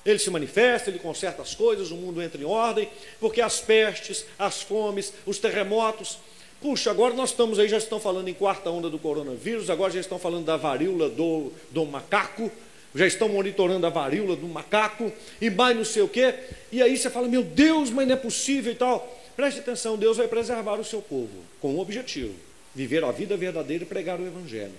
Ele 0.04 0.18
se 0.18 0.30
manifesta, 0.30 0.90
ele 0.90 0.98
conserta 0.98 1.40
as 1.40 1.54
coisas, 1.54 1.90
o 1.90 1.96
mundo 1.96 2.20
entra 2.20 2.40
em 2.40 2.44
ordem, 2.44 2.88
porque 3.18 3.40
as 3.40 3.60
pestes, 3.60 4.24
as 4.38 4.60
fomes, 4.60 5.12
os 5.24 5.38
terremotos. 5.38 6.18
Puxa, 6.60 6.90
agora 6.90 7.14
nós 7.14 7.30
estamos 7.30 7.58
aí, 7.58 7.68
já 7.68 7.78
estão 7.78 7.98
falando 7.98 8.28
em 8.28 8.34
quarta 8.34 8.70
onda 8.70 8.90
do 8.90 8.98
coronavírus, 8.98 9.70
agora 9.70 9.92
já 9.92 10.00
estão 10.00 10.18
falando 10.18 10.44
da 10.44 10.56
varíola 10.56 11.08
do, 11.08 11.52
do 11.70 11.86
macaco, 11.86 12.50
já 12.94 13.06
estão 13.06 13.28
monitorando 13.28 13.86
a 13.86 13.90
varíola 13.90 14.36
do 14.36 14.46
macaco, 14.46 15.10
e 15.40 15.48
mais 15.50 15.76
não 15.76 15.84
sei 15.84 16.02
o 16.02 16.08
quê. 16.08 16.34
E 16.70 16.82
aí 16.82 16.96
você 16.96 17.08
fala, 17.08 17.26
meu 17.26 17.42
Deus, 17.42 17.90
mas 17.90 18.06
não 18.06 18.14
é 18.14 18.18
possível 18.18 18.72
e 18.72 18.76
tal. 18.76 19.20
Preste 19.36 19.60
atenção, 19.60 19.96
Deus 19.96 20.16
vai 20.16 20.28
preservar 20.28 20.78
o 20.78 20.84
seu 20.84 21.02
povo 21.02 21.44
com 21.60 21.74
um 21.74 21.80
objetivo: 21.80 22.34
viver 22.74 23.04
a 23.04 23.12
vida 23.12 23.36
verdadeira 23.36 23.84
e 23.84 23.86
pregar 23.86 24.20
o 24.20 24.26
Evangelho. 24.26 24.74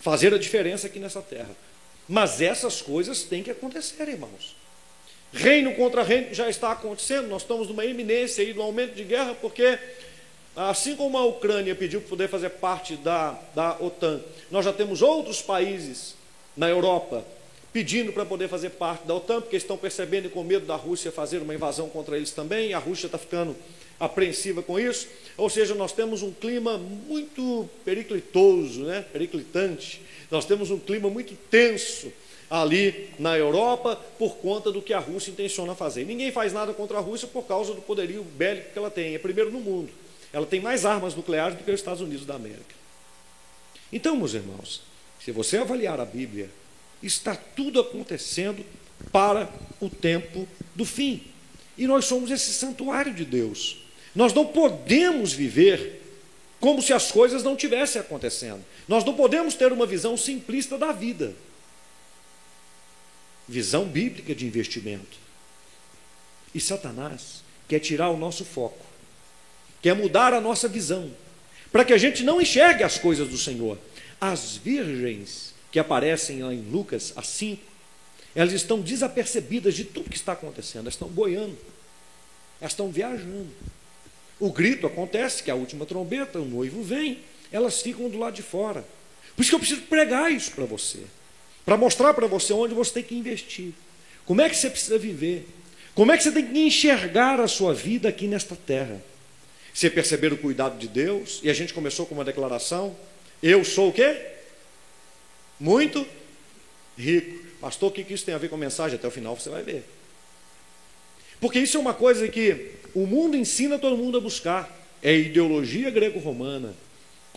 Fazer 0.00 0.32
a 0.32 0.38
diferença 0.38 0.86
aqui 0.86 0.98
nessa 0.98 1.20
terra. 1.20 1.50
Mas 2.08 2.40
essas 2.40 2.82
coisas 2.82 3.22
têm 3.22 3.42
que 3.42 3.50
acontecer, 3.50 4.08
irmãos. 4.08 4.56
Reino 5.32 5.74
contra 5.74 6.02
reino 6.02 6.34
já 6.34 6.48
está 6.50 6.72
acontecendo, 6.72 7.28
nós 7.28 7.42
estamos 7.42 7.68
numa 7.68 7.84
iminência 7.84 8.44
aí 8.44 8.52
do 8.52 8.60
aumento 8.60 8.94
de 8.94 9.02
guerra, 9.02 9.34
porque 9.40 9.78
assim 10.54 10.94
como 10.94 11.16
a 11.16 11.24
Ucrânia 11.24 11.74
pediu 11.74 12.00
para 12.00 12.10
poder 12.10 12.28
fazer 12.28 12.50
parte 12.50 12.96
da, 12.96 13.38
da 13.54 13.76
OTAN, 13.80 14.20
nós 14.50 14.64
já 14.64 14.72
temos 14.72 15.00
outros 15.00 15.40
países 15.40 16.14
na 16.54 16.68
Europa 16.68 17.24
pedindo 17.72 18.12
para 18.12 18.26
poder 18.26 18.48
fazer 18.48 18.70
parte 18.70 19.06
da 19.06 19.14
OTAN, 19.14 19.40
porque 19.40 19.56
estão 19.56 19.78
percebendo 19.78 20.26
e 20.26 20.30
com 20.30 20.44
medo 20.44 20.66
da 20.66 20.76
Rússia 20.76 21.10
fazer 21.10 21.38
uma 21.38 21.54
invasão 21.54 21.88
contra 21.88 22.16
eles 22.16 22.30
também, 22.32 22.74
a 22.74 22.78
Rússia 22.78 23.06
está 23.06 23.16
ficando 23.16 23.56
apreensiva 23.98 24.62
com 24.62 24.78
isso, 24.78 25.08
ou 25.36 25.48
seja, 25.48 25.74
nós 25.74 25.92
temos 25.92 26.22
um 26.22 26.32
clima 26.32 26.76
muito 26.78 27.68
periclitoso, 27.84 28.82
né? 28.82 29.04
periclitante, 29.12 30.02
nós 30.30 30.44
temos 30.44 30.70
um 30.70 30.78
clima 30.78 31.08
muito 31.08 31.34
tenso 31.50 32.12
ali 32.50 33.08
na 33.18 33.36
Europa 33.36 33.96
por 34.18 34.36
conta 34.36 34.70
do 34.70 34.82
que 34.82 34.92
a 34.92 34.98
Rússia 34.98 35.30
intenciona 35.30 35.74
fazer. 35.74 36.04
Ninguém 36.04 36.30
faz 36.30 36.52
nada 36.52 36.74
contra 36.74 36.98
a 36.98 37.00
Rússia 37.00 37.26
por 37.26 37.44
causa 37.44 37.72
do 37.72 37.80
poderio 37.80 38.22
bélico 38.22 38.72
que 38.72 38.78
ela 38.78 38.90
tem, 38.90 39.14
é 39.14 39.18
primeiro 39.18 39.50
no 39.50 39.60
mundo. 39.60 39.90
Ela 40.32 40.46
tem 40.46 40.60
mais 40.60 40.84
armas 40.84 41.14
nucleares 41.14 41.56
do 41.56 41.64
que 41.64 41.70
os 41.70 41.80
Estados 41.80 42.00
Unidos 42.00 42.26
da 42.26 42.34
América. 42.34 42.74
Então, 43.92 44.16
meus 44.16 44.34
irmãos, 44.34 44.82
se 45.20 45.30
você 45.30 45.58
avaliar 45.58 46.00
a 46.00 46.04
Bíblia, 46.04 46.50
está 47.02 47.34
tudo 47.34 47.80
acontecendo 47.80 48.64
para 49.10 49.52
o 49.80 49.88
tempo 49.88 50.48
do 50.74 50.84
fim. 50.84 51.22
E 51.76 51.86
nós 51.86 52.04
somos 52.04 52.30
esse 52.30 52.52
santuário 52.52 53.12
de 53.12 53.24
Deus. 53.24 53.81
Nós 54.14 54.32
não 54.32 54.46
podemos 54.46 55.32
viver 55.32 56.00
como 56.60 56.80
se 56.80 56.92
as 56.92 57.10
coisas 57.10 57.42
não 57.42 57.56
tivessem 57.56 58.00
acontecendo. 58.00 58.64
Nós 58.86 59.04
não 59.04 59.14
podemos 59.14 59.54
ter 59.54 59.72
uma 59.72 59.86
visão 59.86 60.16
simplista 60.16 60.78
da 60.78 60.92
vida. 60.92 61.34
Visão 63.48 63.84
bíblica 63.84 64.34
de 64.34 64.46
investimento. 64.46 65.18
E 66.54 66.60
Satanás 66.60 67.42
quer 67.66 67.80
tirar 67.80 68.10
o 68.10 68.16
nosso 68.16 68.44
foco, 68.44 68.84
quer 69.80 69.94
mudar 69.94 70.34
a 70.34 70.40
nossa 70.40 70.68
visão, 70.68 71.10
para 71.72 71.84
que 71.84 71.92
a 71.92 71.98
gente 71.98 72.22
não 72.22 72.40
enxergue 72.40 72.84
as 72.84 72.98
coisas 72.98 73.28
do 73.28 73.38
Senhor. 73.38 73.78
As 74.20 74.56
virgens 74.56 75.54
que 75.72 75.78
aparecem 75.78 76.42
lá 76.42 76.52
em 76.52 76.60
Lucas, 76.60 77.12
as 77.16 77.42
elas 78.34 78.52
estão 78.52 78.80
desapercebidas 78.80 79.74
de 79.74 79.84
tudo 79.84 80.10
que 80.10 80.16
está 80.16 80.32
acontecendo, 80.32 80.82
elas 80.82 80.94
estão 80.94 81.08
boiando, 81.08 81.56
elas 82.60 82.72
estão 82.72 82.90
viajando. 82.90 83.50
O 84.42 84.50
grito 84.50 84.88
acontece, 84.88 85.40
que 85.40 85.50
é 85.50 85.52
a 85.52 85.56
última 85.56 85.86
trombeta, 85.86 86.40
o 86.40 86.44
noivo 86.44 86.82
vem, 86.82 87.20
elas 87.52 87.80
ficam 87.80 88.08
do 88.10 88.18
lado 88.18 88.34
de 88.34 88.42
fora. 88.42 88.84
Por 89.36 89.42
isso 89.42 89.52
que 89.52 89.54
eu 89.54 89.60
preciso 89.60 89.82
pregar 89.82 90.32
isso 90.32 90.50
para 90.50 90.64
você, 90.64 90.98
para 91.64 91.76
mostrar 91.76 92.12
para 92.12 92.26
você 92.26 92.52
onde 92.52 92.74
você 92.74 92.94
tem 92.94 93.04
que 93.04 93.14
investir, 93.14 93.72
como 94.26 94.40
é 94.40 94.50
que 94.50 94.56
você 94.56 94.68
precisa 94.68 94.98
viver, 94.98 95.46
como 95.94 96.10
é 96.10 96.16
que 96.16 96.24
você 96.24 96.32
tem 96.32 96.44
que 96.44 96.58
enxergar 96.58 97.40
a 97.40 97.46
sua 97.46 97.72
vida 97.72 98.08
aqui 98.08 98.26
nesta 98.26 98.56
terra. 98.56 99.00
Você 99.72 99.88
perceber 99.88 100.32
o 100.32 100.36
cuidado 100.36 100.76
de 100.76 100.88
Deus, 100.88 101.38
e 101.44 101.48
a 101.48 101.54
gente 101.54 101.72
começou 101.72 102.04
com 102.04 102.16
uma 102.16 102.24
declaração, 102.24 102.96
eu 103.40 103.64
sou 103.64 103.90
o 103.90 103.92
quê? 103.92 104.26
Muito 105.60 106.04
rico. 106.98 107.46
Pastor, 107.60 107.90
o 107.90 107.92
que 107.92 108.12
isso 108.12 108.24
tem 108.24 108.34
a 108.34 108.38
ver 108.38 108.48
com 108.48 108.56
a 108.56 108.58
mensagem? 108.58 108.96
Até 108.96 109.06
o 109.06 109.10
final 109.12 109.36
você 109.36 109.50
vai 109.50 109.62
ver. 109.62 109.84
Porque 111.40 111.60
isso 111.60 111.76
é 111.76 111.80
uma 111.80 111.94
coisa 111.94 112.26
que 112.26 112.72
o 112.94 113.06
mundo 113.06 113.36
ensina 113.36 113.78
todo 113.78 113.96
mundo 113.96 114.18
a 114.18 114.20
buscar. 114.20 114.80
É 115.02 115.10
a 115.10 115.14
ideologia 115.14 115.90
greco-romana. 115.90 116.74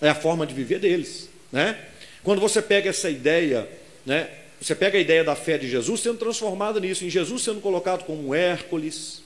É 0.02 0.10
a 0.10 0.16
forma 0.16 0.46
de 0.46 0.54
viver 0.54 0.80
deles. 0.80 1.30
Né? 1.52 1.78
Quando 2.24 2.42
você 2.42 2.62
pega 2.62 2.90
essa 2.90 3.10
ideia, 3.10 3.68
né? 4.06 4.30
você 4.60 4.76
pega 4.76 4.98
a 4.98 5.02
ideia 5.02 5.24
da 5.24 5.36
fé 5.36 5.58
de 5.58 5.70
Jesus 5.70 6.02
sendo 6.02 6.18
transformada 6.18 6.80
nisso, 6.80 7.06
em 7.06 7.10
Jesus 7.10 7.44
sendo 7.44 7.62
colocado 7.62 8.04
como 8.04 8.34
Hércules, 8.34 9.22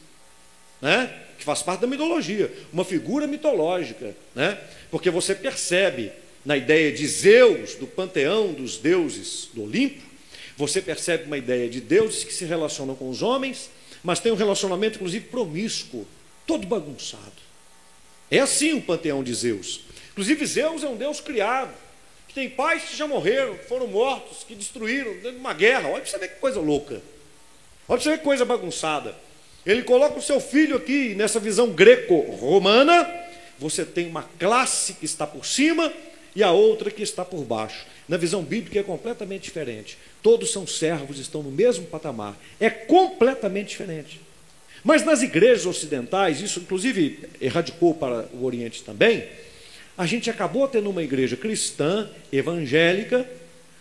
né? 0.81 1.11
que 1.37 1.43
faz 1.43 1.61
parte 1.61 1.81
da 1.81 1.87
mitologia, 1.87 2.51
uma 2.71 2.83
figura 2.83 3.25
mitológica, 3.25 4.15
né? 4.35 4.57
porque 4.91 5.09
você 5.09 5.33
percebe 5.33 6.11
na 6.45 6.55
ideia 6.55 6.91
de 6.91 7.07
Zeus, 7.07 7.75
do 7.75 7.87
panteão 7.87 8.53
dos 8.53 8.77
deuses 8.77 9.49
do 9.53 9.63
Olimpo, 9.63 10.01
você 10.57 10.81
percebe 10.81 11.23
uma 11.23 11.37
ideia 11.37 11.69
de 11.69 11.79
deuses 11.79 12.23
que 12.23 12.33
se 12.33 12.43
relacionam 12.43 12.93
com 12.93 13.09
os 13.09 13.21
homens, 13.21 13.69
mas 14.03 14.19
tem 14.19 14.31
um 14.31 14.35
relacionamento, 14.35 14.95
inclusive, 14.95 15.25
promíscuo, 15.27 16.05
todo 16.49 16.65
bagunçado. 16.65 17.21
É 18.31 18.39
assim 18.39 18.73
o 18.73 18.81
panteão 18.81 19.23
de 19.23 19.31
Zeus. 19.35 19.81
Inclusive, 20.13 20.47
Zeus 20.47 20.83
é 20.83 20.87
um 20.87 20.97
deus 20.97 21.21
criado, 21.21 21.71
que 22.27 22.33
tem 22.33 22.49
pais 22.49 22.85
que 22.85 22.97
já 22.97 23.07
morreram, 23.07 23.55
foram 23.67 23.85
mortos, 23.85 24.43
que 24.43 24.55
destruíram, 24.55 25.13
dentro 25.13 25.33
de 25.33 25.37
uma 25.37 25.53
guerra. 25.53 25.89
Olha 25.89 26.01
para 26.01 26.09
você 26.09 26.17
ver 26.17 26.29
que 26.29 26.39
coisa 26.39 26.59
louca. 26.59 26.95
Olha 26.95 27.01
para 27.87 27.99
você 27.99 28.09
ver 28.09 28.17
que 28.17 28.23
coisa 28.23 28.43
bagunçada. 28.45 29.15
Ele 29.63 29.83
coloca 29.83 30.17
o 30.17 30.21
seu 30.23 30.39
filho 30.41 30.75
aqui 30.75 31.13
nessa 31.13 31.39
visão 31.39 31.69
greco-romana. 31.69 33.07
Você 33.59 33.85
tem 33.85 34.07
uma 34.07 34.23
classe 34.39 34.93
que 34.93 35.05
está 35.05 35.27
por 35.27 35.45
cima 35.45 35.93
e 36.35 36.41
a 36.41 36.51
outra 36.51 36.89
que 36.89 37.03
está 37.03 37.23
por 37.23 37.43
baixo. 37.43 37.85
Na 38.07 38.17
visão 38.17 38.41
bíblica 38.41 38.79
é 38.79 38.83
completamente 38.83 39.43
diferente. 39.43 39.99
Todos 40.23 40.51
são 40.51 40.65
servos, 40.65 41.19
estão 41.19 41.43
no 41.43 41.51
mesmo 41.51 41.85
patamar. 41.85 42.35
É 42.59 42.71
completamente 42.71 43.69
diferente. 43.69 44.19
Mas 44.83 45.03
nas 45.03 45.21
igrejas 45.21 45.65
ocidentais, 45.65 46.41
isso 46.41 46.59
inclusive 46.59 47.19
erradicou 47.41 47.93
para 47.93 48.27
o 48.33 48.45
Oriente 48.45 48.83
também, 48.83 49.27
a 49.97 50.05
gente 50.05 50.29
acabou 50.29 50.67
tendo 50.67 50.89
uma 50.89 51.03
igreja 51.03 51.35
cristã, 51.35 52.09
evangélica, 52.31 53.29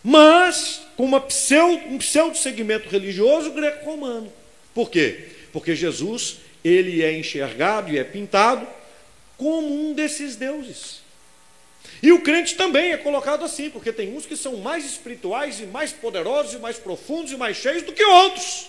mas 0.02 0.82
com 0.96 1.04
uma 1.04 1.20
pseudo, 1.20 1.86
um 1.86 1.98
pseudo 1.98 2.36
segmento 2.36 2.88
religioso 2.88 3.52
greco-romano. 3.52 4.32
Por 4.74 4.90
quê? 4.90 5.26
Porque 5.52 5.76
Jesus, 5.76 6.38
ele 6.64 7.02
é 7.02 7.16
enxergado 7.16 7.92
e 7.92 7.98
é 7.98 8.04
pintado 8.04 8.66
como 9.36 9.72
um 9.72 9.94
desses 9.94 10.34
deuses. 10.34 11.00
E 12.02 12.12
o 12.12 12.20
crente 12.20 12.56
também 12.56 12.92
é 12.92 12.96
colocado 12.96 13.44
assim, 13.44 13.70
porque 13.70 13.92
tem 13.92 14.16
uns 14.16 14.26
que 14.26 14.36
são 14.36 14.56
mais 14.58 14.84
espirituais 14.84 15.60
e 15.60 15.66
mais 15.66 15.92
poderosos 15.92 16.54
e 16.54 16.58
mais 16.58 16.78
profundos 16.78 17.32
e 17.32 17.36
mais 17.36 17.56
cheios 17.56 17.82
do 17.82 17.92
que 17.92 18.04
outros. 18.04 18.68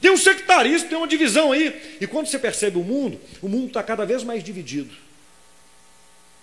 Tem 0.00 0.10
um 0.10 0.16
sectarismo, 0.16 0.88
tem 0.88 0.96
uma 0.96 1.06
divisão 1.06 1.52
aí. 1.52 1.96
E 2.00 2.06
quando 2.06 2.26
você 2.26 2.38
percebe 2.38 2.78
o 2.78 2.82
mundo, 2.82 3.20
o 3.42 3.48
mundo 3.48 3.68
está 3.68 3.82
cada 3.82 4.04
vez 4.06 4.22
mais 4.22 4.42
dividido 4.42 4.94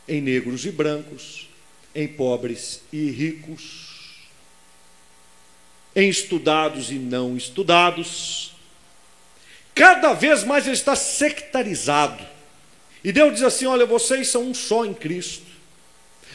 em 0.08 0.22
negros 0.22 0.66
e 0.66 0.72
brancos, 0.72 1.50
em 1.94 2.08
pobres 2.08 2.82
e 2.94 3.10
ricos, 3.10 4.30
em 5.96 6.08
estudados 6.10 6.92
e 6.92 6.96
não 6.96 7.36
estudados. 7.36 8.54
Cada 9.74 10.14
vez 10.14 10.44
mais 10.44 10.66
ele 10.66 10.76
está 10.76 10.96
sectarizado. 10.96 12.24
E 13.04 13.12
Deus 13.12 13.34
diz 13.34 13.44
assim: 13.44 13.66
olha, 13.66 13.86
vocês 13.86 14.28
são 14.28 14.44
um 14.44 14.54
só 14.54 14.86
em 14.86 14.94
Cristo. 14.94 15.47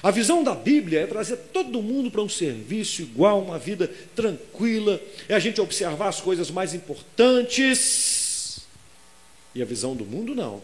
A 0.02 0.10
visão 0.10 0.42
da 0.42 0.54
Bíblia 0.54 1.02
é 1.02 1.06
trazer 1.06 1.36
todo 1.52 1.80
mundo 1.80 2.10
para 2.10 2.20
um 2.20 2.28
serviço 2.28 3.02
igual, 3.02 3.40
uma 3.40 3.56
vida 3.58 3.88
tranquila, 4.16 5.00
é 5.28 5.34
a 5.34 5.38
gente 5.38 5.60
observar 5.60 6.08
as 6.08 6.20
coisas 6.20 6.50
mais 6.50 6.74
importantes. 6.74 8.62
E 9.54 9.62
a 9.62 9.64
visão 9.64 9.94
do 9.94 10.04
mundo 10.04 10.34
não. 10.34 10.60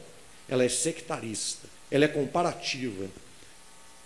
Ela 0.48 0.64
é 0.64 0.68
sectarista, 0.68 1.68
ela 1.88 2.04
é 2.04 2.08
comparativa. 2.08 3.06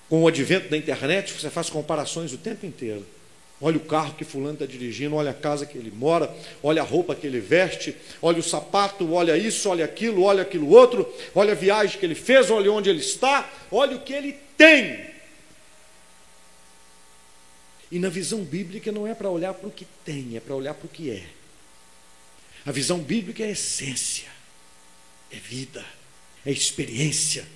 Com 0.09 0.25
o 0.25 0.29
advento 0.29 0.69
da 0.69 0.77
internet, 0.77 1.33
você 1.33 1.49
faz 1.49 1.71
comparações 1.71 2.35
o 2.35 2.39
tempo 2.39 2.67
inteiro. 2.67 3.07
Olha 3.59 3.77
o 3.79 3.81
carro 3.81 4.15
que 4.15 4.25
fulano 4.25 4.55
está 4.55 4.67
dirigindo, 4.67 5.15
olha 5.15 5.31
a 5.31 5.35
casa 5.35 5.65
que 5.65 5.79
ele 5.79 5.91
mora, 5.91 6.29
olha 6.63 6.83
a 6.83 6.85
roupa 6.85 7.15
que 7.15 7.27
ele 7.27 7.39
veste, 7.41 7.97
olha 8.21 8.41
o 8.41 8.43
sapato, 8.43 9.11
olha 9.13 9.39
isso, 9.39 9.71
olha 9.71 9.85
aquilo, 9.85 10.25
olha 10.25 10.43
aquilo 10.43 10.69
outro, 10.69 11.11
olha 11.35 11.53
a 11.53 11.55
viagem 11.55 11.99
que 11.99 12.05
ele 12.05 12.17
fez, 12.17 12.51
olha 12.51 12.71
onde 12.71 12.91
ele 12.91 12.99
está, 12.99 13.49
olha 13.71 13.97
o 13.97 14.01
que 14.01 14.13
ele 14.13 14.37
tem. 14.59 15.12
E 17.93 17.99
na 17.99 18.09
visão 18.09 18.43
bíblica 18.43 18.91
não 18.91 19.07
é 19.07 19.15
para 19.15 19.29
olhar 19.29 19.53
para 19.53 19.69
o 19.69 19.71
que 19.71 19.87
tem, 20.03 20.35
é 20.35 20.41
para 20.41 20.55
olhar 20.55 20.73
para 20.73 20.87
o 20.87 20.89
que 20.89 21.11
é. 21.11 21.29
A 22.65 22.73
visão 22.73 22.99
bíblica 22.99 23.43
é 23.43 23.51
essência, 23.51 24.31
é 25.31 25.37
vida, 25.37 25.85
é 26.47 26.51
experiência. 26.51 27.47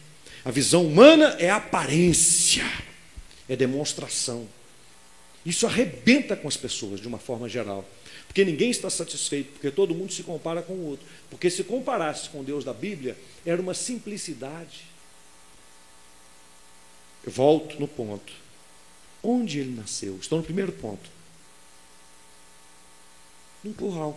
A 0.45 0.51
visão 0.51 0.85
humana 0.85 1.35
é 1.39 1.49
aparência, 1.49 2.71
é 3.49 3.57
demonstração. 3.57 4.47
Isso 5.45 5.67
arrebenta 5.67 6.37
com 6.37 6.49
as 6.49 6.57
pessoas 6.57 7.01
de 7.01 7.09
uma 7.09 7.19
forma 7.19 7.49
geral. 7.49 7.89
Porque 8.27 8.45
ninguém 8.45 8.71
está 8.71 8.91
satisfeito, 8.91 9.53
porque 9.53 9.71
todo 9.71 9.95
mundo 9.95 10.13
se 10.13 10.23
compara 10.23 10.61
com 10.61 10.75
o 10.75 10.85
outro. 10.85 11.07
Porque 11.31 11.49
se 11.49 11.65
comparasse 11.65 12.29
com 12.29 12.45
Deus 12.45 12.63
da 12.63 12.75
Bíblia, 12.75 13.17
era 13.47 13.63
uma 13.63 13.73
simplicidade. 13.73 14.83
Eu 17.25 17.33
volto 17.33 17.81
no 17.81 17.89
ponto. 17.89 18.46
Onde 19.29 19.59
ele 19.59 19.75
nasceu? 19.75 20.17
Estou 20.21 20.39
no 20.39 20.45
primeiro 20.45 20.71
ponto. 20.71 21.11
Num 23.65 23.73
curral. 23.73 24.17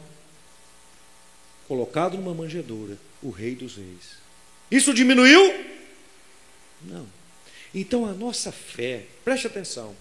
Colocado 1.68 2.16
numa 2.16 2.36
manjedoura, 2.36 2.96
o 3.20 3.32
rei 3.32 3.56
dos 3.56 3.76
reis. 3.76 4.20
Isso 4.70 4.94
diminuiu? 4.94 5.66
Não. 6.84 7.08
Então 7.74 8.06
a 8.06 8.14
nossa 8.14 8.52
fé, 8.52 9.08
preste 9.26 9.48
atenção, 9.48 9.96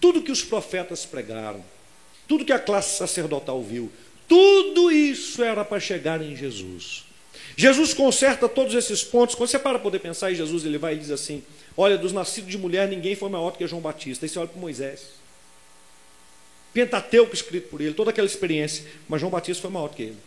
tudo 0.00 0.22
que 0.22 0.32
os 0.32 0.42
profetas 0.42 1.04
pregaram, 1.04 1.62
tudo 2.26 2.44
que 2.46 2.52
a 2.52 2.58
classe 2.58 2.96
sacerdotal 2.96 3.62
viu, 3.62 3.92
tudo 4.26 4.90
isso 4.90 5.42
era 5.42 5.62
para 5.62 5.78
chegar 5.78 6.22
em 6.22 6.34
Jesus. 6.34 7.04
Jesus 7.56 7.94
conserta 7.94 8.48
todos 8.48 8.74
esses 8.74 9.02
pontos. 9.02 9.34
Quando 9.34 9.50
você 9.50 9.58
para 9.58 9.78
poder 9.78 10.00
pensar 10.00 10.32
em 10.32 10.34
Jesus, 10.34 10.64
ele 10.64 10.78
vai 10.78 10.94
e 10.94 10.98
diz 10.98 11.10
assim: 11.10 11.42
Olha, 11.76 11.96
dos 11.96 12.12
nascidos 12.12 12.50
de 12.50 12.58
mulher, 12.58 12.88
ninguém 12.88 13.14
foi 13.14 13.28
maior 13.28 13.50
do 13.50 13.58
que 13.58 13.66
João 13.66 13.82
Batista. 13.82 14.24
Aí 14.24 14.28
você 14.28 14.38
olha 14.38 14.48
para 14.48 14.60
Moisés. 14.60 15.02
Pentateuco 16.72 17.32
escrito 17.34 17.68
por 17.68 17.80
ele, 17.80 17.94
toda 17.94 18.10
aquela 18.10 18.26
experiência. 18.26 18.84
Mas 19.08 19.20
João 19.20 19.30
Batista 19.30 19.62
foi 19.62 19.70
maior 19.70 19.88
do 19.88 19.94
que 19.94 20.02
ele. 20.02 20.18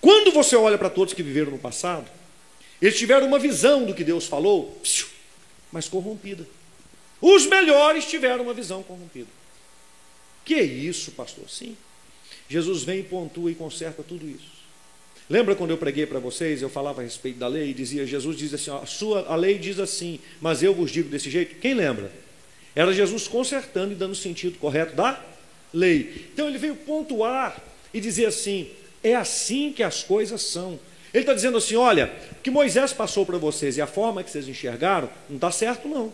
Quando 0.00 0.32
você 0.32 0.56
olha 0.56 0.76
para 0.76 0.90
todos 0.90 1.14
que 1.14 1.22
viveram 1.22 1.52
no 1.52 1.58
passado, 1.58 2.10
eles 2.80 2.98
tiveram 2.98 3.26
uma 3.26 3.38
visão 3.38 3.84
do 3.84 3.94
que 3.94 4.04
Deus 4.04 4.26
falou, 4.26 4.80
mas 5.72 5.88
corrompida. 5.88 6.46
Os 7.20 7.46
melhores 7.46 8.04
tiveram 8.04 8.44
uma 8.44 8.52
visão 8.52 8.82
corrompida. 8.82 9.28
Que 10.44 10.54
é 10.54 10.62
isso, 10.62 11.12
pastor? 11.12 11.48
Sim. 11.48 11.76
Jesus 12.48 12.82
vem, 12.82 13.02
pontua 13.02 13.50
e 13.50 13.54
conserta 13.54 14.02
tudo 14.02 14.28
isso. 14.28 14.56
Lembra 15.28 15.56
quando 15.56 15.70
eu 15.70 15.78
preguei 15.78 16.06
para 16.06 16.20
vocês, 16.20 16.62
eu 16.62 16.68
falava 16.68 17.00
a 17.00 17.04
respeito 17.04 17.38
da 17.38 17.48
lei 17.48 17.70
e 17.70 17.74
dizia, 17.74 18.06
Jesus 18.06 18.36
diz 18.36 18.54
assim, 18.54 18.70
a, 18.70 18.86
sua, 18.86 19.26
a 19.26 19.34
lei 19.34 19.58
diz 19.58 19.80
assim, 19.80 20.20
mas 20.40 20.62
eu 20.62 20.72
vos 20.72 20.90
digo 20.90 21.08
desse 21.08 21.28
jeito? 21.28 21.56
Quem 21.56 21.74
lembra? 21.74 22.12
Era 22.76 22.92
Jesus 22.92 23.26
consertando 23.26 23.92
e 23.92 23.96
dando 23.96 24.12
o 24.12 24.16
sentido 24.16 24.56
correto 24.58 24.94
da 24.94 25.20
lei. 25.74 26.28
Então 26.32 26.48
ele 26.48 26.58
veio 26.58 26.76
pontuar 26.76 27.60
e 27.92 28.00
dizer 28.00 28.26
assim, 28.26 28.70
é 29.02 29.16
assim 29.16 29.72
que 29.72 29.82
as 29.82 30.04
coisas 30.04 30.42
são. 30.42 30.78
Ele 31.12 31.22
está 31.22 31.34
dizendo 31.34 31.58
assim, 31.58 31.74
olha, 31.74 32.12
o 32.32 32.42
que 32.42 32.50
Moisés 32.50 32.92
passou 32.92 33.26
para 33.26 33.38
vocês 33.38 33.76
e 33.76 33.80
a 33.80 33.86
forma 33.86 34.22
que 34.22 34.30
vocês 34.30 34.46
enxergaram, 34.46 35.08
não 35.28 35.36
está 35.36 35.50
certo 35.50 35.88
não. 35.88 36.12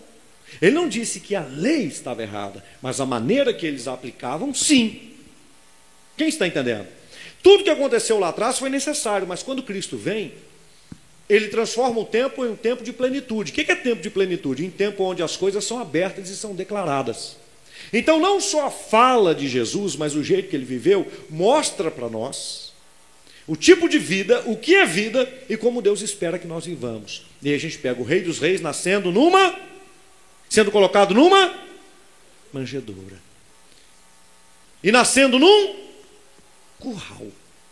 Ele 0.61 0.75
não 0.75 0.89
disse 0.89 1.21
que 1.21 1.35
a 1.35 1.45
lei 1.45 1.85
estava 1.85 2.23
errada, 2.23 2.65
mas 2.81 3.01
a 3.01 3.07
maneira 3.07 3.53
que 3.53 3.67
eles 3.67 3.87
aplicavam, 3.87 4.55
sim. 4.55 5.12
Quem 6.17 6.29
está 6.29 6.47
entendendo? 6.47 6.87
Tudo 7.43 7.65
que 7.65 7.71
aconteceu 7.71 8.19
lá 8.19 8.29
atrás 8.29 8.59
foi 8.59 8.71
necessário, 8.71 9.27
mas 9.27 9.43
quando 9.43 9.63
Cristo 9.63 9.97
vem, 9.97 10.33
ele 11.29 11.49
transforma 11.49 12.01
o 12.01 12.05
tempo 12.05 12.45
em 12.45 12.51
um 12.51 12.57
tempo 12.57 12.85
de 12.85 12.93
plenitude. 12.93 13.51
O 13.51 13.55
que 13.55 13.71
é 13.71 13.75
tempo 13.75 14.03
de 14.03 14.11
plenitude? 14.11 14.65
Em 14.65 14.71
tempo 14.71 15.03
onde 15.03 15.23
as 15.23 15.37
coisas 15.37 15.65
são 15.65 15.81
abertas 15.81 16.29
e 16.29 16.37
são 16.37 16.55
declaradas. 16.55 17.37
Então, 17.93 18.21
não 18.21 18.41
só 18.41 18.67
a 18.67 18.71
fala 18.71 19.35
de 19.35 19.49
Jesus, 19.49 19.97
mas 19.97 20.15
o 20.15 20.23
jeito 20.23 20.49
que 20.49 20.57
ele 20.57 20.65
viveu, 20.65 21.11
mostra 21.29 21.91
para 21.91 22.09
nós 22.09 22.73
o 23.47 23.57
tipo 23.57 23.89
de 23.89 23.99
vida, 23.99 24.43
o 24.47 24.57
que 24.57 24.75
é 24.75 24.87
vida 24.87 25.29
e 25.49 25.57
como 25.57 25.83
Deus 25.83 26.01
espera 26.01 26.39
que 26.39 26.47
nós 26.47 26.65
vivamos. 26.65 27.27
E 27.43 27.49
aí 27.49 27.55
a 27.55 27.59
gente 27.59 27.79
pega 27.79 28.01
o 28.01 28.05
Rei 28.05 28.21
dos 28.21 28.39
Reis 28.39 28.61
nascendo 28.61 29.11
numa, 29.11 29.59
sendo 30.49 30.71
colocado 30.71 31.13
numa 31.13 31.53
manjedoura. 32.53 33.21
E 34.83 34.93
nascendo 34.93 35.39
num 35.39 35.92
curral. 36.83 37.27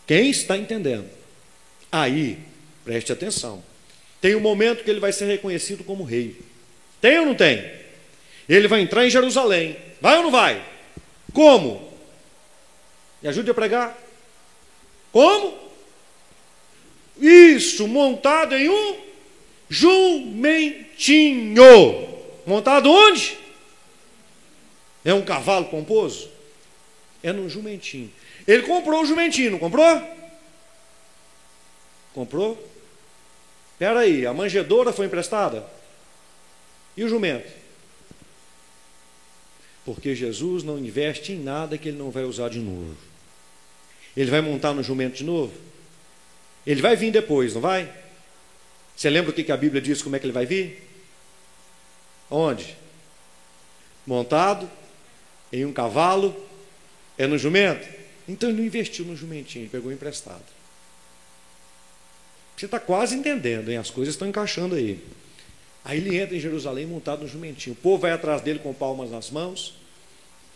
Quem 0.06 0.30
está 0.30 0.56
entendendo? 0.56 1.10
Aí, 1.90 2.38
preste 2.84 3.12
atenção. 3.12 3.62
Tem 4.20 4.34
um 4.36 4.40
momento 4.40 4.84
que 4.84 4.90
ele 4.90 5.00
vai 5.00 5.12
ser 5.12 5.26
reconhecido 5.26 5.82
como 5.82 6.04
rei. 6.04 6.38
Tem 7.00 7.18
ou 7.18 7.26
não 7.26 7.34
tem? 7.34 7.68
Ele 8.48 8.68
vai 8.68 8.80
entrar 8.80 9.04
em 9.04 9.10
Jerusalém. 9.10 9.76
Vai 10.00 10.16
ou 10.18 10.22
não 10.24 10.30
vai? 10.30 10.64
Como? 11.32 11.92
Me 13.20 13.28
ajude 13.28 13.50
a 13.50 13.54
pregar. 13.54 13.98
Como? 15.12 15.58
Isso, 17.20 17.86
montado 17.88 18.54
em 18.54 18.68
um 18.68 18.96
jumentinho. 19.68 21.62
Montado 22.46 22.90
onde? 22.90 23.36
É 25.04 25.12
um 25.12 25.22
cavalo 25.22 25.66
pomposo? 25.66 26.29
É 27.22 27.32
num 27.32 27.48
jumentinho. 27.48 28.10
Ele 28.46 28.62
comprou 28.62 29.02
o 29.02 29.06
jumentinho, 29.06 29.52
não 29.52 29.58
comprou? 29.58 30.02
Comprou? 32.14 32.70
Espera 33.72 34.00
aí, 34.00 34.26
a 34.26 34.34
manjedoura 34.34 34.92
foi 34.92 35.06
emprestada? 35.06 35.66
E 36.96 37.04
o 37.04 37.08
jumento? 37.08 37.50
Porque 39.84 40.14
Jesus 40.14 40.62
não 40.62 40.78
investe 40.78 41.32
em 41.32 41.42
nada 41.42 41.78
que 41.78 41.88
ele 41.88 41.98
não 41.98 42.10
vai 42.10 42.24
usar 42.24 42.48
de 42.48 42.58
novo. 42.58 42.96
Ele 44.16 44.30
vai 44.30 44.40
montar 44.40 44.72
no 44.72 44.82
jumento 44.82 45.16
de 45.16 45.24
novo? 45.24 45.52
Ele 46.66 46.82
vai 46.82 46.96
vir 46.96 47.10
depois, 47.10 47.54
não 47.54 47.60
vai? 47.60 47.90
Você 48.94 49.08
lembra 49.08 49.30
o 49.30 49.34
que 49.34 49.50
a 49.50 49.56
Bíblia 49.56 49.80
diz 49.80 50.02
como 50.02 50.14
é 50.16 50.18
que 50.18 50.26
ele 50.26 50.32
vai 50.32 50.44
vir? 50.44 50.86
Onde? 52.30 52.76
Montado 54.06 54.70
em 55.52 55.64
um 55.64 55.72
cavalo? 55.72 56.36
É 57.20 57.26
no 57.26 57.36
jumento? 57.36 57.86
Então 58.26 58.48
ele 58.48 58.60
não 58.60 58.64
investiu 58.64 59.04
no 59.04 59.14
jumentinho, 59.14 59.64
ele 59.64 59.68
pegou 59.68 59.92
emprestado. 59.92 60.42
Você 62.56 62.64
está 62.64 62.80
quase 62.80 63.14
entendendo, 63.14 63.70
hein? 63.70 63.76
as 63.76 63.90
coisas 63.90 64.14
estão 64.14 64.26
encaixando 64.26 64.74
aí. 64.74 64.98
Aí 65.84 65.98
ele 65.98 66.16
entra 66.16 66.34
em 66.34 66.40
Jerusalém 66.40 66.86
montado 66.86 67.20
no 67.20 67.28
jumentinho. 67.28 67.74
O 67.74 67.76
povo 67.76 67.98
vai 67.98 68.12
atrás 68.12 68.40
dele 68.40 68.58
com 68.58 68.72
palmas 68.72 69.10
nas 69.10 69.30
mãos, 69.30 69.74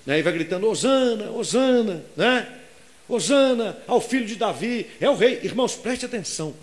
né, 0.06 0.18
e 0.18 0.22
vai 0.22 0.32
gritando: 0.32 0.66
Osana, 0.66 1.32
Osana, 1.32 2.02
né? 2.16 2.60
Osana 3.06 3.76
ao 3.86 4.00
filho 4.00 4.24
de 4.24 4.36
Davi, 4.36 4.86
é 4.98 5.10
o 5.10 5.16
rei. 5.16 5.40
Irmãos, 5.42 5.74
preste 5.74 6.06
atenção. 6.06 6.54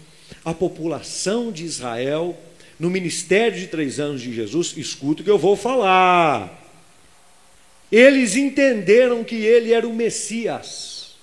A 0.43 0.51
população 0.51 1.51
de 1.51 1.63
Israel, 1.63 2.35
no 2.79 2.89
ministério 2.89 3.59
de 3.59 3.67
três 3.67 3.99
anos 3.99 4.19
de 4.19 4.33
Jesus, 4.33 4.73
escuta 4.75 5.21
o 5.21 5.23
que 5.23 5.29
eu 5.29 5.37
vou 5.37 5.55
falar. 5.55 6.60
Eles 7.91 8.35
entenderam 8.35 9.23
que 9.23 9.35
ele 9.35 9.73
era 9.73 9.87
o 9.87 9.93
Messias. 9.93 11.15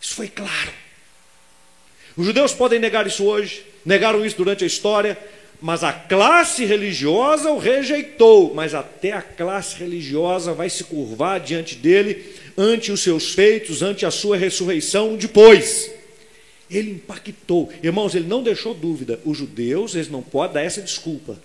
Isso 0.00 0.14
foi 0.14 0.28
claro. 0.28 0.70
Os 2.16 2.24
judeus 2.24 2.54
podem 2.54 2.78
negar 2.78 3.06
isso 3.06 3.24
hoje, 3.24 3.66
negaram 3.84 4.24
isso 4.24 4.36
durante 4.36 4.62
a 4.62 4.66
história, 4.66 5.18
mas 5.60 5.82
a 5.82 5.92
classe 5.92 6.64
religiosa 6.64 7.50
o 7.50 7.58
rejeitou. 7.58 8.54
Mas 8.54 8.72
até 8.72 9.12
a 9.12 9.20
classe 9.20 9.76
religiosa 9.76 10.52
vai 10.52 10.70
se 10.70 10.84
curvar 10.84 11.40
diante 11.40 11.74
dele, 11.74 12.34
ante 12.56 12.92
os 12.92 13.00
seus 13.00 13.34
feitos, 13.34 13.82
ante 13.82 14.06
a 14.06 14.10
sua 14.10 14.36
ressurreição 14.36 15.16
depois. 15.16 15.90
Ele 16.70 16.92
impactou. 16.92 17.72
Irmãos, 17.82 18.14
ele 18.14 18.26
não 18.26 18.42
deixou 18.42 18.74
dúvida. 18.74 19.20
Os 19.24 19.38
judeus, 19.38 19.94
eles 19.94 20.08
não 20.08 20.22
podem 20.22 20.54
dar 20.54 20.62
essa 20.62 20.80
desculpa. 20.80 21.38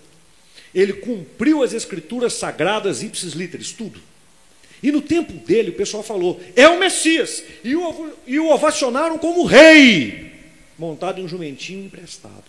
Ele 0.74 0.92
cumpriu 0.92 1.62
as 1.62 1.72
escrituras 1.72 2.32
sagradas 2.32 3.02
ipsis 3.02 3.34
literis, 3.34 3.72
tudo. 3.72 4.00
E 4.82 4.90
no 4.90 5.00
tempo 5.00 5.32
dele, 5.32 5.70
o 5.70 5.74
pessoal 5.74 6.02
falou: 6.02 6.40
é 6.56 6.68
o 6.68 6.78
Messias. 6.78 7.44
E 7.62 7.76
o, 7.76 8.12
e 8.26 8.38
o 8.38 8.50
ovacionaram 8.50 9.16
como 9.18 9.44
rei, 9.44 10.32
montado 10.78 11.20
em 11.20 11.24
um 11.24 11.28
jumentinho 11.28 11.86
emprestado. 11.86 12.44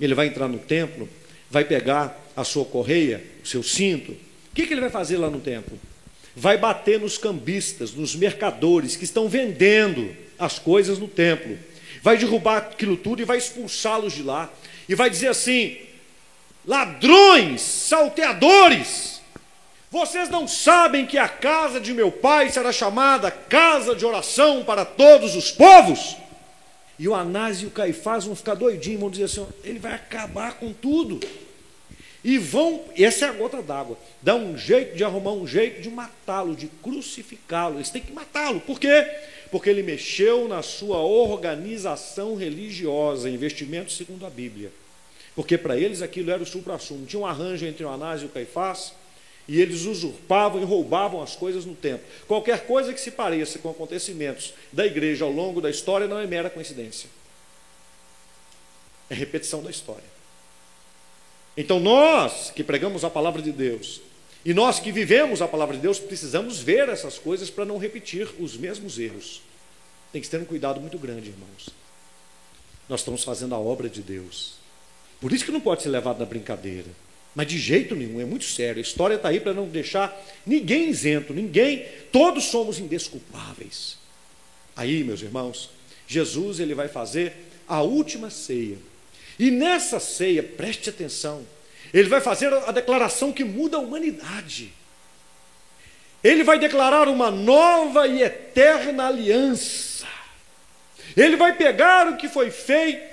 Ele 0.00 0.14
vai 0.14 0.26
entrar 0.26 0.48
no 0.48 0.58
templo, 0.58 1.08
vai 1.50 1.64
pegar 1.64 2.20
a 2.36 2.44
sua 2.44 2.64
correia, 2.64 3.22
o 3.42 3.46
seu 3.46 3.62
cinto. 3.62 4.12
O 4.12 4.54
que, 4.54 4.66
que 4.66 4.74
ele 4.74 4.80
vai 4.80 4.90
fazer 4.90 5.16
lá 5.16 5.30
no 5.30 5.40
templo? 5.40 5.78
Vai 6.34 6.58
bater 6.58 7.00
nos 7.00 7.18
cambistas, 7.18 7.92
nos 7.92 8.14
mercadores 8.14 8.96
que 8.96 9.04
estão 9.04 9.28
vendendo 9.28 10.14
as 10.38 10.58
coisas 10.58 10.98
no 10.98 11.08
templo. 11.08 11.58
Vai 12.02 12.18
derrubar 12.18 12.58
aquilo 12.58 12.96
tudo 12.96 13.22
e 13.22 13.24
vai 13.24 13.38
expulsá-los 13.38 14.12
de 14.14 14.22
lá. 14.22 14.52
E 14.88 14.94
vai 14.94 15.08
dizer 15.08 15.28
assim: 15.28 15.78
ladrões, 16.66 17.60
salteadores, 17.60 19.11
vocês 19.92 20.30
não 20.30 20.48
sabem 20.48 21.04
que 21.04 21.18
a 21.18 21.28
casa 21.28 21.78
de 21.78 21.92
meu 21.92 22.10
pai 22.10 22.48
será 22.48 22.72
chamada 22.72 23.30
casa 23.30 23.94
de 23.94 24.06
oração 24.06 24.64
para 24.64 24.86
todos 24.86 25.36
os 25.36 25.52
povos? 25.52 26.16
E 26.98 27.06
o 27.06 27.14
Anás 27.14 27.60
e 27.60 27.66
o 27.66 27.70
Caifás 27.70 28.24
vão 28.24 28.34
ficar 28.34 28.54
doidinhos, 28.54 29.00
vão 29.00 29.10
dizer 29.10 29.24
assim: 29.24 29.46
ele 29.62 29.78
vai 29.78 29.92
acabar 29.92 30.54
com 30.54 30.72
tudo. 30.72 31.20
E 32.24 32.38
vão, 32.38 32.80
essa 32.96 33.26
é 33.26 33.28
a 33.28 33.32
gota 33.32 33.60
d'água, 33.60 33.98
dá 34.22 34.34
um 34.34 34.56
jeito 34.56 34.96
de 34.96 35.04
arrumar 35.04 35.32
um 35.32 35.46
jeito 35.46 35.82
de 35.82 35.90
matá-lo, 35.90 36.56
de 36.56 36.68
crucificá-lo. 36.82 37.76
Eles 37.76 37.90
têm 37.90 38.00
que 38.00 38.12
matá-lo. 38.12 38.60
Por 38.60 38.80
quê? 38.80 39.06
Porque 39.50 39.68
ele 39.68 39.82
mexeu 39.82 40.48
na 40.48 40.62
sua 40.62 41.00
organização 41.00 42.34
religiosa, 42.34 43.28
investimento 43.28 43.92
segundo 43.92 44.24
a 44.24 44.30
Bíblia. 44.30 44.72
Porque 45.34 45.58
para 45.58 45.76
eles 45.76 46.00
aquilo 46.00 46.30
era 46.30 46.42
o 46.42 46.46
supra-sumo. 46.46 47.04
Tinha 47.04 47.20
um 47.20 47.26
arranjo 47.26 47.66
entre 47.66 47.84
o 47.84 47.90
Anás 47.90 48.22
e 48.22 48.24
o 48.24 48.30
Caifás, 48.30 48.94
e 49.52 49.60
eles 49.60 49.84
usurpavam 49.84 50.62
e 50.62 50.64
roubavam 50.64 51.22
as 51.22 51.36
coisas 51.36 51.66
no 51.66 51.74
templo. 51.74 52.06
Qualquer 52.26 52.64
coisa 52.64 52.90
que 52.94 52.98
se 52.98 53.10
pareça 53.10 53.58
com 53.58 53.68
acontecimentos 53.68 54.54
da 54.72 54.86
igreja 54.86 55.26
ao 55.26 55.30
longo 55.30 55.60
da 55.60 55.68
história 55.68 56.06
não 56.06 56.18
é 56.18 56.26
mera 56.26 56.48
coincidência. 56.48 57.10
É 59.10 59.14
repetição 59.14 59.62
da 59.62 59.68
história. 59.68 60.10
Então 61.54 61.78
nós 61.78 62.50
que 62.50 62.64
pregamos 62.64 63.04
a 63.04 63.10
palavra 63.10 63.42
de 63.42 63.52
Deus 63.52 64.00
e 64.42 64.54
nós 64.54 64.80
que 64.80 64.90
vivemos 64.90 65.42
a 65.42 65.48
palavra 65.48 65.76
de 65.76 65.82
Deus 65.82 65.98
precisamos 65.98 66.58
ver 66.58 66.88
essas 66.88 67.18
coisas 67.18 67.50
para 67.50 67.66
não 67.66 67.76
repetir 67.76 68.26
os 68.40 68.56
mesmos 68.56 68.98
erros. 68.98 69.42
Tem 70.14 70.22
que 70.22 70.30
ter 70.30 70.40
um 70.40 70.46
cuidado 70.46 70.80
muito 70.80 70.96
grande, 70.96 71.28
irmãos. 71.28 71.68
Nós 72.88 73.00
estamos 73.00 73.22
fazendo 73.22 73.54
a 73.54 73.58
obra 73.58 73.90
de 73.90 74.00
Deus. 74.00 74.54
Por 75.20 75.30
isso 75.30 75.44
que 75.44 75.52
não 75.52 75.60
pode 75.60 75.82
ser 75.82 75.90
levado 75.90 76.20
na 76.20 76.24
brincadeira. 76.24 76.88
Mas 77.34 77.46
de 77.46 77.58
jeito 77.58 77.94
nenhum, 77.94 78.20
é 78.20 78.24
muito 78.24 78.44
sério. 78.44 78.78
A 78.78 78.82
história 78.82 79.14
está 79.14 79.28
aí 79.28 79.40
para 79.40 79.54
não 79.54 79.66
deixar 79.66 80.14
ninguém 80.46 80.90
isento, 80.90 81.32
ninguém, 81.32 81.86
todos 82.10 82.44
somos 82.44 82.78
indesculpáveis. 82.78 83.96
Aí, 84.76 85.02
meus 85.02 85.22
irmãos, 85.22 85.70
Jesus 86.06 86.60
ele 86.60 86.74
vai 86.74 86.88
fazer 86.88 87.32
a 87.66 87.80
última 87.82 88.28
ceia. 88.28 88.76
E 89.38 89.50
nessa 89.50 89.98
ceia, 89.98 90.42
preste 90.42 90.90
atenção, 90.90 91.46
ele 91.92 92.08
vai 92.08 92.20
fazer 92.20 92.52
a 92.52 92.70
declaração 92.70 93.32
que 93.32 93.44
muda 93.44 93.78
a 93.78 93.80
humanidade. 93.80 94.72
Ele 96.22 96.44
vai 96.44 96.58
declarar 96.58 97.08
uma 97.08 97.30
nova 97.30 98.06
e 98.06 98.22
eterna 98.22 99.08
aliança. 99.08 100.06
Ele 101.16 101.36
vai 101.36 101.56
pegar 101.56 102.08
o 102.08 102.16
que 102.16 102.28
foi 102.28 102.50
feito 102.50 103.12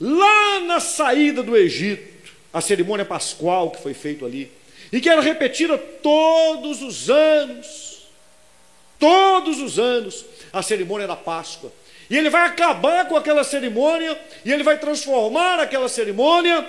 lá 0.00 0.60
na 0.60 0.80
saída 0.80 1.42
do 1.42 1.56
Egito 1.56 2.15
a 2.56 2.60
cerimônia 2.62 3.04
pascual 3.04 3.70
que 3.70 3.82
foi 3.82 3.92
feita 3.92 4.24
ali, 4.24 4.50
e 4.90 4.98
que 4.98 5.10
era 5.10 5.20
repetida 5.20 5.76
todos 5.76 6.80
os 6.80 7.10
anos, 7.10 8.06
todos 8.98 9.60
os 9.60 9.78
anos, 9.78 10.24
a 10.50 10.62
cerimônia 10.62 11.06
da 11.06 11.14
Páscoa. 11.14 11.70
E 12.08 12.16
ele 12.16 12.30
vai 12.30 12.46
acabar 12.46 13.06
com 13.08 13.14
aquela 13.14 13.44
cerimônia, 13.44 14.18
e 14.42 14.50
ele 14.50 14.62
vai 14.62 14.78
transformar 14.78 15.60
aquela 15.60 15.86
cerimônia 15.86 16.66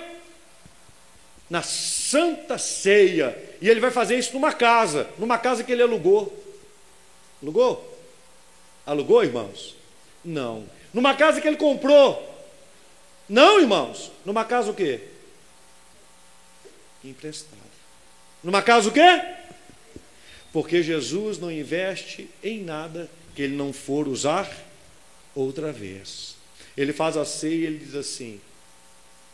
na 1.48 1.62
santa 1.62 2.58
ceia. 2.58 3.34
E 3.58 3.66
ele 3.66 3.80
vai 3.80 3.90
fazer 3.90 4.18
isso 4.18 4.34
numa 4.34 4.52
casa, 4.52 5.08
numa 5.18 5.38
casa 5.38 5.64
que 5.64 5.72
ele 5.72 5.82
alugou. 5.82 6.30
Alugou? 7.42 7.98
Alugou, 8.84 9.24
irmãos? 9.24 9.74
Não. 10.22 10.66
Numa 10.92 11.14
casa 11.14 11.40
que 11.40 11.48
ele 11.48 11.56
comprou. 11.56 12.28
Não, 13.26 13.58
irmãos. 13.58 14.12
Numa 14.26 14.44
casa 14.44 14.70
o 14.70 14.74
quê? 14.74 15.16
Emprestado. 17.04 17.58
Numa 18.42 18.62
casa 18.62 18.88
o 18.88 18.92
quê? 18.92 19.22
Porque 20.52 20.82
Jesus 20.82 21.38
não 21.38 21.50
investe 21.50 22.28
em 22.42 22.62
nada 22.62 23.10
que 23.34 23.42
ele 23.42 23.56
não 23.56 23.72
for 23.72 24.08
usar 24.08 24.50
outra 25.34 25.72
vez. 25.72 26.36
Ele 26.76 26.92
faz 26.92 27.16
a 27.16 27.24
ceia 27.24 27.54
e 27.54 27.66
ele 27.66 27.78
diz 27.78 27.94
assim: 27.94 28.40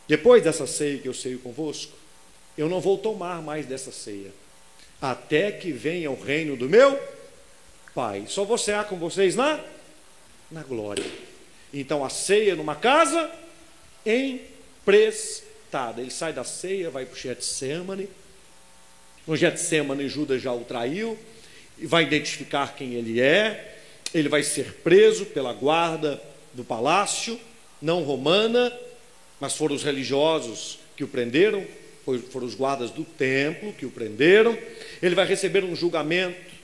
Depois 0.09 0.43
dessa 0.43 0.67
ceia 0.67 0.99
que 0.99 1.09
eu 1.09 1.15
ceio 1.15 1.39
convosco, 1.39 1.93
eu 2.57 2.69
não 2.69 2.81
vou 2.81 2.99
tomar 2.99 3.43
mais 3.43 3.67
dessa 3.67 3.93
ceia, 3.93 4.33
até 5.01 5.53
que 5.53 5.73
venha 5.73 6.11
o 6.11 6.21
reino 6.21 6.57
do 6.57 6.69
meu 6.69 6.99
Pai. 7.95 8.25
Só 8.27 8.45
vou 8.45 8.59
cear 8.59 8.89
com 8.89 8.97
vocês 8.97 9.37
na, 9.37 9.63
na 10.51 10.63
glória. 10.63 11.05
Então 11.73 12.05
a 12.05 12.09
ceia 12.11 12.57
numa 12.57 12.75
casa 12.75 13.31
emprestada 14.05 15.54
ele 15.99 16.11
sai 16.11 16.33
da 16.33 16.45
ceia, 16.45 16.91
vai 16.91 17.05
para 17.05 17.15
o 17.15 17.19
Getsemane. 17.19 18.09
No 19.27 19.37
Getsemane, 19.37 20.09
Judas 20.09 20.41
já 20.41 20.53
o 20.53 20.61
traiu 20.61 21.19
e 21.79 21.87
vai 21.87 22.05
identificar 22.05 22.75
quem 22.77 22.95
ele 22.95 23.21
é. 23.21 23.79
Ele 24.15 24.29
vai 24.29 24.43
ser 24.43 24.75
preso 24.85 25.27
pela 25.27 25.53
guarda 25.53 26.23
do 26.53 26.63
palácio, 26.63 27.41
não 27.83 28.05
romana, 28.05 28.73
mas 29.41 29.57
foram 29.57 29.75
os 29.75 29.83
religiosos 29.83 30.79
que 30.97 31.03
o 31.03 31.09
prenderam, 31.09 31.67
foram 32.31 32.47
os 32.47 32.55
guardas 32.55 32.91
do 32.91 33.03
templo 33.03 33.73
que 33.73 33.85
o 33.85 33.91
prenderam. 33.91 34.57
Ele 35.03 35.17
vai 35.17 35.27
receber 35.27 35.65
um 35.65 35.75
julgamento 35.75 36.55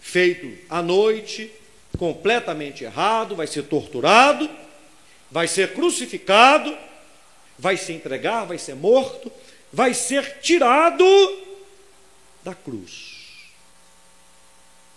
feito 0.00 0.50
à 0.68 0.82
noite, 0.82 1.52
completamente 1.96 2.82
errado, 2.82 3.36
vai 3.36 3.46
ser 3.46 3.62
torturado, 3.64 4.50
vai 5.30 5.46
ser 5.46 5.72
crucificado 5.72 6.76
vai 7.60 7.76
se 7.76 7.92
entregar, 7.92 8.46
vai 8.46 8.56
ser 8.56 8.74
morto, 8.74 9.30
vai 9.70 9.92
ser 9.92 10.40
tirado 10.40 11.04
da 12.42 12.54
cruz. 12.54 13.44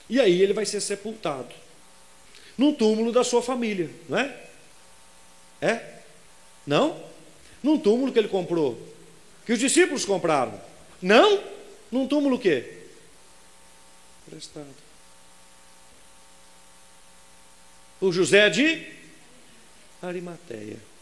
E 0.09 0.19
aí 0.19 0.41
ele 0.41 0.53
vai 0.53 0.65
ser 0.65 0.79
sepultado 0.79 1.53
no 2.57 2.73
túmulo 2.73 3.11
da 3.11 3.23
sua 3.23 3.41
família, 3.41 3.89
não 4.07 4.17
é? 4.17 4.43
É? 5.59 5.99
Não? 6.65 7.03
Num 7.61 7.77
túmulo 7.77 8.13
que 8.13 8.19
ele 8.19 8.29
comprou, 8.29 8.77
que 9.45 9.51
os 9.51 9.59
discípulos 9.59 10.05
compraram. 10.05 10.59
Não? 11.01 11.43
Num 11.91 12.07
túmulo 12.07 12.37
o 12.37 12.39
quê? 12.39 12.79
Prestado. 14.29 14.73
O 17.99 18.11
José 18.11 18.49
de 18.49 18.87
Arimateia. 20.01 20.92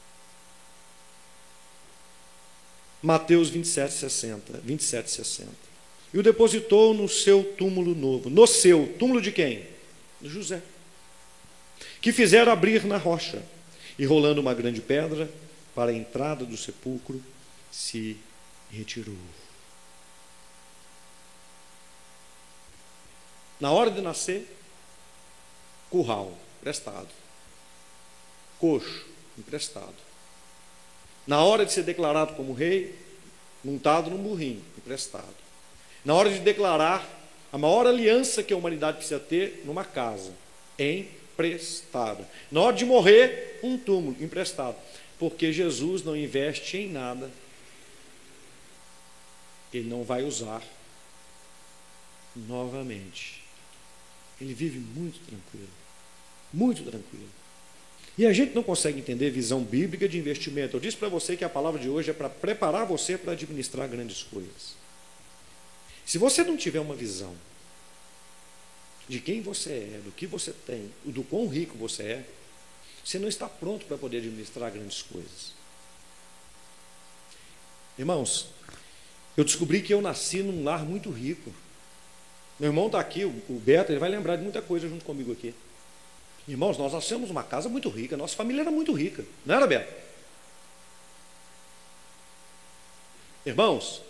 Mateus 3.01 3.49
27, 3.49 3.93
60. 3.93 4.59
27, 4.63 5.09
60. 5.09 5.49
E 6.13 6.19
o 6.19 6.23
depositou 6.23 6.93
no 6.93 7.07
seu 7.07 7.43
túmulo 7.43 7.95
novo. 7.95 8.29
No 8.29 8.45
seu 8.45 8.93
túmulo 8.99 9.21
de 9.21 9.31
quem? 9.31 9.65
De 10.19 10.29
José. 10.29 10.61
Que 12.01 12.11
fizeram 12.11 12.51
abrir 12.51 12.85
na 12.85 12.97
rocha. 12.97 13.43
E 13.97 14.05
rolando 14.05 14.41
uma 14.41 14.53
grande 14.53 14.81
pedra 14.81 15.29
para 15.73 15.91
a 15.91 15.93
entrada 15.93 16.45
do 16.45 16.57
sepulcro, 16.57 17.21
se 17.71 18.17
retirou. 18.69 19.15
Na 23.59 23.71
hora 23.71 23.91
de 23.91 24.01
nascer, 24.01 24.47
curral, 25.89 26.37
emprestado. 26.59 27.09
Coxo, 28.59 29.05
emprestado. 29.37 30.10
Na 31.31 31.45
hora 31.45 31.65
de 31.65 31.71
ser 31.71 31.83
declarado 31.83 32.33
como 32.33 32.51
rei, 32.51 32.93
montado 33.63 34.09
num 34.09 34.17
burrinho, 34.17 34.61
emprestado. 34.77 35.33
Na 36.03 36.13
hora 36.13 36.29
de 36.29 36.39
declarar 36.39 37.07
a 37.53 37.57
maior 37.57 37.87
aliança 37.87 38.43
que 38.43 38.53
a 38.53 38.57
humanidade 38.57 38.97
precisa 38.97 39.17
ter 39.17 39.61
numa 39.63 39.85
casa, 39.85 40.33
emprestado. 40.77 42.27
Na 42.51 42.59
hora 42.59 42.75
de 42.75 42.83
morrer, 42.83 43.61
um 43.63 43.77
túmulo, 43.77 44.21
emprestado. 44.21 44.75
Porque 45.17 45.53
Jesus 45.53 46.03
não 46.03 46.17
investe 46.17 46.75
em 46.75 46.91
nada, 46.91 47.31
ele 49.73 49.87
não 49.87 50.03
vai 50.03 50.23
usar 50.23 50.61
novamente. 52.35 53.41
Ele 54.41 54.53
vive 54.53 54.79
muito 54.79 55.17
tranquilo, 55.19 55.69
muito 56.53 56.83
tranquilo. 56.83 57.40
E 58.17 58.25
a 58.25 58.33
gente 58.33 58.53
não 58.53 58.61
consegue 58.61 58.99
entender 58.99 59.29
visão 59.29 59.63
bíblica 59.63 60.07
de 60.07 60.17
investimento. 60.17 60.75
Eu 60.75 60.81
disse 60.81 60.97
para 60.97 61.09
você 61.09 61.37
que 61.37 61.45
a 61.45 61.49
palavra 61.49 61.79
de 61.79 61.89
hoje 61.89 62.11
é 62.11 62.13
para 62.13 62.29
preparar 62.29 62.85
você 62.85 63.17
para 63.17 63.31
administrar 63.31 63.87
grandes 63.87 64.23
coisas. 64.23 64.75
Se 66.05 66.17
você 66.17 66.43
não 66.43 66.57
tiver 66.57 66.79
uma 66.79 66.95
visão 66.95 67.33
de 69.07 69.19
quem 69.19 69.41
você 69.41 69.71
é, 69.71 70.01
do 70.03 70.11
que 70.11 70.27
você 70.27 70.51
tem, 70.51 70.91
do 71.05 71.23
quão 71.23 71.47
rico 71.47 71.77
você 71.77 72.03
é, 72.03 72.25
você 73.03 73.17
não 73.17 73.27
está 73.27 73.47
pronto 73.47 73.85
para 73.85 73.97
poder 73.97 74.17
administrar 74.17 74.71
grandes 74.71 75.01
coisas. 75.01 75.53
Irmãos, 77.97 78.49
eu 79.35 79.43
descobri 79.43 79.81
que 79.81 79.93
eu 79.93 80.01
nasci 80.01 80.43
num 80.43 80.63
lar 80.63 80.85
muito 80.85 81.09
rico. 81.09 81.51
Meu 82.59 82.69
irmão 82.69 82.87
está 82.87 82.99
aqui, 82.99 83.25
o 83.25 83.61
Beto, 83.63 83.91
ele 83.91 83.99
vai 83.99 84.09
lembrar 84.09 84.35
de 84.35 84.43
muita 84.43 84.61
coisa 84.61 84.87
junto 84.87 85.03
comigo 85.03 85.31
aqui. 85.31 85.53
Irmãos, 86.51 86.77
nós 86.77 86.91
nascemos 86.91 87.29
numa 87.29 87.43
casa 87.43 87.69
muito 87.69 87.87
rica, 87.87 88.17
nossa 88.17 88.35
família 88.35 88.59
era 88.59 88.71
muito 88.71 88.91
rica, 88.91 89.23
não 89.45 89.55
era, 89.55 89.65
Beto? 89.65 89.89
Irmãos, 93.45 94.01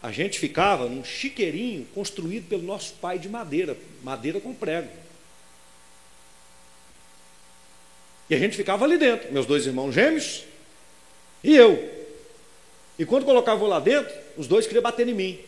a 0.00 0.12
gente 0.12 0.38
ficava 0.38 0.88
num 0.88 1.02
chiqueirinho 1.02 1.84
construído 1.92 2.48
pelo 2.48 2.62
nosso 2.62 2.94
pai 2.94 3.18
de 3.18 3.28
madeira, 3.28 3.76
madeira 4.04 4.40
com 4.40 4.54
prego. 4.54 4.88
E 8.30 8.36
a 8.36 8.38
gente 8.38 8.56
ficava 8.56 8.84
ali 8.84 8.96
dentro, 8.96 9.32
meus 9.32 9.44
dois 9.44 9.66
irmãos 9.66 9.90
gêmeos 9.90 10.44
e 11.42 11.56
eu. 11.56 11.76
E 13.00 13.04
quando 13.04 13.24
colocava 13.24 13.66
lá 13.66 13.80
dentro, 13.80 14.14
os 14.36 14.46
dois 14.46 14.64
queriam 14.64 14.82
bater 14.82 15.08
em 15.08 15.14
mim. 15.14 15.40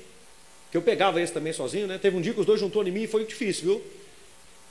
Que 0.73 0.77
eu 0.77 0.83
pegava 0.83 1.21
esse 1.21 1.33
também 1.33 1.53
sozinho, 1.53 1.87
né? 1.87 1.99
Teve 1.99 2.17
um 2.17 2.21
dia 2.21 2.35
que 2.35 2.41
os 2.41 2.47
dois 2.47 2.59
juntou 2.59 2.85
em 2.85 2.91
mim 2.91 3.03
e 3.03 3.07
foi 3.07 3.25
difícil, 3.25 3.65
viu? 3.65 4.02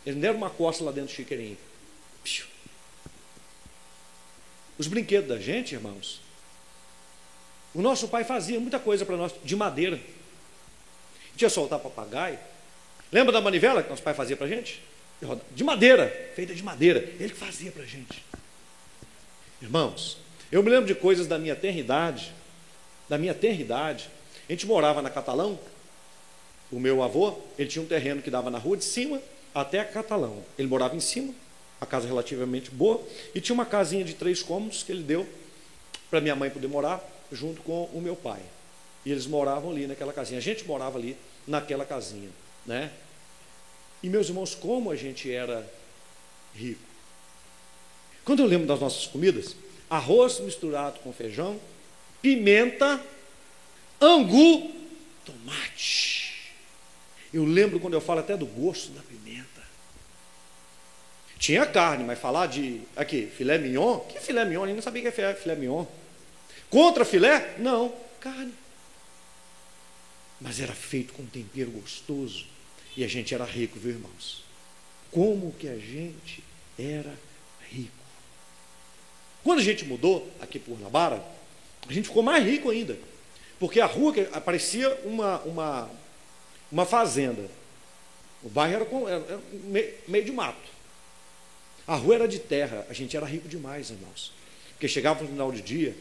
Eles 0.05 0.15
me 0.15 0.21
deram 0.21 0.37
uma 0.37 0.49
costa 0.49 0.83
lá 0.83 0.91
dentro 0.91 1.11
do 1.11 1.15
chiqueirinho. 1.15 1.57
Os 4.77 4.87
brinquedos 4.87 5.29
da 5.29 5.37
gente, 5.37 5.75
irmãos, 5.75 6.21
o 7.73 7.81
nosso 7.81 8.07
pai 8.07 8.23
fazia 8.23 8.59
muita 8.59 8.79
coisa 8.79 9.05
para 9.05 9.15
nós 9.15 9.31
de 9.43 9.55
madeira. 9.55 9.99
Tinha 11.35 11.49
soltar 11.49 11.79
papagaio. 11.79 12.39
Lembra 13.11 13.31
da 13.31 13.41
manivela 13.41 13.83
que 13.83 13.89
nosso 13.89 14.01
pai 14.01 14.13
fazia 14.13 14.35
para 14.35 14.47
gente? 14.47 14.81
De 15.51 15.63
madeira, 15.63 16.31
feita 16.35 16.55
de 16.55 16.63
madeira. 16.63 16.99
Ele 17.19 17.29
que 17.29 17.35
fazia 17.35 17.71
para 17.71 17.85
gente. 17.85 18.25
Irmãos, 19.61 20.17
eu 20.51 20.63
me 20.63 20.69
lembro 20.69 20.87
de 20.87 20.95
coisas 20.95 21.27
da 21.27 21.37
minha 21.37 21.55
tenridade, 21.55 22.33
da 23.07 23.17
minha 23.17 23.35
tenridade. 23.35 24.09
A 24.49 24.51
gente 24.51 24.65
morava 24.65 25.01
na 25.01 25.11
Catalão. 25.11 25.59
O 26.71 26.79
meu 26.79 27.03
avô, 27.03 27.37
ele 27.59 27.69
tinha 27.69 27.83
um 27.83 27.87
terreno 27.87 28.21
que 28.21 28.31
dava 28.31 28.49
na 28.49 28.57
rua 28.57 28.77
de 28.77 28.85
cima 28.85 29.21
até 29.53 29.83
Catalão. 29.83 30.43
Ele 30.57 30.67
morava 30.67 30.95
em 30.95 30.99
cima, 30.99 31.33
a 31.79 31.85
casa 31.85 32.07
relativamente 32.07 32.69
boa, 32.71 33.01
e 33.33 33.41
tinha 33.41 33.53
uma 33.53 33.65
casinha 33.65 34.03
de 34.03 34.13
três 34.13 34.41
cômodos 34.43 34.83
que 34.83 34.91
ele 34.91 35.03
deu 35.03 35.27
para 36.09 36.21
minha 36.21 36.35
mãe 36.35 36.49
poder 36.49 36.67
morar 36.67 37.01
junto 37.31 37.61
com 37.61 37.85
o 37.85 38.01
meu 38.01 38.15
pai. 38.15 38.41
E 39.05 39.11
eles 39.11 39.25
moravam 39.25 39.71
ali 39.71 39.87
naquela 39.87 40.13
casinha. 40.13 40.37
A 40.37 40.41
gente 40.41 40.65
morava 40.65 40.97
ali 40.97 41.17
naquela 41.47 41.85
casinha, 41.85 42.29
né? 42.65 42.91
E 44.03 44.09
meus 44.09 44.27
irmãos, 44.27 44.53
como 44.53 44.91
a 44.91 44.95
gente 44.95 45.31
era 45.31 45.67
rico. 46.53 46.81
Quando 48.23 48.41
eu 48.41 48.45
lembro 48.45 48.67
das 48.67 48.79
nossas 48.79 49.07
comidas, 49.07 49.55
arroz 49.89 50.39
misturado 50.39 50.99
com 50.99 51.11
feijão, 51.11 51.59
pimenta, 52.21 53.03
angu, 53.99 54.71
tomate. 55.25 56.20
Eu 57.33 57.45
lembro 57.45 57.79
quando 57.79 57.93
eu 57.93 58.01
falo 58.01 58.19
até 58.19 58.35
do 58.35 58.45
gosto 58.45 58.91
da 58.91 59.01
pimenta. 59.01 59.61
Tinha 61.39 61.65
carne, 61.65 62.03
mas 62.03 62.19
falar 62.19 62.47
de 62.47 62.81
aqui, 62.95 63.25
filé 63.25 63.57
mignon, 63.57 63.99
que 63.99 64.19
filé 64.19 64.45
mignon? 64.45 64.67
Eu 64.67 64.75
não 64.75 64.81
sabia 64.81 65.01
que 65.01 65.21
é 65.21 65.33
filé 65.33 65.55
mignon. 65.55 65.85
Contra 66.69 67.03
filé? 67.03 67.55
Não, 67.57 67.93
carne. 68.19 68.53
Mas 70.39 70.59
era 70.59 70.73
feito 70.73 71.13
com 71.13 71.25
tempero 71.25 71.71
gostoso. 71.71 72.45
E 72.95 73.03
a 73.03 73.07
gente 73.07 73.33
era 73.33 73.45
rico, 73.45 73.79
viu, 73.79 73.91
irmãos? 73.91 74.43
Como 75.11 75.53
que 75.53 75.67
a 75.67 75.77
gente 75.77 76.43
era 76.77 77.13
rico. 77.69 77.91
Quando 79.43 79.59
a 79.59 79.63
gente 79.63 79.85
mudou 79.85 80.29
aqui 80.39 80.59
por 80.59 80.79
Nabara, 80.79 81.23
a 81.87 81.93
gente 81.93 82.07
ficou 82.07 82.21
mais 82.21 82.45
rico 82.45 82.69
ainda. 82.69 82.97
Porque 83.59 83.79
a 83.79 83.85
rua 83.85 84.13
que 84.13 84.21
aparecia 84.31 84.93
uma, 85.03 85.39
uma, 85.41 85.89
uma 86.71 86.85
fazenda. 86.85 87.49
O 88.43 88.49
bairro 88.49 89.07
era, 89.07 89.15
era, 89.15 89.25
era 89.33 89.41
meio 90.07 90.25
de 90.25 90.31
mato. 90.31 90.71
A 91.87 91.95
rua 91.95 92.15
era 92.15 92.27
de 92.27 92.39
terra. 92.39 92.85
A 92.89 92.93
gente 92.93 93.15
era 93.15 93.25
rico 93.25 93.47
demais, 93.47 93.89
irmãos. 93.89 94.31
Porque 94.71 94.87
chegava 94.87 95.21
no 95.21 95.29
final 95.29 95.51
de 95.51 95.61
dia, 95.61 95.95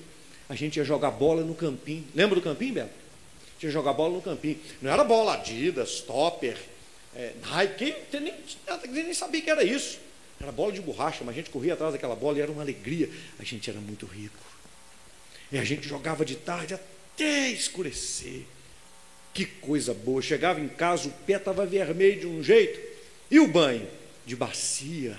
a 0.49 0.55
gente 0.55 0.77
ia 0.77 0.85
jogar 0.85 1.11
bola 1.11 1.43
no 1.43 1.55
campinho. 1.55 2.07
Lembra 2.15 2.37
do 2.37 2.43
campinho, 2.43 2.75
Beto? 2.75 2.89
A 2.89 3.53
gente 3.53 3.65
ia 3.65 3.71
jogar 3.71 3.93
bola 3.93 4.15
no 4.15 4.23
campinho. 4.23 4.59
Não 4.81 4.91
era 4.91 5.05
bola 5.05 5.35
Adidas, 5.35 6.01
Topper, 6.01 6.57
é, 7.15 7.35
Nike, 7.51 7.95
quem 8.11 8.21
nem, 8.21 8.35
nem 8.87 9.15
sabia 9.15 9.43
que 9.43 9.51
era 9.51 9.65
isso. 9.65 9.99
Era 10.41 10.51
bola 10.51 10.73
de 10.73 10.81
borracha, 10.81 11.23
mas 11.23 11.35
a 11.35 11.39
gente 11.39 11.51
corria 11.51 11.75
atrás 11.75 11.93
daquela 11.93 12.17
bola 12.17 12.39
e 12.39 12.41
era 12.41 12.51
uma 12.51 12.63
alegria. 12.63 13.11
A 13.39 13.45
gente 13.45 13.69
era 13.69 13.79
muito 13.79 14.07
rico. 14.07 14.39
E 15.53 15.59
a 15.59 15.65
gente 15.65 15.87
jogava 15.87 16.25
de 16.25 16.37
tarde 16.37 16.75
até 16.75 17.49
escurecer. 17.49 18.45
Que 19.33 19.45
coisa 19.45 19.95
boa. 19.95 20.21
Chegava 20.21 20.61
em 20.61 20.69
casa, 20.69 21.09
o 21.09 21.13
pé 21.27 21.35
estava 21.35 21.65
vermelho 21.65 22.21
de 22.21 22.27
um 22.27 22.43
jeito. 22.43 22.81
E 23.31 23.39
o 23.39 23.47
banho? 23.47 23.87
De 24.27 24.37
bacia 24.37 25.17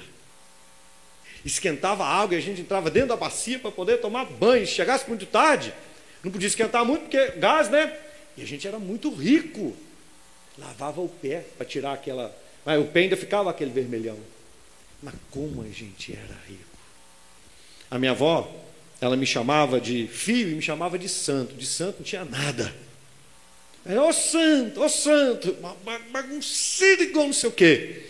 esquentava 1.45 2.03
a 2.03 2.07
água 2.07 2.35
e 2.35 2.37
a 2.37 2.41
gente 2.41 2.61
entrava 2.61 2.89
dentro 2.89 3.09
da 3.09 3.15
bacia 3.15 3.59
para 3.59 3.71
poder 3.71 3.97
tomar 3.97 4.25
banho. 4.25 4.65
Se 4.65 4.73
chegasse 4.73 5.07
muito 5.07 5.25
tarde, 5.25 5.73
não 6.23 6.31
podia 6.31 6.47
esquentar 6.47 6.85
muito, 6.85 7.03
porque 7.03 7.31
gás, 7.37 7.69
né? 7.69 7.95
E 8.37 8.43
a 8.43 8.45
gente 8.45 8.67
era 8.67 8.79
muito 8.79 9.13
rico. 9.13 9.75
Lavava 10.57 11.01
o 11.01 11.09
pé 11.09 11.43
para 11.57 11.65
tirar 11.65 11.93
aquela. 11.93 12.35
Mas 12.65 12.79
o 12.79 12.85
pé 12.85 13.01
ainda 13.01 13.17
ficava 13.17 13.49
aquele 13.49 13.71
vermelhão. 13.71 14.17
Mas 15.01 15.15
como 15.31 15.63
a 15.63 15.67
gente 15.67 16.13
era 16.13 16.37
rico. 16.47 16.61
A 17.89 17.97
minha 17.97 18.11
avó, 18.11 18.49
ela 18.99 19.17
me 19.17 19.25
chamava 19.25 19.81
de 19.81 20.07
filho 20.07 20.51
e 20.51 20.55
me 20.55 20.61
chamava 20.61 20.97
de 20.97 21.09
santo. 21.09 21.55
De 21.55 21.65
santo 21.65 21.97
não 21.99 22.05
tinha 22.05 22.23
nada. 22.23 22.73
Ô 23.85 24.13
santo, 24.13 24.81
ô 24.81 24.89
santo, 24.89 25.55
bagunceiro 26.11 27.03
igual 27.03 27.25
não 27.25 27.33
sei 27.33 27.49
o 27.49 27.53
quê. 27.53 28.03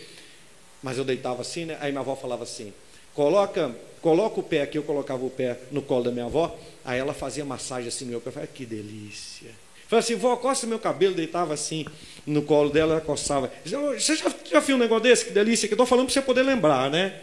Mas 0.84 0.98
eu 0.98 1.04
deitava 1.04 1.42
assim, 1.42 1.66
né? 1.66 1.78
Aí 1.80 1.92
minha 1.92 2.02
avó 2.02 2.16
falava 2.16 2.44
assim: 2.44 2.74
Coloca, 3.14 3.76
coloca 4.02 4.40
o 4.40 4.44
pé 4.44 4.62
aqui, 4.62 4.78
eu 4.78 4.84
colocava 4.84 5.26
o 5.26 5.30
pé 5.30 5.58
no 5.72 5.82
colo 5.82 6.06
da 6.06 6.12
minha 6.12 6.26
avó, 6.26 6.58
aí 6.84 7.00
ela 7.00 7.14
fazia 7.14 7.44
massagem 7.44 7.90
assim 7.90 8.06
no 8.06 8.12
meu 8.12 8.22
pé, 8.22 8.30
eu 8.30 8.34
falei, 8.34 8.50
que 8.54 8.66
delícia. 8.66 9.52
Falei 9.88 10.04
assim, 10.04 10.16
vó, 10.16 10.34
coça 10.38 10.66
meu 10.66 10.80
cabelo, 10.80 11.14
deitava 11.14 11.54
assim 11.54 11.86
no 12.26 12.42
colo 12.44 12.70
dela, 12.70 12.94
ela 12.94 13.02
coçava. 13.02 13.52
Você 13.66 14.16
já, 14.16 14.34
já 14.50 14.60
viu 14.62 14.78
um 14.78 14.80
negócio 14.80 15.04
desse? 15.04 15.26
Que 15.26 15.32
delícia, 15.32 15.68
que 15.68 15.74
eu 15.74 15.76
estou 15.76 15.86
falando 15.86 16.06
para 16.06 16.14
você 16.14 16.22
poder 16.22 16.44
lembrar, 16.44 16.90
né? 16.90 17.20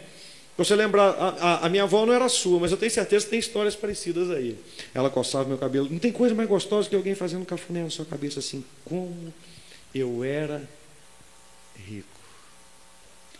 Você 0.59 0.75
lembrar, 0.75 1.11
a, 1.11 1.65
a, 1.65 1.69
minha 1.69 1.83
avó 1.83 2.05
não 2.05 2.13
era 2.13 2.27
sua, 2.27 2.59
mas 2.59 2.69
eu 2.71 2.77
tenho 2.77 2.91
certeza 2.91 3.23
que 3.23 3.31
tem 3.31 3.39
histórias 3.39 3.77
parecidas 3.77 4.29
aí. 4.29 4.57
Ela 4.93 5.09
coçava 5.09 5.47
meu 5.47 5.57
cabelo. 5.57 5.87
Não 5.89 5.99
tem 5.99 6.11
coisa 6.11 6.35
mais 6.35 6.49
gostosa 6.49 6.89
que 6.89 6.95
alguém 6.95 7.15
fazendo 7.15 7.45
cafuné 7.45 7.83
na 7.83 7.89
sua 7.89 8.05
cabeça 8.05 8.39
assim. 8.39 8.63
Como 8.83 9.33
eu 9.95 10.21
era 10.21 10.67
rico. 11.87 12.07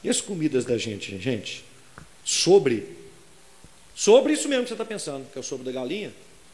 E 0.01 0.09
as 0.09 0.21
comidas 0.21 0.63
da 0.63 0.77
gente, 0.77 1.17
gente? 1.19 1.65
sobre. 2.23 2.87
Sobre 3.95 4.33
isso 4.33 4.47
mesmo 4.47 4.63
que 4.63 4.69
você 4.69 4.75
está 4.75 4.85
pensando, 4.85 5.29
que 5.29 5.37
é 5.37 5.41
o 5.41 5.43
sobre 5.43 5.65
da 5.65 5.71
galinha. 5.71 6.13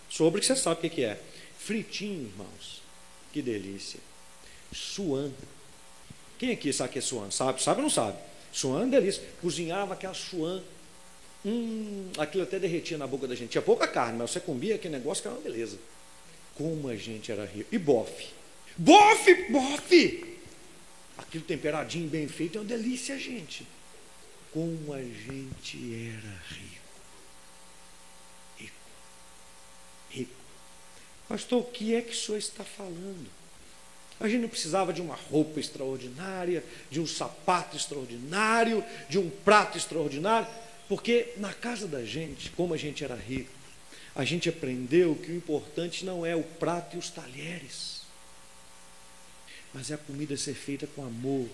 Sobre 0.09 0.39
que 0.41 0.47
você 0.47 0.55
sabe 0.55 0.87
o 0.87 0.89
que 0.89 1.03
é. 1.03 1.19
Fritinho, 1.59 2.27
irmãos. 2.27 2.81
Que 3.31 3.41
delícia. 3.41 3.99
Suan. 4.73 5.31
Quem 6.39 6.51
aqui 6.51 6.73
sabe 6.73 6.89
o 6.89 6.93
que 6.93 6.99
é 6.99 7.01
suan? 7.01 7.29
Sabe? 7.29 7.61
Sabe 7.61 7.77
ou 7.77 7.83
não 7.83 7.89
sabe? 7.89 8.17
Suan 8.55 8.87
delícia. 8.87 9.21
Cozinhava 9.41 9.95
aquela 9.95 10.13
suan. 10.13 10.63
Hum, 11.45 12.09
aquilo 12.17 12.43
até 12.43 12.57
derretia 12.57 12.97
na 12.97 13.05
boca 13.05 13.27
da 13.27 13.35
gente. 13.35 13.49
Tinha 13.49 13.61
pouca 13.61 13.85
carne, 13.85 14.17
mas 14.17 14.31
você 14.31 14.39
comia 14.39 14.75
aquele 14.75 14.95
negócio 14.95 15.21
que 15.21 15.27
era 15.27 15.35
uma 15.37 15.43
beleza. 15.43 15.77
Como 16.55 16.87
a 16.87 16.95
gente 16.95 17.29
era 17.29 17.43
rico. 17.43 17.75
E 17.75 17.77
bofe. 17.77 18.29
Bofe, 18.77 19.51
bofe! 19.51 20.37
Aquilo 21.17 21.43
temperadinho, 21.43 22.09
bem 22.09 22.29
feito, 22.29 22.57
é 22.57 22.61
uma 22.61 22.67
delícia, 22.67 23.19
gente. 23.19 23.67
Como 24.53 24.93
a 24.93 25.01
gente 25.01 26.13
era 26.17 26.33
rico. 26.47 26.85
Rico. 28.57 28.75
Rico. 30.09 30.35
Pastor, 31.27 31.59
o 31.59 31.65
que 31.65 31.93
é 31.93 32.01
que 32.01 32.13
o 32.13 32.15
senhor 32.15 32.37
está 32.37 32.63
falando? 32.63 33.27
A 34.19 34.27
gente 34.27 34.41
não 34.41 34.49
precisava 34.49 34.93
de 34.93 35.01
uma 35.01 35.15
roupa 35.15 35.59
extraordinária, 35.59 36.63
de 36.89 36.99
um 37.01 37.07
sapato 37.07 37.75
extraordinário, 37.75 38.83
de 39.09 39.19
um 39.19 39.29
prato 39.29 39.77
extraordinário, 39.77 40.47
porque 40.87 41.33
na 41.37 41.53
casa 41.53 41.87
da 41.87 42.03
gente, 42.03 42.49
como 42.51 42.73
a 42.73 42.77
gente 42.77 43.03
era 43.03 43.15
rico, 43.15 43.51
a 44.15 44.23
gente 44.23 44.47
aprendeu 44.47 45.15
que 45.15 45.31
o 45.31 45.35
importante 45.35 46.05
não 46.05 46.25
é 46.25 46.35
o 46.35 46.43
prato 46.43 46.95
e 46.95 46.99
os 46.99 47.09
talheres, 47.09 48.01
mas 49.73 49.91
é 49.91 49.95
a 49.95 49.97
comida 49.97 50.37
ser 50.37 50.53
feita 50.53 50.87
com 50.87 51.03
amor, 51.03 51.49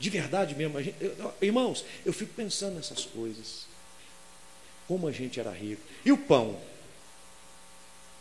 de 0.00 0.10
verdade 0.10 0.56
mesmo. 0.56 0.82
Gente, 0.82 0.96
eu, 1.00 1.34
irmãos, 1.40 1.84
eu 2.04 2.12
fico 2.12 2.34
pensando 2.34 2.74
nessas 2.74 3.04
coisas. 3.04 3.66
Como 4.88 5.06
a 5.06 5.12
gente 5.12 5.38
era 5.38 5.50
rico. 5.50 5.80
E 6.04 6.10
o 6.10 6.18
pão? 6.18 6.60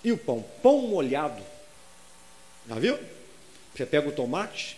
E 0.04 0.12
o 0.12 0.18
pão? 0.18 0.46
Pão 0.62 0.84
molhado. 0.84 1.44
Já 2.70 2.76
viu? 2.76 2.98
Você 3.76 3.86
pega 3.86 4.08
o 4.08 4.12
tomate, 4.12 4.78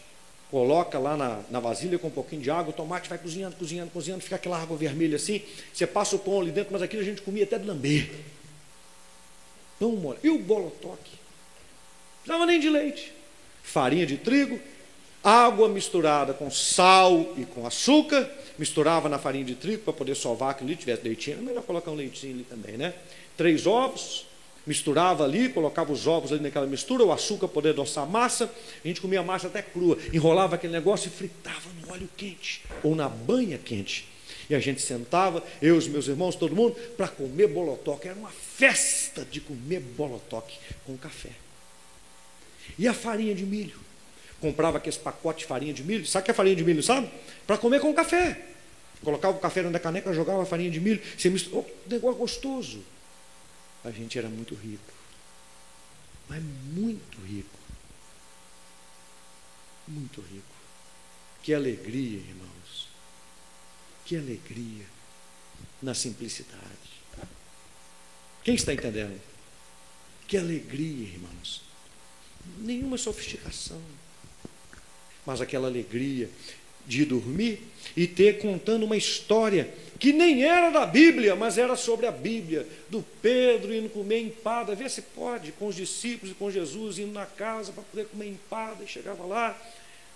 coloca 0.49 0.97
lá 0.97 1.17
na, 1.17 1.41
na 1.49 1.59
vasilha 1.59 1.99
com 1.99 2.07
um 2.07 2.11
pouquinho 2.11 2.41
de 2.41 2.49
água, 2.49 2.69
o 2.69 2.73
tomate 2.73 3.09
vai 3.09 3.17
cozinhando, 3.17 3.55
cozinhando, 3.55 3.91
cozinhando, 3.91 4.23
fica 4.23 4.35
aquela 4.35 4.61
água 4.61 4.77
vermelha 4.77 5.17
assim. 5.17 5.41
Você 5.73 5.85
passa 5.85 6.15
o 6.15 6.19
pão 6.19 6.39
ali 6.41 6.51
dentro, 6.51 6.71
mas 6.71 6.81
aquilo 6.81 7.01
a 7.01 7.05
gente 7.05 7.21
comia 7.21 7.43
até 7.43 7.57
de 7.57 7.65
lamber. 7.65 8.09
Pão 9.79 9.91
molhado. 9.91 10.25
E 10.25 10.29
o 10.29 10.39
bolotoque? 10.39 11.11
Não 12.25 12.37
precisava 12.39 12.45
nem 12.45 12.59
de 12.59 12.69
leite. 12.69 13.11
Farinha 13.61 14.05
de 14.05 14.17
trigo, 14.17 14.59
água 15.23 15.67
misturada 15.67 16.33
com 16.33 16.49
sal 16.51 17.33
e 17.35 17.45
com 17.45 17.65
açúcar, 17.65 18.29
misturava 18.57 19.09
na 19.09 19.17
farinha 19.17 19.43
de 19.43 19.55
trigo 19.55 19.83
para 19.83 19.93
poder 19.93 20.15
sovar 20.15 20.51
aquilo 20.51 20.69
ali, 20.69 20.77
tivesse 20.77 21.03
leitinho, 21.03 21.39
é 21.39 21.41
melhor 21.41 21.63
colocar 21.63 21.91
um 21.91 21.95
leitinho 21.95 22.35
ali 22.35 22.43
também, 22.43 22.77
né? 22.77 22.93
Três 23.35 23.65
ovos, 23.65 24.27
misturava 24.65 25.23
ali, 25.23 25.49
colocava 25.49 25.91
os 25.91 26.07
ovos 26.07 26.31
ali 26.31 26.41
naquela 26.41 26.65
mistura, 26.65 27.03
o 27.03 27.11
açúcar 27.11 27.47
poder 27.47 27.69
adoçar 27.69 28.03
a 28.03 28.07
massa, 28.07 28.51
a 28.83 28.87
gente 28.87 29.01
comia 29.01 29.19
a 29.19 29.23
massa 29.23 29.47
até 29.47 29.61
crua, 29.61 29.97
enrolava 30.11 30.55
aquele 30.55 30.73
negócio 30.73 31.07
e 31.07 31.11
fritava 31.11 31.69
no 31.81 31.91
óleo 31.91 32.09
quente 32.17 32.63
ou 32.83 32.95
na 32.95 33.07
banha 33.07 33.57
quente. 33.57 34.07
E 34.49 34.53
a 34.53 34.59
gente 34.59 34.81
sentava, 34.81 35.43
eu, 35.61 35.75
os 35.75 35.87
meus 35.87 36.07
irmãos, 36.07 36.35
todo 36.35 36.55
mundo, 36.55 36.75
para 36.95 37.07
comer 37.07 37.47
bolotoque. 37.47 38.07
Era 38.07 38.17
uma 38.17 38.29
festa 38.29 39.25
de 39.25 39.41
comer 39.41 39.79
bolotoque 39.79 40.59
com 40.85 40.95
café. 40.95 41.31
E 42.77 42.87
a 42.87 42.93
farinha 42.93 43.33
de 43.33 43.43
milho? 43.43 43.79
Comprava 44.39 44.77
aqueles 44.77 44.97
pacotes 44.97 45.41
de 45.41 45.47
farinha 45.47 45.73
de 45.73 45.83
milho. 45.83 46.05
Sabe 46.05 46.25
que 46.25 46.31
é 46.31 46.33
farinha 46.33 46.55
de 46.55 46.63
milho, 46.63 46.83
sabe? 46.83 47.09
Para 47.47 47.57
comer 47.57 47.79
com 47.79 47.91
café. 47.91 48.39
Colocava 49.03 49.35
o 49.35 49.39
café 49.39 49.63
da 49.63 49.79
caneca, 49.79 50.13
jogava 50.13 50.43
a 50.43 50.45
farinha 50.45 50.69
de 50.69 50.79
milho. 50.79 51.01
Você 51.17 51.29
mistura... 51.31 51.65
oh, 51.65 51.89
negócio 51.89 52.19
gostoso 52.19 52.83
a 53.85 53.91
gente 53.91 54.17
era 54.17 54.27
muito 54.27 54.55
rico. 54.55 54.93
Mas 56.27 56.43
muito 56.43 57.21
rico. 57.21 57.59
Muito 59.87 60.21
rico. 60.21 60.55
Que 61.43 61.53
alegria, 61.53 62.17
irmãos. 62.17 62.87
Que 64.03 64.17
alegria 64.17 64.85
na 65.81 65.93
simplicidade. 65.93 66.95
Quem 68.43 68.55
está 68.55 68.73
entendendo? 68.73 69.21
Que 70.27 70.37
alegria, 70.37 71.07
irmãos. 71.07 71.61
Nenhuma 72.57 72.97
sofisticação. 72.97 73.81
Mas 75.25 75.41
aquela 75.41 75.67
alegria 75.67 76.29
de 76.87 77.05
dormir 77.05 77.59
e 77.95 78.07
ter 78.07 78.39
contando 78.39 78.83
uma 78.83 78.97
história 78.97 79.69
que 79.97 80.11
nem 80.11 80.43
era 80.43 80.69
da 80.69 80.85
Bíblia, 80.85 81.35
mas 81.35 81.57
era 81.57 81.75
sobre 81.75 82.05
a 82.05 82.11
Bíblia, 82.11 82.67
do 82.89 83.03
Pedro 83.21 83.73
indo 83.73 83.89
comer 83.89 84.19
empada, 84.19 84.75
vê 84.75 84.89
se 84.89 85.01
pode, 85.01 85.53
com 85.53 85.67
os 85.67 85.75
discípulos 85.75 86.31
e 86.31 86.35
com 86.35 86.51
Jesus, 86.51 86.99
indo 86.99 87.13
na 87.13 87.25
casa 87.25 87.71
para 87.71 87.83
poder 87.83 88.05
comer 88.07 88.27
empada, 88.27 88.83
e 88.83 88.87
chegava 88.87 89.25
lá, 89.25 89.59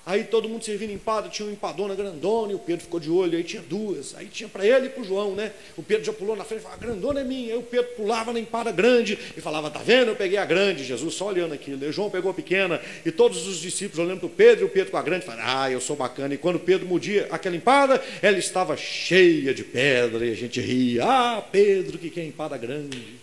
Aí 0.10 0.24
todo 0.24 0.50
mundo 0.50 0.66
servindo 0.66 0.92
empada, 0.92 1.30
tinha 1.30 1.46
uma 1.46 1.54
empadona 1.54 1.94
grandona, 1.94 2.52
e 2.52 2.56
o 2.56 2.60
Pedro 2.60 2.84
ficou 2.84 3.00
de 3.00 3.12
olho, 3.12 3.38
aí 3.38 3.44
tinha 3.44 3.62
duas. 3.62 4.16
Aí 4.16 4.26
tinha 4.26 4.50
para 4.50 4.66
ele 4.66 4.88
e 4.88 4.90
para 4.90 5.04
o 5.04 5.06
João, 5.06 5.36
né? 5.36 5.52
O 5.78 5.84
Pedro 5.84 6.04
já 6.04 6.12
pulou 6.12 6.36
na 6.36 6.44
frente 6.44 6.62
e 6.62 6.64
falava, 6.64 6.82
a 6.82 6.84
grandona 6.84 7.22
é 7.22 7.24
minha. 7.24 7.54
Aí 7.54 7.60
o 7.60 7.62
Pedro 7.62 7.92
pulava 7.92 8.34
na 8.34 8.40
empada 8.40 8.72
grande 8.72 9.20
e 9.38 9.40
falava, 9.40 9.70
tá 9.70 9.78
vendo? 9.78 10.08
Eu 10.08 10.16
peguei 10.16 10.40
a 10.40 10.46
grande. 10.46 10.84
Jesus 10.84 11.14
só 11.14 11.28
olhando 11.28 11.54
aquilo. 11.54 11.84
Aí 11.84 11.90
o 11.90 11.94
João 11.94 12.10
pegou 12.10 12.32
a 12.32 12.34
pequena, 12.34 12.82
e 13.06 13.12
todos 13.12 13.46
os 13.46 13.60
discípulos 13.60 14.04
olhando 14.04 14.22
para 14.22 14.26
o 14.26 14.32
Pedro, 14.32 14.64
e 14.64 14.66
o 14.66 14.70
Pedro 14.70 14.90
com 14.90 14.98
a 14.98 15.04
grande, 15.04 15.28
falaram, 15.28 15.44
ah, 15.46 15.72
eu 15.72 15.80
sou 15.80 15.96
bacana. 15.96 16.34
E 16.34 16.40
quando 16.40 16.58
Pedro 16.58 16.88
mudia 16.88 17.28
aquela 17.30 17.56
empada, 17.56 18.04
ela 18.20 18.40
estava 18.40 18.76
cheia 18.76 19.54
de 19.54 19.64
pedra, 19.64 20.26
e 20.26 20.32
a 20.32 20.36
gente 20.36 20.60
ria, 20.60 21.04
ah, 21.06 21.40
Pedro, 21.40 22.00
que 22.00 22.10
quer 22.10 22.26
empada 22.26 22.58
grande. 22.58 23.20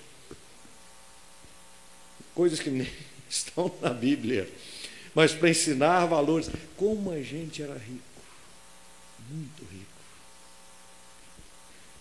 Coisas 2.32 2.60
que 2.60 2.70
nem 2.70 2.86
estão 3.28 3.74
na 3.82 3.90
Bíblia 3.90 4.46
mas 5.16 5.32
para 5.32 5.48
ensinar 5.48 6.04
valores. 6.04 6.50
Como 6.76 7.10
a 7.10 7.22
gente 7.22 7.62
era 7.62 7.72
rico, 7.72 8.04
muito 9.30 9.64
rico. 9.64 9.86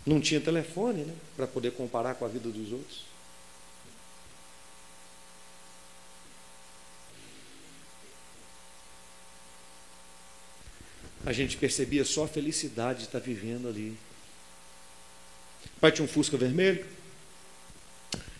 Não 0.06 0.20
tinha 0.20 0.42
telefone, 0.42 1.06
né? 1.06 1.16
Para 1.38 1.48
poder 1.48 1.72
comparar 1.72 2.16
com 2.16 2.26
a 2.26 2.28
vida 2.28 2.50
dos 2.50 2.74
outros. 2.74 3.06
A 11.26 11.32
gente 11.32 11.56
percebia 11.56 12.04
só 12.04 12.26
a 12.26 12.28
felicidade 12.28 13.00
de 13.00 13.06
estar 13.06 13.20
vivendo 13.20 13.70
ali. 13.70 13.98
O 15.78 15.80
pai 15.80 15.94
tinha 15.94 16.04
um 16.04 16.08
Fusca 16.08 16.36
vermelho. 16.36 16.86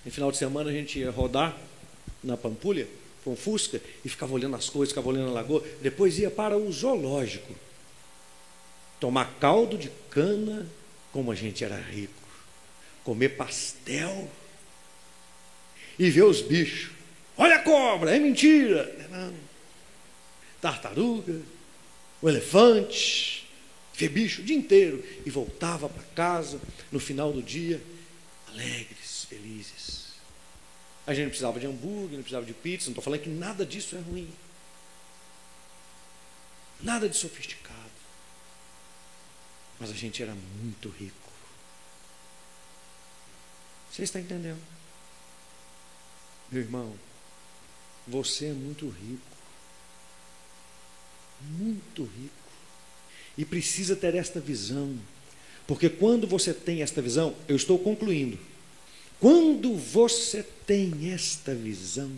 No 0.04 0.12
final 0.12 0.30
de 0.34 0.38
semana 0.38 0.70
a 0.70 0.74
gente 0.74 1.00
ia 1.00 1.10
rodar 1.10 1.58
na 2.22 2.36
Pampulha 2.36 3.05
com 3.26 3.36
Fusca 3.36 3.82
e 4.06 4.08
ficava 4.08 4.34
olhando 4.34 4.56
as 4.56 4.70
coisas, 4.70 4.92
ficava 4.92 5.10
olhando 5.10 5.32
a 5.32 5.34
lagoa. 5.34 5.64
Depois 5.82 6.20
ia 6.20 6.30
para 6.30 6.56
o 6.56 6.72
zoológico 6.72 7.54
tomar 9.00 9.34
caldo 9.40 9.78
de 9.78 9.90
cana, 10.12 10.70
como 11.12 11.32
a 11.32 11.36
gente 11.36 11.64
era 11.64 11.76
rico, 11.76 12.14
comer 13.04 13.30
pastel 13.30 14.30
e 15.98 16.10
ver 16.12 16.24
os 16.24 16.42
bichos. 16.42 16.92
Olha 17.36 17.56
a 17.56 17.64
cobra, 17.64 18.16
é 18.16 18.20
mentira. 18.20 18.96
Tartaruga, 20.62 21.42
o 22.22 22.30
elefante, 22.30 23.48
ver 23.96 24.10
bicho 24.10 24.42
o 24.42 24.46
dia 24.46 24.56
inteiro. 24.56 25.04
E 25.26 25.32
voltava 25.32 25.90
para 25.90 26.04
casa 26.16 26.62
no 26.92 27.00
final 27.00 27.34
do 27.34 27.42
dia, 27.42 27.82
alegres, 28.48 29.26
felizes. 29.28 29.95
A 31.08 31.14
gente 31.14 31.24
não 31.24 31.30
precisava 31.30 31.60
de 31.60 31.68
hambúrguer, 31.68 32.14
não 32.14 32.24
precisava 32.24 32.46
de 32.46 32.54
pizza, 32.54 32.86
não 32.86 32.92
estou 32.92 33.04
falando 33.04 33.22
que 33.22 33.30
nada 33.30 33.66
disso 33.66 33.96
é 33.96 34.00
ruim. 34.00 34.30
Nada 36.82 37.08
de 37.08 37.16
sofisticado. 37.16 37.76
Mas 39.80 39.92
a 39.92 39.94
gente 39.94 40.24
era 40.24 40.34
muito 40.34 40.90
rico. 40.90 41.32
Você 43.92 44.04
está 44.04 44.20
entendendo? 44.20 44.62
Meu 46.52 46.62
irmão, 46.62 46.94
você 48.08 48.48
é 48.48 48.54
muito 48.54 48.90
rico. 48.90 49.36
Muito 51.42 52.04
rico. 52.04 52.34
E 53.38 53.46
precisa 53.46 53.96
ter 53.96 54.16
esta 54.16 54.40
visão. 54.40 54.98
Porque 55.68 55.90
quando 55.90 56.26
você 56.26 56.54
tem 56.54 56.82
esta 56.82 57.02
visão, 57.02 57.36
eu 57.48 57.56
estou 57.56 57.78
concluindo 57.78 58.55
quando 59.20 59.76
você 59.76 60.44
tem 60.66 61.12
esta 61.12 61.54
visão 61.54 62.12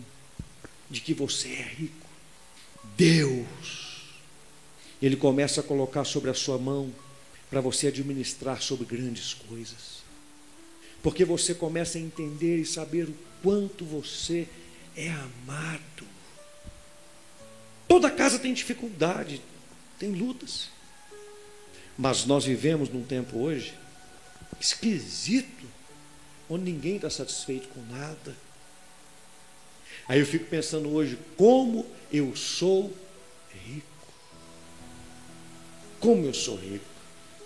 de 0.90 1.00
que 1.00 1.14
você 1.14 1.48
é 1.48 1.62
rico, 1.62 2.06
Deus, 2.96 4.02
Ele 5.00 5.16
começa 5.16 5.60
a 5.60 5.64
colocar 5.64 6.04
sobre 6.04 6.30
a 6.30 6.34
sua 6.34 6.58
mão 6.58 6.92
para 7.50 7.60
você 7.60 7.88
administrar 7.88 8.60
sobre 8.60 8.86
grandes 8.86 9.34
coisas. 9.34 9.98
Porque 11.02 11.24
você 11.24 11.54
começa 11.54 11.98
a 11.98 12.00
entender 12.00 12.58
e 12.58 12.66
saber 12.66 13.08
o 13.08 13.14
quanto 13.42 13.84
você 13.84 14.48
é 14.96 15.08
amado. 15.10 16.06
Toda 17.86 18.10
casa 18.10 18.38
tem 18.38 18.52
dificuldade, 18.52 19.40
tem 19.98 20.10
lutas. 20.12 20.68
Mas 21.96 22.24
nós 22.26 22.44
vivemos 22.44 22.88
num 22.88 23.04
tempo 23.04 23.38
hoje 23.38 23.74
esquisito 24.60 25.67
onde 26.48 26.70
ninguém 26.70 26.96
está 26.96 27.10
satisfeito 27.10 27.68
com 27.68 27.80
nada. 27.92 28.34
Aí 30.08 30.20
eu 30.20 30.26
fico 30.26 30.46
pensando 30.46 30.92
hoje, 30.92 31.18
como 31.36 31.86
eu 32.12 32.34
sou 32.34 32.92
rico. 33.64 33.86
Como 36.00 36.24
eu 36.24 36.32
sou 36.32 36.56
rico. 36.56 36.84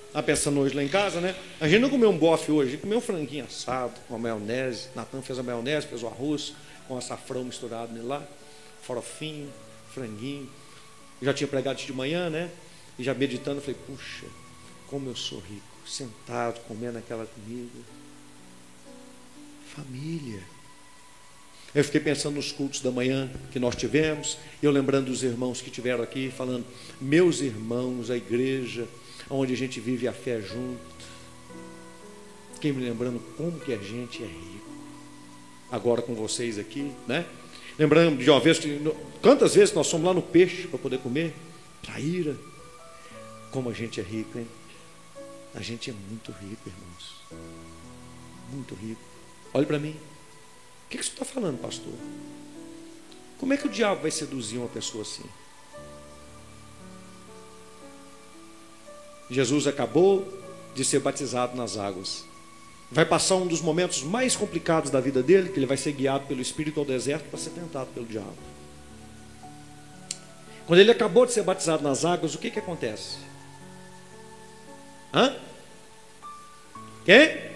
Está 0.07 0.23
pensando 0.23 0.61
hoje 0.61 0.75
lá 0.75 0.83
em 0.83 0.89
casa, 0.89 1.21
né? 1.21 1.35
A 1.61 1.67
gente 1.67 1.81
não 1.81 1.89
comeu 1.89 2.11
um 2.11 2.19
bofe 2.19 2.53
hoje, 2.53 2.69
a 2.69 2.73
gente 2.73 2.83
comeu 2.83 2.99
um 2.99 3.01
franguinho 3.01 3.47
assado 3.47 3.95
com 4.07 4.15
a 4.15 4.19
maionese. 4.19 4.89
Natan 4.95 5.23
fez 5.23 5.39
a 5.39 5.43
maionese, 5.43 5.87
fez 5.87 6.03
o 6.03 6.07
arroz, 6.07 6.53
com 6.87 6.97
açafrão 6.97 7.45
misturado 7.45 7.93
nele 7.93 8.07
lá, 8.07 8.23
farofinho, 8.83 9.51
franguinho. 9.93 10.49
Eu 11.21 11.27
já 11.27 11.33
tinha 11.33 11.49
pregado 11.49 11.79
de 11.79 11.93
manhã, 11.93 12.29
né? 12.29 12.51
E 12.99 13.03
já 13.03 13.15
meditando, 13.15 13.61
falei, 13.61 13.77
puxa, 13.87 14.27
como 14.89 15.09
eu 15.09 15.17
sou 15.17 15.39
rico, 15.39 15.89
sentado, 15.89 16.61
comendo 16.69 16.99
aquela 16.99 17.25
comida. 17.25 17.71
Família. 19.75 20.43
Eu 21.75 21.83
fiquei 21.83 22.01
pensando 22.01 22.35
nos 22.35 22.53
cultos 22.53 22.81
da 22.81 22.91
manhã 22.91 23.31
que 23.51 23.59
nós 23.59 23.75
tivemos, 23.75 24.37
eu 24.63 24.71
lembrando 24.71 25.07
dos 25.07 25.23
irmãos 25.23 25.63
que 25.63 25.71
tiveram 25.71 26.05
aqui, 26.05 26.31
falando, 26.31 26.67
meus 27.01 27.41
irmãos, 27.41 28.11
a 28.11 28.17
igreja, 28.17 28.87
onde 29.31 29.55
a 29.55 29.57
gente 29.57 29.81
vive 29.81 30.07
a 30.07 30.13
fé 30.13 30.41
junto. 30.43 30.79
Fiquei 32.55 32.73
me 32.73 32.85
lembrando 32.85 33.19
como 33.39 33.59
que 33.59 33.73
a 33.73 33.79
gente 33.79 34.23
é 34.23 34.27
rico. 34.27 34.71
Agora 35.71 36.03
com 36.03 36.15
vocês 36.15 36.59
aqui, 36.59 36.93
né? 37.09 37.25
Lembrando 37.79 38.23
de 38.23 38.29
uma 38.29 38.39
vez, 38.39 38.61
quantas 39.23 39.55
vezes 39.55 39.75
nós 39.75 39.91
fomos 39.91 40.07
lá 40.07 40.13
no 40.13 40.21
peixe 40.21 40.69
para 40.69 40.79
poder 40.79 40.99
comer? 40.99 41.35
Traíra. 41.83 42.37
Como 43.51 43.71
a 43.71 43.73
gente 43.73 43.99
é 43.99 44.03
rico, 44.03 44.39
hein? 44.39 44.47
A 45.55 45.63
gente 45.63 45.89
é 45.89 45.95
muito 46.11 46.31
rico, 46.33 46.69
irmãos. 46.69 47.23
Muito 48.53 48.75
rico. 48.75 49.12
Olhe 49.55 49.67
para 49.67 49.79
mim. 49.79 49.97
O 50.87 50.91
que, 50.91 50.99
que 50.99 51.05
você 51.05 51.11
está 51.11 51.25
falando, 51.25 51.61
pastor? 51.61 51.93
Como 53.39 53.53
é 53.53 53.57
que 53.57 53.67
o 53.67 53.71
diabo 53.71 54.03
vai 54.03 54.11
seduzir 54.11 54.59
uma 54.59 54.69
pessoa 54.69 55.03
assim? 55.03 55.25
Jesus 59.31 59.67
acabou 59.67 60.27
de 60.75 60.85
ser 60.85 61.01
batizado 61.01 61.57
nas 61.57 61.77
águas. 61.77 62.25
Vai 62.91 63.07
passar 63.07 63.37
um 63.37 63.47
dos 63.47 63.61
momentos 63.61 64.03
mais 64.03 64.37
complicados 64.37 64.91
da 64.91 65.01
vida 65.01 65.23
dele, 65.23 65.49
que 65.49 65.59
ele 65.59 65.67
vai 65.67 65.77
ser 65.77 65.93
guiado 65.93 66.27
pelo 66.27 66.43
Espírito 66.43 66.79
ao 66.79 66.87
deserto 66.87 67.25
para 67.31 67.39
ser 67.39 67.51
tentado 67.51 67.89
pelo 67.95 68.07
diabo. 68.07 68.37
Quando 70.67 70.79
ele 70.79 70.91
acabou 70.91 71.27
de 71.27 71.33
ser 71.33 71.43
batizado 71.43 71.83
nas 71.83 72.05
águas, 72.05 72.35
o 72.35 72.39
que, 72.39 72.51
que 72.51 72.59
acontece? 72.59 73.17
Hã? 75.13 75.35
Quem? 77.05 77.52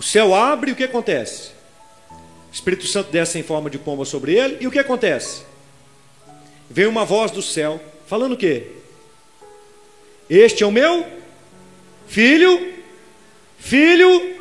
O 0.00 0.02
céu 0.02 0.34
abre 0.34 0.70
e 0.70 0.72
o 0.72 0.76
que 0.76 0.84
acontece? 0.84 1.50
O 2.10 2.54
Espírito 2.54 2.86
Santo 2.86 3.12
desce 3.12 3.38
em 3.38 3.42
forma 3.42 3.68
de 3.68 3.76
pomba 3.76 4.06
sobre 4.06 4.34
ele, 4.34 4.56
e 4.58 4.66
o 4.66 4.70
que 4.70 4.78
acontece? 4.78 5.42
Vem 6.70 6.86
uma 6.86 7.04
voz 7.04 7.30
do 7.30 7.42
céu, 7.42 7.78
falando 8.06 8.32
o 8.32 8.36
quê? 8.38 8.68
Este 10.30 10.62
é 10.62 10.66
o 10.66 10.72
meu 10.72 11.06
filho, 12.08 12.72
filho, 13.58 14.40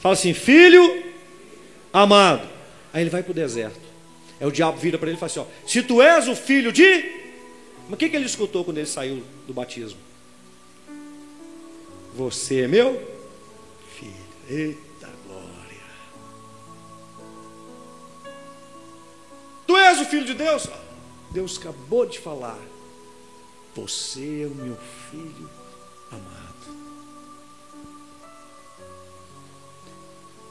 fala 0.00 0.14
assim, 0.14 0.32
filho 0.32 1.12
amado. 1.92 2.48
Aí 2.90 3.02
ele 3.02 3.10
vai 3.10 3.22
para 3.22 3.32
o 3.32 3.34
deserto. 3.34 3.84
Aí 4.40 4.46
o 4.46 4.50
diabo 4.50 4.78
vira 4.78 4.96
para 4.96 5.08
ele 5.08 5.18
e 5.18 5.20
fala 5.20 5.30
assim: 5.30 5.40
ó, 5.40 5.44
se 5.68 5.82
tu 5.82 6.00
és 6.00 6.26
o 6.26 6.34
filho 6.34 6.72
de. 6.72 7.04
Mas 7.84 7.92
o 7.92 7.96
que, 7.98 8.08
que 8.08 8.16
ele 8.16 8.24
escutou 8.24 8.64
quando 8.64 8.78
ele 8.78 8.86
saiu 8.86 9.22
do 9.46 9.52
batismo? 9.52 9.98
Você 12.14 12.62
é 12.62 12.66
meu. 12.66 13.13
Eita 14.48 15.10
glória. 15.26 15.54
Tu 19.66 19.76
és 19.76 20.00
o 20.00 20.04
filho 20.04 20.26
de 20.26 20.34
Deus? 20.34 20.68
Deus 21.30 21.58
acabou 21.58 22.06
de 22.06 22.18
falar. 22.18 22.60
Você 23.74 24.42
é 24.42 24.46
o 24.46 24.54
meu 24.54 24.76
filho 25.10 25.50
amado. 26.10 26.54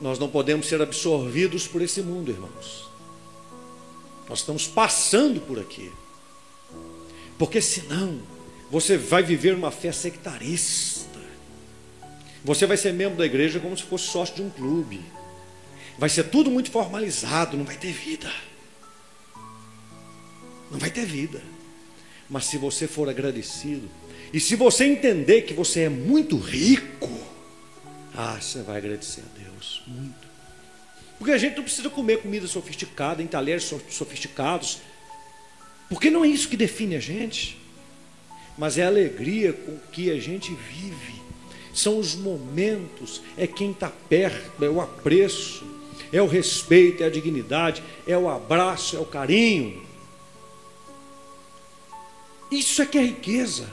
Nós 0.02 0.20
não 0.20 0.30
podemos 0.30 0.68
ser 0.68 0.82
absorvidos 0.82 1.68
por 1.68 1.82
esse 1.82 2.02
mundo, 2.02 2.30
irmãos. 2.30 2.90
Nós 4.28 4.40
estamos 4.40 4.68
passando 4.68 5.40
por 5.40 5.60
aqui. 5.60 5.92
Porque 7.38 7.62
senão 7.62 8.22
você 8.70 8.98
vai 8.98 9.24
viver 9.24 9.56
uma 9.56 9.72
fé 9.72 9.92
sectarista. 9.92 11.13
Você 12.44 12.66
vai 12.66 12.78
ser 12.78 12.94
membro 12.94 13.18
da 13.18 13.26
igreja 13.26 13.60
como 13.60 13.76
se 13.78 13.84
fosse 13.84 14.08
sócio 14.08 14.36
de 14.36 14.42
um 14.42 14.50
clube. 14.50 15.02
Vai 15.98 16.10
ser 16.10 16.26
tudo 16.26 16.52
muito 16.52 16.72
formalizado, 16.72 17.56
não 17.56 17.66
vai 17.66 17.78
ter 17.78 17.92
vida. 17.92 18.32
Não 20.70 20.80
vai 20.80 20.90
ter 20.90 21.06
vida. 21.06 21.42
Mas 22.30 22.46
se 22.46 22.58
você 22.58 22.88
for 22.88 23.08
agradecido, 23.08 23.90
e 24.34 24.40
se 24.40 24.56
você 24.56 24.86
entender 24.86 25.44
que 25.44 25.54
você 25.54 25.82
é 25.82 25.90
muito 25.90 26.38
rico, 26.38 27.12
ah, 28.16 28.38
você 28.40 28.62
vai 28.62 28.78
agradecer 28.78 29.22
a 29.22 29.40
Deus 29.40 29.84
muito. 29.88 30.28
Porque 31.18 31.32
a 31.32 31.38
gente 31.38 31.56
não 31.56 31.64
precisa 31.64 31.90
comer 31.90 32.22
comida 32.22 32.48
sofisticada 32.48 33.22
em 33.22 33.28
talheres 33.28 33.72
sofisticados, 33.90 34.80
porque 35.88 36.10
não 36.10 36.26
é 36.26 36.28
isso 36.28 36.50
que 36.50 36.58
define 36.58 36.96
a 36.96 37.00
gente, 37.00 37.58
mas 38.58 38.78
é 38.78 38.84
a 38.84 38.88
alegria 38.88 39.54
com 39.54 39.78
que 39.92 40.12
a 40.12 40.20
gente 40.20 40.54
vive, 40.54 41.22
são 41.74 41.98
os 41.98 42.16
momentos, 42.16 43.22
é 43.36 43.48
quem 43.48 43.72
está 43.72 43.92
perto, 44.08 44.64
é 44.64 44.70
o 44.70 44.80
apreço, 44.80 45.66
é 46.12 46.22
o 46.22 46.28
respeito, 46.28 47.02
é 47.02 47.08
a 47.08 47.10
dignidade, 47.10 47.84
é 48.08 48.16
o 48.16 48.30
abraço, 48.30 48.96
é 48.96 49.00
o 49.00 49.06
carinho. 49.06 49.82
Isso 52.52 52.82
é 52.84 52.86
que 52.86 53.00
é 53.00 53.02
riqueza. 53.02 53.68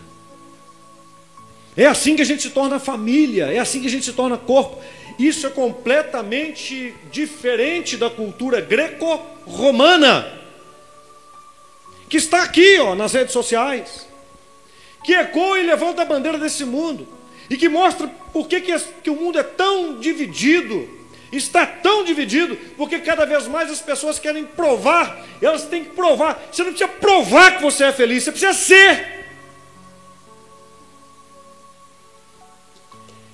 É 1.76 1.86
assim 1.86 2.16
que 2.16 2.22
a 2.22 2.24
gente 2.24 2.42
se 2.42 2.50
torna 2.50 2.78
família, 2.78 3.52
é 3.52 3.58
assim 3.58 3.80
que 3.80 3.86
a 3.86 3.90
gente 3.90 4.06
se 4.06 4.14
torna 4.14 4.38
corpo. 4.38 4.82
Isso 5.18 5.46
é 5.46 5.50
completamente 5.50 6.94
diferente 7.12 7.98
da 7.98 8.08
cultura 8.08 8.62
greco-romana, 8.62 10.40
que 12.08 12.16
está 12.16 12.42
aqui 12.42 12.78
ó, 12.78 12.94
nas 12.94 13.12
redes 13.12 13.34
sociais, 13.34 14.08
que 15.04 15.12
ecoa 15.12 15.60
e 15.60 15.66
levanta 15.66 16.00
a 16.02 16.06
bandeira 16.06 16.38
desse 16.38 16.64
mundo, 16.64 17.06
e 17.50 17.56
que 17.56 17.68
mostra 17.68 18.08
por 18.32 18.48
que, 18.48 18.60
que, 18.60 18.78
que 19.02 19.10
o 19.10 19.16
mundo 19.16 19.38
é 19.38 19.42
tão 19.42 19.98
dividido 19.98 21.00
Está 21.32 21.64
tão 21.64 22.04
dividido, 22.04 22.56
porque 22.76 22.98
cada 22.98 23.24
vez 23.24 23.46
mais 23.46 23.70
as 23.70 23.80
pessoas 23.80 24.18
querem 24.18 24.44
provar, 24.44 25.24
elas 25.40 25.64
têm 25.64 25.84
que 25.84 25.90
provar. 25.90 26.42
Você 26.50 26.64
não 26.64 26.72
precisa 26.72 26.90
provar 26.90 27.56
que 27.56 27.62
você 27.62 27.84
é 27.84 27.92
feliz, 27.92 28.24
você 28.24 28.32
precisa 28.32 28.52
ser. 28.52 29.20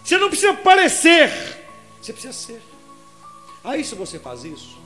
Você 0.04 0.18
não 0.18 0.28
precisa 0.28 0.52
parecer, 0.54 1.30
você 2.00 2.12
precisa 2.12 2.34
ser. 2.34 2.62
Aí, 3.64 3.82
se 3.82 3.94
você 3.94 4.18
faz 4.18 4.44
isso, 4.44 4.78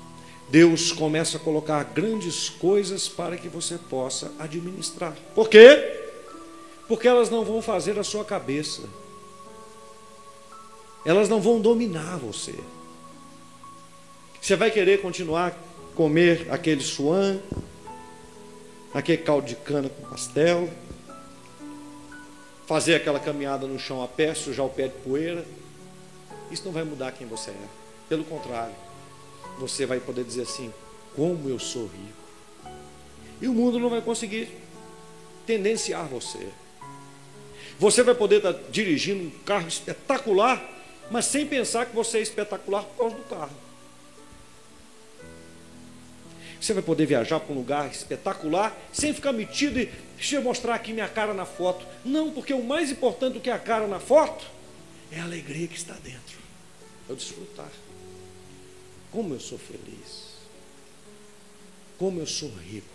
Deus 0.48 0.92
começa 0.92 1.36
a 1.36 1.40
colocar 1.40 1.82
grandes 1.84 2.48
coisas 2.48 3.08
para 3.08 3.36
que 3.36 3.48
você 3.48 3.76
possa 3.76 4.32
administrar. 4.38 5.14
Por 5.34 5.48
quê? 5.48 6.10
Porque 6.86 7.08
elas 7.08 7.28
não 7.28 7.44
vão 7.44 7.60
fazer 7.60 7.98
a 7.98 8.04
sua 8.04 8.24
cabeça, 8.24 8.82
elas 11.04 11.28
não 11.28 11.40
vão 11.40 11.60
dominar 11.60 12.18
você. 12.18 12.54
Você 14.40 14.56
vai 14.56 14.70
querer 14.70 15.00
continuar 15.02 15.56
comer 15.94 16.46
aquele 16.50 16.80
suan, 16.80 17.38
aquele 18.94 19.18
caldo 19.18 19.46
de 19.46 19.56
cana 19.56 19.88
com 19.88 20.08
pastel, 20.08 20.68
fazer 22.66 22.94
aquela 22.94 23.20
caminhada 23.20 23.66
no 23.66 23.78
chão 23.78 24.02
a 24.02 24.08
pé, 24.08 24.34
sujar 24.34 24.64
o 24.64 24.70
pé 24.70 24.88
de 24.88 24.94
poeira. 25.00 25.44
Isso 26.50 26.64
não 26.64 26.72
vai 26.72 26.84
mudar 26.84 27.12
quem 27.12 27.26
você 27.26 27.50
é. 27.50 27.68
Pelo 28.08 28.24
contrário, 28.24 28.74
você 29.58 29.86
vai 29.86 30.00
poder 30.00 30.24
dizer 30.24 30.42
assim: 30.42 30.72
como 31.14 31.48
eu 31.48 31.58
sou 31.58 31.82
rico. 31.82 32.72
E 33.40 33.48
o 33.48 33.54
mundo 33.54 33.78
não 33.78 33.90
vai 33.90 34.00
conseguir 34.00 34.48
tendenciar 35.46 36.06
você. 36.06 36.48
Você 37.78 38.02
vai 38.02 38.14
poder 38.14 38.36
estar 38.36 38.52
dirigindo 38.70 39.24
um 39.24 39.30
carro 39.44 39.66
espetacular, 39.66 40.62
mas 41.10 41.24
sem 41.26 41.46
pensar 41.46 41.86
que 41.86 41.94
você 41.94 42.18
é 42.18 42.22
espetacular 42.22 42.84
por 42.84 42.96
causa 42.96 43.16
do 43.16 43.24
carro. 43.24 43.56
Você 46.60 46.74
vai 46.74 46.82
poder 46.82 47.06
viajar 47.06 47.40
para 47.40 47.52
um 47.52 47.56
lugar 47.56 47.90
espetacular 47.90 48.76
sem 48.92 49.14
ficar 49.14 49.32
metido 49.32 49.80
e 49.80 49.86
deixa 50.16 50.36
eu 50.36 50.42
mostrar 50.42 50.74
aqui 50.74 50.92
minha 50.92 51.08
cara 51.08 51.32
na 51.32 51.46
foto. 51.46 51.86
Não, 52.04 52.30
porque 52.30 52.52
o 52.52 52.62
mais 52.62 52.90
importante 52.90 53.34
do 53.34 53.40
que 53.40 53.50
a 53.50 53.58
cara 53.58 53.86
na 53.86 53.98
foto 53.98 54.44
é 55.10 55.18
a 55.18 55.24
alegria 55.24 55.66
que 55.66 55.76
está 55.76 55.94
dentro. 55.94 56.38
É 57.08 57.12
o 57.12 57.16
desfrutar. 57.16 57.70
Como 59.10 59.34
eu 59.34 59.40
sou 59.40 59.58
feliz. 59.58 60.30
Como 61.98 62.20
eu 62.20 62.26
sou 62.26 62.50
rico. 62.50 62.86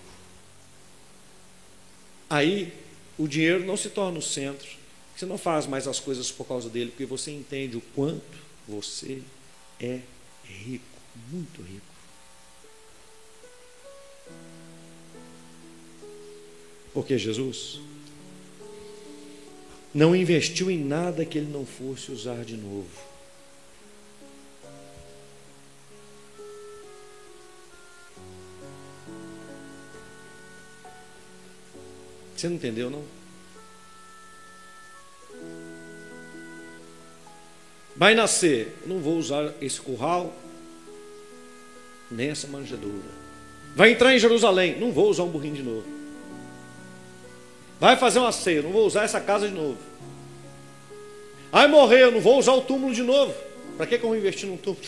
Aí 2.29 2.71
o 3.17 3.27
dinheiro 3.27 3.65
não 3.65 3.75
se 3.75 3.89
torna 3.89 4.19
o 4.19 4.21
centro. 4.21 4.84
Você 5.15 5.25
não 5.25 5.37
faz 5.37 5.65
mais 5.65 5.87
as 5.87 5.99
coisas 5.99 6.29
por 6.29 6.45
causa 6.45 6.69
dele, 6.69 6.91
porque 6.91 7.05
você 7.05 7.31
entende 7.31 7.77
o 7.77 7.81
quanto 7.95 8.37
você 8.67 9.21
é 9.79 10.01
rico, 10.43 10.83
muito 11.31 11.61
rico. 11.61 11.85
Porque 16.93 17.17
Jesus 17.17 17.79
não 19.93 20.13
investiu 20.13 20.69
em 20.69 20.77
nada 20.77 21.25
que 21.25 21.37
ele 21.37 21.51
não 21.51 21.65
fosse 21.65 22.11
usar 22.11 22.43
de 22.43 22.57
novo. 22.57 22.89
Você 32.35 32.49
não 32.49 32.55
entendeu, 32.57 32.89
não? 32.89 33.14
Vai 37.95 38.13
nascer, 38.13 38.77
não 38.85 38.99
vou 38.99 39.17
usar 39.17 39.53
esse 39.61 39.79
curral, 39.79 40.33
nem 42.11 42.29
essa 42.29 42.47
manjedoura. 42.47 43.25
Vai 43.75 43.91
entrar 43.91 44.13
em 44.13 44.19
Jerusalém, 44.19 44.79
não 44.79 44.91
vou 44.91 45.09
usar 45.09 45.23
um 45.23 45.29
burrinho 45.29 45.55
de 45.55 45.63
novo. 45.63 45.85
Vai 47.79 47.95
fazer 47.97 48.19
uma 48.19 48.31
ceia, 48.31 48.61
não 48.61 48.71
vou 48.71 48.85
usar 48.85 49.03
essa 49.03 49.19
casa 49.19 49.47
de 49.47 49.53
novo. 49.53 49.77
Vai 51.51 51.67
morrer, 51.67 52.11
não 52.11 52.19
vou 52.19 52.37
usar 52.37 52.53
o 52.53 52.61
túmulo 52.61 52.93
de 52.93 53.03
novo. 53.03 53.33
Para 53.77 53.85
que, 53.85 53.97
que 53.97 54.03
eu 54.03 54.09
vou 54.09 54.17
investir 54.17 54.47
num 54.47 54.57
túmulo? 54.57 54.83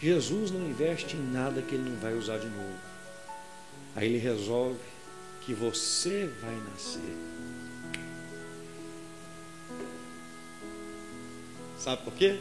Jesus 0.00 0.50
não 0.52 0.60
investe 0.68 1.16
em 1.16 1.32
nada 1.32 1.60
que 1.62 1.74
ele 1.74 1.90
não 1.90 1.96
vai 1.96 2.14
usar 2.14 2.38
de 2.38 2.46
novo. 2.46 2.78
Aí 3.96 4.06
ele 4.06 4.18
resolve 4.18 4.78
que 5.40 5.52
você 5.52 6.30
vai 6.40 6.54
nascer. 6.72 7.16
Sabe 11.78 12.02
por 12.02 12.12
quê? 12.12 12.38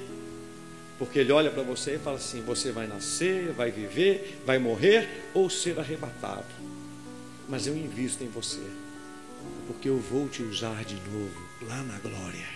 Porque 0.98 1.20
ele 1.20 1.32
olha 1.32 1.52
para 1.52 1.64
você 1.64 1.96
e 1.96 2.00
fala 2.00 2.18
assim: 2.18 2.42
você 2.42 2.72
vai 2.72 2.88
nascer, 2.88 3.52
vai 3.54 3.72
viver, 3.72 4.42
vai 4.46 4.58
morrer 4.58 5.30
ou 5.34 5.50
ser 5.50 5.80
arrebatado. 5.80 6.46
Mas 7.48 7.68
eu 7.68 7.78
invisto 7.78 8.24
em 8.24 8.28
você, 8.28 8.62
porque 9.68 9.88
eu 9.88 9.98
vou 9.98 10.28
te 10.28 10.42
usar 10.44 10.84
de 10.84 10.96
novo 10.96 11.42
lá 11.62 11.82
na 11.84 11.98
glória. 12.00 12.48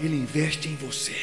Ele 0.00 0.16
investe 0.16 0.68
em 0.68 0.76
você. 0.76 1.14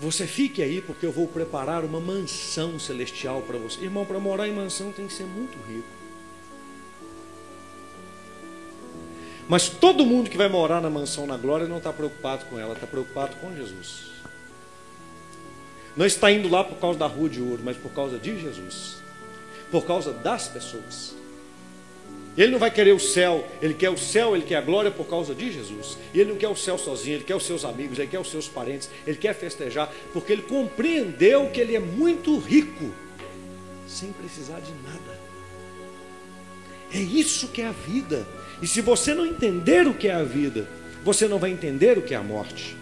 Você 0.00 0.26
fique 0.26 0.62
aí, 0.62 0.80
porque 0.80 1.04
eu 1.04 1.12
vou 1.12 1.26
preparar 1.26 1.84
uma 1.84 2.00
mansão 2.00 2.78
celestial 2.78 3.42
para 3.42 3.58
você. 3.58 3.82
Irmão, 3.82 4.06
para 4.06 4.18
morar 4.18 4.48
em 4.48 4.52
mansão 4.52 4.92
tem 4.92 5.06
que 5.06 5.12
ser 5.12 5.24
muito 5.24 5.58
rico. 5.66 5.97
Mas 9.48 9.68
todo 9.68 10.04
mundo 10.04 10.28
que 10.28 10.36
vai 10.36 10.48
morar 10.48 10.80
na 10.80 10.90
mansão 10.90 11.26
na 11.26 11.36
glória 11.36 11.66
não 11.66 11.78
está 11.78 11.92
preocupado 11.92 12.44
com 12.46 12.58
ela, 12.58 12.74
está 12.74 12.86
preocupado 12.86 13.34
com 13.36 13.56
Jesus. 13.56 14.08
Não 15.96 16.04
está 16.04 16.30
indo 16.30 16.48
lá 16.48 16.62
por 16.62 16.76
causa 16.76 16.98
da 16.98 17.06
rua 17.06 17.28
de 17.28 17.40
ouro, 17.40 17.62
mas 17.64 17.76
por 17.76 17.90
causa 17.92 18.18
de 18.18 18.38
Jesus. 18.38 18.98
Por 19.70 19.86
causa 19.86 20.12
das 20.12 20.48
pessoas. 20.48 21.16
Ele 22.36 22.52
não 22.52 22.58
vai 22.58 22.70
querer 22.70 22.92
o 22.92 23.00
céu, 23.00 23.44
ele 23.60 23.74
quer 23.74 23.90
o 23.90 23.98
céu, 23.98 24.36
ele 24.36 24.44
quer 24.44 24.56
a 24.56 24.60
glória 24.60 24.92
por 24.92 25.08
causa 25.08 25.34
de 25.34 25.50
Jesus. 25.50 25.98
E 26.14 26.20
ele 26.20 26.30
não 26.30 26.38
quer 26.38 26.46
o 26.46 26.54
céu 26.54 26.78
sozinho, 26.78 27.16
ele 27.16 27.24
quer 27.24 27.34
os 27.34 27.44
seus 27.44 27.64
amigos, 27.64 27.98
ele 27.98 28.06
quer 28.06 28.20
os 28.20 28.30
seus 28.30 28.46
parentes, 28.46 28.88
ele 29.04 29.16
quer 29.16 29.34
festejar, 29.34 29.92
porque 30.12 30.34
ele 30.34 30.42
compreendeu 30.42 31.50
que 31.50 31.60
ele 31.60 31.74
é 31.74 31.80
muito 31.80 32.38
rico, 32.38 32.92
sem 33.88 34.12
precisar 34.12 34.60
de 34.60 34.70
nada. 34.84 35.18
É 36.92 36.98
isso 36.98 37.48
que 37.48 37.60
é 37.60 37.66
a 37.66 37.72
vida. 37.72 38.24
E 38.60 38.66
se 38.66 38.80
você 38.80 39.14
não 39.14 39.26
entender 39.26 39.86
o 39.86 39.94
que 39.94 40.08
é 40.08 40.14
a 40.14 40.22
vida, 40.22 40.66
você 41.04 41.28
não 41.28 41.38
vai 41.38 41.50
entender 41.50 41.96
o 41.96 42.02
que 42.02 42.14
é 42.14 42.16
a 42.16 42.22
morte. 42.22 42.76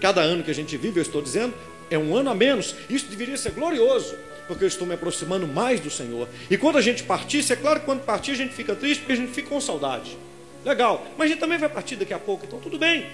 Cada 0.00 0.20
ano 0.20 0.42
que 0.42 0.50
a 0.50 0.54
gente 0.54 0.76
vive, 0.76 0.98
eu 0.98 1.02
estou 1.02 1.20
dizendo, 1.20 1.54
é 1.90 1.98
um 1.98 2.16
ano 2.16 2.30
a 2.30 2.34
menos. 2.34 2.74
Isso 2.88 3.06
deveria 3.06 3.36
ser 3.36 3.52
glorioso 3.52 4.16
porque 4.50 4.64
eu 4.64 4.68
estou 4.68 4.84
me 4.84 4.94
aproximando 4.94 5.46
mais 5.46 5.78
do 5.78 5.88
Senhor. 5.88 6.28
E 6.50 6.56
quando 6.56 6.76
a 6.76 6.80
gente 6.80 7.04
partisse, 7.04 7.52
é 7.52 7.56
claro 7.56 7.78
que 7.78 7.86
quando 7.86 8.00
partir 8.00 8.32
a 8.32 8.34
gente 8.34 8.52
fica 8.52 8.74
triste, 8.74 9.02
porque 9.02 9.12
a 9.12 9.16
gente 9.16 9.30
fica 9.30 9.48
com 9.48 9.60
saudade. 9.60 10.18
Legal, 10.64 11.06
mas 11.16 11.26
a 11.26 11.28
gente 11.28 11.38
também 11.38 11.56
vai 11.56 11.68
partir 11.68 11.94
daqui 11.94 12.12
a 12.12 12.18
pouco, 12.18 12.46
então 12.46 12.58
tudo 12.58 12.76
bem. 12.76 13.06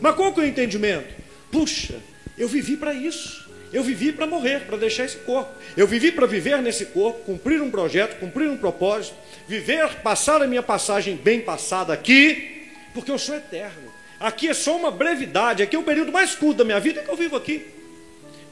Mas 0.00 0.14
qual 0.14 0.32
que 0.32 0.40
é 0.40 0.44
o 0.44 0.46
entendimento? 0.46 1.06
Puxa, 1.52 1.96
eu 2.38 2.48
vivi 2.48 2.78
para 2.78 2.94
isso. 2.94 3.46
Eu 3.70 3.82
vivi 3.82 4.10
para 4.10 4.26
morrer, 4.26 4.60
para 4.60 4.78
deixar 4.78 5.04
esse 5.04 5.18
corpo. 5.18 5.52
Eu 5.76 5.86
vivi 5.86 6.10
para 6.10 6.26
viver 6.26 6.62
nesse 6.62 6.86
corpo, 6.86 7.20
cumprir 7.26 7.60
um 7.60 7.70
projeto, 7.70 8.18
cumprir 8.18 8.48
um 8.48 8.56
propósito, 8.56 9.16
viver, 9.48 10.02
passar 10.02 10.42
a 10.42 10.46
minha 10.46 10.62
passagem 10.62 11.16
bem 11.16 11.40
passada 11.40 11.92
aqui, 11.92 12.70
porque 12.94 13.10
eu 13.10 13.18
sou 13.18 13.34
eterno. 13.34 13.92
Aqui 14.20 14.48
é 14.48 14.54
só 14.54 14.76
uma 14.76 14.90
brevidade, 14.90 15.62
aqui 15.62 15.74
é 15.74 15.78
o 15.78 15.84
período 15.84 16.12
mais 16.12 16.34
curto 16.34 16.58
da 16.58 16.64
minha 16.64 16.78
vida 16.78 17.02
que 17.02 17.10
eu 17.10 17.16
vivo 17.16 17.34
aqui 17.34 17.78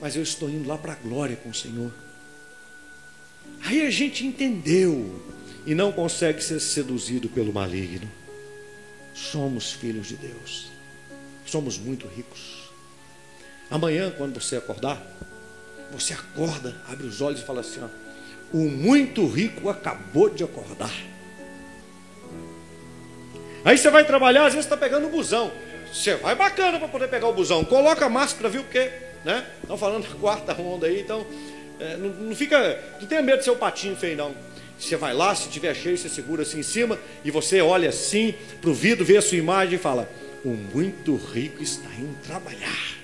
mas 0.01 0.17
eu 0.17 0.23
estou 0.23 0.49
indo 0.49 0.69
lá 0.69 0.77
para 0.77 0.93
a 0.93 0.97
glória 0.97 1.37
com 1.37 1.51
o 1.51 1.55
Senhor. 1.55 1.93
Aí 3.65 3.85
a 3.87 3.91
gente 3.91 4.27
entendeu 4.27 5.23
e 5.65 5.75
não 5.75 5.91
consegue 5.91 6.43
ser 6.43 6.61
seduzido 6.61 7.29
pelo 7.29 7.53
maligno. 7.53 8.11
Somos 9.15 9.73
filhos 9.73 10.09
de 10.09 10.17
Deus, 10.17 10.69
somos 11.47 11.79
muito 11.79 12.07
ricos. 12.07 12.71
Amanhã, 13.71 14.13
quando 14.17 14.41
você 14.41 14.57
acordar, 14.57 15.03
você 15.91 16.13
acorda, 16.13 16.77
abre 16.87 17.07
os 17.07 17.21
olhos 17.21 17.41
e 17.41 17.45
fala 17.45 17.61
assim: 17.61 17.81
ó, 17.83 17.89
o 18.53 18.59
muito 18.59 19.27
rico 19.27 19.69
acabou 19.69 20.29
de 20.29 20.45
acordar. 20.45 20.95
Aí 23.65 23.77
você 23.77 23.91
vai 23.91 24.05
trabalhar, 24.05 24.47
às 24.47 24.55
vezes 24.55 24.67
está 24.67 24.77
pegando 24.77 25.07
o 25.07 25.11
busão. 25.11 25.51
Você 25.93 26.15
vai 26.17 26.35
bacana 26.35 26.79
para 26.79 26.89
poder 26.89 27.09
pegar 27.09 27.29
o 27.29 27.33
busão. 27.33 27.65
Coloca 27.65 28.07
a 28.07 28.09
máscara, 28.09 28.49
viu? 28.49 28.63
Porque 28.63 28.91
né? 29.27 29.45
Estão 29.61 29.77
falando 29.77 30.09
da 30.09 30.15
quarta 30.21 30.55
onda 30.63 30.87
aí, 30.87 31.01
então 31.01 31.27
é, 31.81 31.97
não, 31.97 32.09
não, 32.09 32.37
fica, 32.37 32.81
não 33.01 33.09
tenha 33.09 33.21
medo 33.21 33.39
de 33.39 33.45
ser 33.45 33.51
o 33.51 33.57
patinho 33.57 33.97
feio 33.97 34.17
não. 34.17 34.35
Você 34.79 34.95
vai 34.95 35.13
lá, 35.13 35.35
se 35.35 35.49
tiver 35.49 35.75
cheio, 35.75 35.99
você 35.99 36.09
segura 36.09 36.43
assim 36.43 36.61
em 36.61 36.63
cima 36.63 36.99
e 37.25 37.31
você 37.31 37.61
olha 37.61 37.89
assim 37.89 38.35
para 38.61 38.71
o 38.71 38.75
vidro, 38.75 39.05
vê 39.05 39.17
a 39.17 39.23
sua 39.23 39.37
imagem 39.37 39.75
e 39.75 39.79
fala: 39.79 40.09
O 40.45 40.51
muito 40.51 41.17
rico 41.17 41.63
está 41.63 41.89
indo 41.99 42.15
trabalhar. 42.27 42.97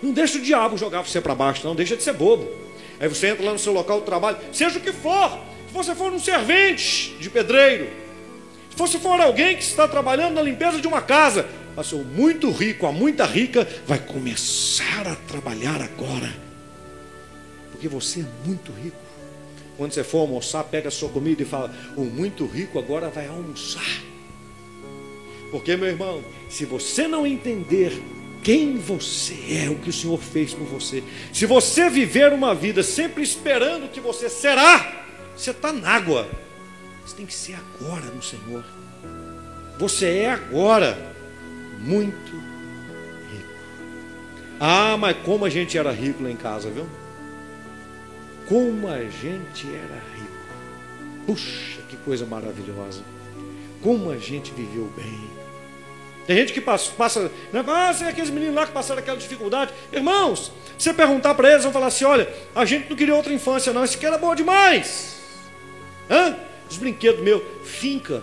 Não 0.00 0.12
deixa 0.12 0.38
o 0.38 0.40
diabo 0.40 0.78
jogar 0.78 1.02
você 1.02 1.20
para 1.20 1.34
baixo, 1.34 1.66
não, 1.66 1.74
deixa 1.74 1.96
de 1.96 2.02
ser 2.02 2.12
bobo. 2.12 2.48
Aí 3.00 3.08
você 3.08 3.28
entra 3.28 3.44
lá 3.44 3.52
no 3.52 3.58
seu 3.58 3.72
local 3.72 4.00
de 4.00 4.06
trabalho, 4.06 4.38
seja 4.52 4.78
o 4.78 4.82
que 4.82 4.92
for, 4.92 5.38
se 5.68 5.74
você 5.74 5.94
for 5.94 6.12
um 6.12 6.18
servente 6.18 7.14
de 7.20 7.30
pedreiro, 7.30 7.88
se 8.70 8.76
você 8.76 8.98
for 8.98 9.20
alguém 9.20 9.56
que 9.56 9.62
está 9.62 9.86
trabalhando 9.86 10.34
na 10.34 10.42
limpeza 10.42 10.80
de 10.80 10.86
uma 10.86 11.00
casa, 11.00 11.46
mas 11.76 11.92
o 11.92 11.98
muito 11.98 12.50
rico, 12.50 12.86
a 12.86 12.92
muita 12.92 13.24
rica, 13.24 13.66
vai 13.86 13.98
começar 13.98 15.06
a 15.06 15.14
trabalhar 15.14 15.80
agora. 15.80 16.34
Porque 17.70 17.86
você 17.86 18.20
é 18.20 18.46
muito 18.46 18.72
rico. 18.72 18.96
Quando 19.76 19.92
você 19.92 20.02
for 20.02 20.18
almoçar, 20.18 20.64
pega 20.64 20.88
a 20.88 20.90
sua 20.90 21.08
comida 21.08 21.40
e 21.40 21.44
fala: 21.44 21.72
O 21.96 22.02
muito 22.02 22.44
rico 22.46 22.80
agora 22.80 23.08
vai 23.08 23.28
almoçar. 23.28 24.02
Porque, 25.52 25.76
meu 25.76 25.88
irmão, 25.88 26.22
se 26.48 26.64
você 26.64 27.06
não 27.06 27.24
entender 27.24 27.92
quem 28.42 28.78
você 28.78 29.64
é, 29.64 29.70
o 29.70 29.76
que 29.76 29.90
o 29.90 29.92
Senhor 29.92 30.18
fez 30.18 30.54
por 30.54 30.66
você, 30.66 31.02
se 31.32 31.46
você 31.46 31.90
viver 31.90 32.32
uma 32.32 32.54
vida 32.54 32.82
sempre 32.82 33.22
esperando 33.22 33.90
que 33.90 34.00
você 34.00 34.28
será, 34.28 35.06
você 35.36 35.50
está 35.50 35.72
na 35.72 35.88
água. 35.88 36.28
Você 37.04 37.16
tem 37.16 37.26
que 37.26 37.34
ser 37.34 37.54
agora 37.54 38.04
no 38.06 38.22
Senhor. 38.22 38.64
Você 39.78 40.06
é 40.18 40.30
agora 40.30 41.14
muito 41.78 42.32
rico. 43.30 43.54
Ah, 44.58 44.96
mas 44.96 45.16
como 45.24 45.44
a 45.44 45.48
gente 45.48 45.78
era 45.78 45.92
rico 45.92 46.22
lá 46.22 46.30
em 46.30 46.36
casa, 46.36 46.68
viu? 46.68 46.86
Como 48.48 48.88
a 48.88 49.04
gente 49.04 49.66
era 49.66 50.02
rico. 50.16 51.26
Puxa, 51.26 51.80
que 51.88 51.96
coisa 51.98 52.26
maravilhosa. 52.26 53.02
Como 53.82 54.10
a 54.10 54.18
gente 54.18 54.52
viveu 54.52 54.92
bem. 54.96 55.37
Tem 56.28 56.36
gente 56.36 56.52
que 56.52 56.60
passa, 56.60 56.92
passa 56.92 57.32
né? 57.50 57.64
ah, 57.66 57.96
é 58.02 58.08
aqueles 58.10 58.28
meninos 58.28 58.54
lá 58.54 58.66
que 58.66 58.72
passaram 58.72 59.00
aquela 59.00 59.16
dificuldade. 59.16 59.72
Irmãos, 59.90 60.52
você 60.76 60.92
perguntar 60.92 61.34
para 61.34 61.50
eles, 61.50 61.62
vão 61.62 61.72
falar 61.72 61.86
assim: 61.86 62.04
olha, 62.04 62.28
a 62.54 62.66
gente 62.66 62.90
não 62.90 62.94
queria 62.94 63.14
outra 63.14 63.32
infância, 63.32 63.72
não, 63.72 63.82
isso 63.82 63.96
aqui 63.96 64.04
era 64.04 64.18
bom 64.18 64.34
demais. 64.34 65.22
Hã? 66.10 66.36
Os 66.70 66.76
brinquedos 66.76 67.22
meus, 67.22 67.42
finca, 67.64 68.22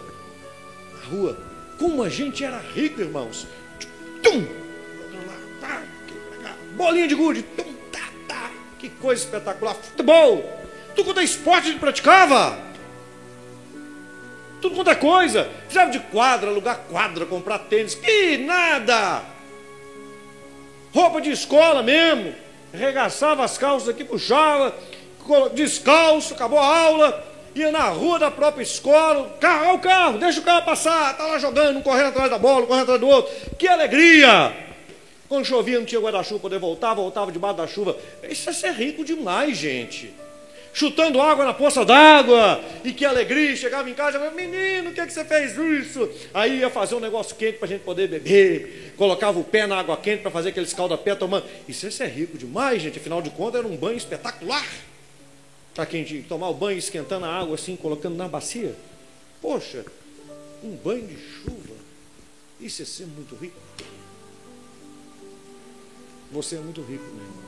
na 0.94 1.10
rua, 1.10 1.36
como 1.80 2.04
a 2.04 2.08
gente 2.08 2.44
era 2.44 2.60
rico, 2.60 3.02
irmãos. 3.02 3.48
Tum! 4.22 4.46
Bolinha 6.76 7.08
de 7.08 7.16
gude. 7.16 7.42
Tum, 7.42 7.74
tá, 7.92 8.08
tá. 8.28 8.52
Que 8.78 8.90
coisa 8.90 9.24
espetacular. 9.24 9.74
Futebol. 9.74 10.64
Tudo 10.96 11.06
quanto 11.06 11.22
é 11.22 11.24
esporte 11.24 11.70
a 11.70 11.72
gente 11.72 11.80
praticava. 11.80 12.56
Tudo 14.62 14.76
quanto 14.76 14.90
é 14.90 14.96
coisa. 14.96 15.50
Precisava 15.62 15.92
de 15.92 16.00
quadra, 16.00 16.50
alugar 16.50 16.80
quadra, 16.90 17.26
comprar 17.26 17.60
tênis. 17.60 17.96
Que 17.96 18.38
nada. 18.38 19.22
Roupa 20.94 21.22
de 21.22 21.32
escola 21.32 21.84
mesmo. 21.84 22.34
Regaçava 22.74 23.44
as 23.44 23.58
calças 23.58 23.90
aqui, 23.90 24.04
puxava. 24.04 24.74
Descalço, 25.54 26.34
acabou 26.34 26.60
a 26.60 26.66
aula 26.66 27.36
ia 27.56 27.72
na 27.72 27.88
rua 27.88 28.20
da 28.20 28.30
própria 28.30 28.62
escola, 28.62 29.30
carro, 29.40 29.76
o 29.76 29.80
carro, 29.80 30.18
deixa 30.18 30.42
o 30.42 30.44
carro 30.44 30.66
passar, 30.66 31.16
tá 31.16 31.26
lá 31.26 31.40
jogando, 31.40 31.78
um 31.78 31.82
correndo 31.82 32.08
atrás 32.08 32.30
da 32.30 32.38
bola, 32.38 32.66
um 32.66 32.68
correndo 32.68 32.84
atrás 32.84 33.00
do 33.00 33.08
outro. 33.08 33.34
Que 33.58 33.66
alegria! 33.68 34.54
Quando 35.30 35.46
chovia, 35.46 35.80
não 35.80 35.86
tinha 35.86 36.02
guarda-chuva, 36.02 36.40
poder 36.40 36.60
voltar, 36.60 36.94
voltava 36.94 37.32
debaixo 37.32 37.58
da 37.58 37.66
chuva. 37.66 37.98
Isso 38.30 38.50
é 38.50 38.54
ser 38.54 38.74
rico 38.74 39.04
demais, 39.04 39.58
gente. 39.58 40.14
Chutando 40.76 41.22
água 41.22 41.46
na 41.46 41.54
poça 41.54 41.86
d'água, 41.86 42.62
e 42.84 42.92
que 42.92 43.06
alegria! 43.06 43.56
Chegava 43.56 43.90
em 43.90 43.94
casa, 43.94 44.20
menino, 44.32 44.90
o 44.90 44.94
que, 44.94 45.00
é 45.00 45.06
que 45.06 45.14
você 45.14 45.24
fez 45.24 45.58
isso? 45.58 46.10
Aí 46.34 46.60
ia 46.60 46.70
fazer 46.70 46.96
um 46.96 47.00
negócio 47.00 47.34
quente 47.38 47.58
para 47.58 47.66
a 47.66 47.70
gente 47.70 47.84
poder 47.84 48.10
beber, 48.10 48.94
colocava 48.98 49.40
o 49.40 49.44
pé 49.46 49.66
na 49.66 49.80
água 49.80 49.96
quente 49.96 50.22
para 50.22 50.30
fazer 50.30 50.50
aquele 50.50 50.66
escalda-pé 50.66 51.16
tomando. 51.16 51.46
Isso 51.66 51.88
é 51.88 51.90
ser 51.90 52.08
rico 52.08 52.38
demais, 52.38 52.82
gente. 52.82 53.00
Afinal 53.00 53.22
de 53.22 53.30
contas, 53.30 53.60
era 53.64 53.68
um 53.70 53.78
banho 53.78 53.96
espetacular. 53.96 54.68
Para 55.74 55.86
quem 55.86 56.04
de 56.04 56.24
tomar 56.24 56.50
o 56.50 56.54
banho 56.54 56.78
esquentando 56.78 57.26
a 57.26 57.34
água 57.34 57.56
assim, 57.56 57.78
colocando 57.78 58.18
na 58.18 58.28
bacia. 58.28 58.76
Poxa, 59.42 59.86
um 60.62 60.76
banho 60.76 61.08
de 61.08 61.16
chuva. 61.16 61.76
Isso 62.60 62.82
é 62.82 62.86
ser 62.86 63.06
muito 63.06 63.34
rico. 63.36 63.56
Você 66.34 66.58
é 66.58 66.60
muito 66.60 66.82
rico, 66.82 67.06
meu 67.06 67.24
irmão. 67.24 67.45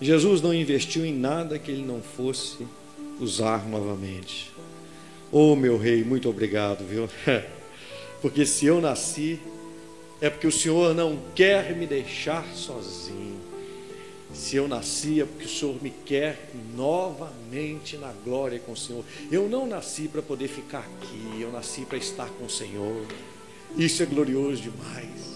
Jesus 0.00 0.42
não 0.42 0.52
investiu 0.52 1.04
em 1.04 1.14
nada 1.14 1.58
que 1.58 1.70
ele 1.70 1.84
não 1.84 2.02
fosse 2.02 2.66
usar 3.20 3.66
novamente. 3.68 4.52
Oh, 5.30 5.54
meu 5.56 5.78
rei, 5.78 6.04
muito 6.04 6.28
obrigado, 6.28 6.84
viu? 6.84 7.08
Porque 8.20 8.46
se 8.46 8.66
eu 8.66 8.80
nasci, 8.80 9.38
é 10.20 10.30
porque 10.30 10.46
o 10.46 10.52
Senhor 10.52 10.94
não 10.94 11.18
quer 11.34 11.76
me 11.76 11.86
deixar 11.86 12.46
sozinho. 12.54 13.38
Se 14.32 14.56
eu 14.56 14.66
nasci, 14.66 15.20
é 15.20 15.24
porque 15.24 15.44
o 15.44 15.48
Senhor 15.48 15.82
me 15.82 15.90
quer 15.90 16.50
novamente 16.74 17.96
na 17.98 18.12
glória 18.24 18.58
com 18.58 18.72
o 18.72 18.76
Senhor. 18.76 19.04
Eu 19.30 19.48
não 19.48 19.66
nasci 19.66 20.08
para 20.08 20.22
poder 20.22 20.48
ficar 20.48 20.78
aqui, 20.78 21.40
eu 21.40 21.52
nasci 21.52 21.82
para 21.82 21.98
estar 21.98 22.28
com 22.30 22.46
o 22.46 22.50
Senhor. 22.50 23.04
Isso 23.76 24.02
é 24.02 24.06
glorioso 24.06 24.62
demais. 24.62 25.33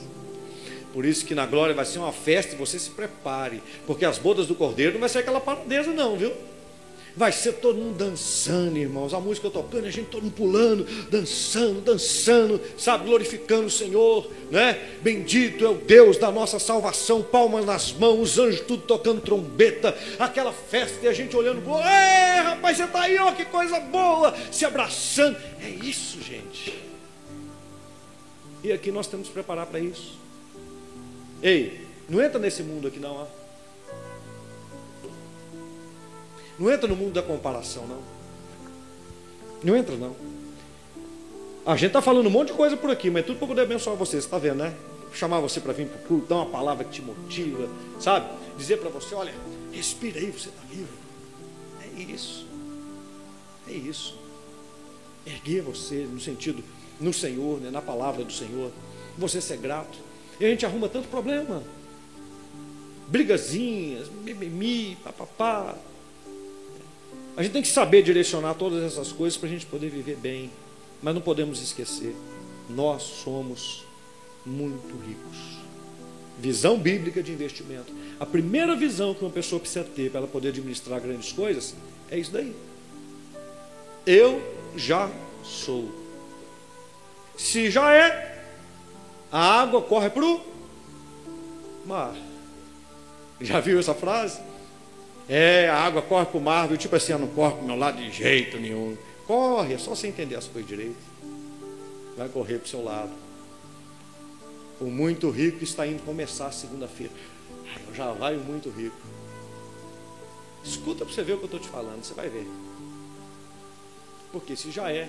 Por 0.92 1.04
isso 1.04 1.24
que 1.24 1.34
na 1.34 1.46
glória 1.46 1.74
vai 1.74 1.84
ser 1.84 1.98
uma 1.98 2.12
festa 2.12 2.54
e 2.54 2.58
você 2.58 2.78
se 2.78 2.90
prepare, 2.90 3.62
porque 3.86 4.04
as 4.04 4.18
bodas 4.18 4.46
do 4.46 4.54
Cordeiro 4.54 4.92
não 4.92 5.00
vai 5.00 5.08
ser 5.08 5.18
aquela 5.18 5.40
paradeza 5.40 5.92
não, 5.92 6.16
viu? 6.16 6.32
Vai 7.18 7.32
ser 7.32 7.54
todo 7.54 7.76
mundo 7.76 7.96
dançando, 7.96 8.78
irmãos. 8.78 9.12
A 9.12 9.18
música 9.18 9.50
tocando, 9.50 9.86
a 9.86 9.90
gente 9.90 10.06
todo 10.06 10.22
mundo 10.22 10.34
pulando, 10.34 10.84
dançando, 11.10 11.80
dançando, 11.80 12.60
sabe, 12.78 13.06
glorificando 13.06 13.66
o 13.66 13.70
Senhor, 13.70 14.30
né? 14.52 14.78
Bendito 15.02 15.64
é 15.64 15.68
o 15.68 15.74
Deus 15.74 16.16
da 16.16 16.30
nossa 16.30 16.60
salvação, 16.60 17.20
palmas 17.20 17.64
nas 17.64 17.92
mãos, 17.92 18.20
os 18.20 18.38
anjos 18.38 18.60
tudo 18.60 18.84
tocando 18.84 19.20
trombeta, 19.20 19.98
aquela 20.16 20.52
festa 20.52 21.04
e 21.04 21.08
a 21.08 21.12
gente 21.12 21.36
olhando, 21.36 21.60
ei, 21.78 22.40
rapaz, 22.40 22.76
você 22.76 22.84
está 22.84 23.00
aí, 23.02 23.18
ó, 23.18 23.32
que 23.32 23.44
coisa 23.46 23.80
boa, 23.80 24.32
se 24.52 24.64
abraçando. 24.64 25.36
É 25.60 25.68
isso, 25.68 26.22
gente. 26.22 26.72
E 28.62 28.70
aqui 28.70 28.92
nós 28.92 29.08
temos 29.08 29.26
que 29.26 29.34
preparar 29.34 29.66
para 29.66 29.80
isso. 29.80 30.27
Ei, 31.42 31.86
não 32.08 32.22
entra 32.22 32.38
nesse 32.38 32.62
mundo 32.62 32.88
aqui 32.88 32.98
não, 32.98 33.16
ó. 33.16 33.26
Não 36.58 36.70
entra 36.70 36.88
no 36.88 36.96
mundo 36.96 37.12
da 37.12 37.22
comparação, 37.22 37.86
não. 37.86 38.02
Não 39.62 39.76
entra, 39.76 39.96
não. 39.96 40.14
A 41.64 41.76
gente 41.76 41.88
está 41.88 42.00
falando 42.00 42.26
um 42.26 42.30
monte 42.30 42.48
de 42.48 42.54
coisa 42.54 42.76
por 42.76 42.90
aqui, 42.90 43.10
mas 43.10 43.22
é 43.22 43.26
tudo 43.26 43.38
para 43.38 43.48
poder 43.48 43.62
abençoar 43.62 43.94
você, 43.96 44.12
você 44.12 44.18
está 44.18 44.38
vendo, 44.38 44.58
né? 44.58 44.74
Chamar 45.12 45.40
você 45.40 45.60
para 45.60 45.72
vir 45.72 45.86
para 45.86 46.00
o 46.00 46.06
culto, 46.06 46.26
dar 46.26 46.36
uma 46.36 46.46
palavra 46.46 46.84
que 46.84 46.90
te 46.90 47.02
motiva, 47.02 47.68
sabe? 48.00 48.28
Dizer 48.56 48.78
para 48.78 48.88
você, 48.88 49.14
olha, 49.14 49.34
respira 49.72 50.18
aí, 50.18 50.30
você 50.30 50.48
está 50.48 50.62
vivo. 50.68 50.88
É 51.82 52.00
isso. 52.00 52.46
É 53.68 53.72
isso. 53.72 54.18
Erguer 55.26 55.62
você 55.62 56.08
no 56.10 56.20
sentido, 56.20 56.64
no 57.00 57.12
Senhor, 57.12 57.60
né? 57.60 57.70
na 57.70 57.82
palavra 57.82 58.24
do 58.24 58.32
Senhor. 58.32 58.70
Você 59.16 59.40
ser 59.40 59.58
grato. 59.58 59.98
E 60.40 60.44
a 60.44 60.48
gente 60.48 60.64
arruma 60.64 60.88
tanto 60.88 61.08
problema. 61.08 61.62
Brigazinhas, 63.08 64.08
mimimi, 64.24 64.96
papapá, 65.02 65.76
a 67.38 67.42
gente 67.44 67.52
tem 67.52 67.62
que 67.62 67.68
saber 67.68 68.02
direcionar 68.02 68.54
todas 68.54 68.82
essas 68.82 69.12
coisas 69.12 69.38
para 69.38 69.48
a 69.48 69.52
gente 69.52 69.64
poder 69.64 69.88
viver 69.88 70.16
bem. 70.16 70.50
Mas 71.00 71.14
não 71.14 71.22
podemos 71.22 71.62
esquecer, 71.62 72.16
nós 72.68 73.00
somos 73.02 73.84
muito 74.44 74.96
ricos. 75.06 75.38
Visão 76.36 76.76
bíblica 76.76 77.22
de 77.22 77.30
investimento. 77.30 77.92
A 78.18 78.26
primeira 78.26 78.74
visão 78.74 79.14
que 79.14 79.22
uma 79.22 79.30
pessoa 79.30 79.60
precisa 79.60 79.84
ter 79.84 80.10
para 80.10 80.18
ela 80.18 80.26
poder 80.26 80.48
administrar 80.48 81.00
grandes 81.00 81.30
coisas 81.30 81.76
é 82.10 82.18
isso 82.18 82.32
daí. 82.32 82.52
Eu 84.04 84.42
já 84.76 85.08
sou. 85.44 85.88
Se 87.36 87.70
já 87.70 87.94
é, 87.94 88.37
a 89.30 89.60
água 89.60 89.82
corre 89.82 90.10
para 90.10 90.24
o 90.24 90.40
mar. 91.84 92.14
Já 93.40 93.60
viu 93.60 93.78
essa 93.78 93.94
frase? 93.94 94.40
É, 95.28 95.68
a 95.68 95.76
água 95.76 96.00
corre 96.00 96.26
para 96.26 96.38
o 96.38 96.40
mar, 96.40 96.66
viu? 96.66 96.76
Tipo 96.76 96.96
assim, 96.96 97.12
não 97.12 97.28
corre 97.28 97.54
para 97.54 97.62
o 97.62 97.66
meu 97.66 97.76
lado 97.76 97.98
de 97.98 98.10
jeito 98.10 98.58
nenhum. 98.58 98.96
Corre, 99.26 99.74
é 99.74 99.78
só 99.78 99.94
você 99.94 100.06
entender 100.06 100.36
as 100.36 100.46
coisas 100.46 100.68
direito. 100.68 100.96
Vai 102.16 102.28
correr 102.28 102.58
para 102.58 102.66
o 102.66 102.68
seu 102.68 102.82
lado. 102.82 103.12
O 104.80 104.86
muito 104.86 105.28
rico 105.30 105.62
está 105.62 105.86
indo 105.86 106.02
começar 106.02 106.50
segunda-feira. 106.50 107.12
Já 107.94 108.12
vai 108.12 108.36
o 108.36 108.40
muito 108.40 108.70
rico. 108.70 108.96
Escuta 110.64 111.04
para 111.04 111.14
você 111.14 111.22
ver 111.22 111.34
o 111.34 111.38
que 111.38 111.44
eu 111.44 111.46
estou 111.46 111.60
te 111.60 111.68
falando, 111.68 112.02
você 112.02 112.14
vai 112.14 112.28
ver. 112.28 112.48
Porque 114.32 114.56
se 114.56 114.70
já 114.70 114.90
é, 114.90 115.08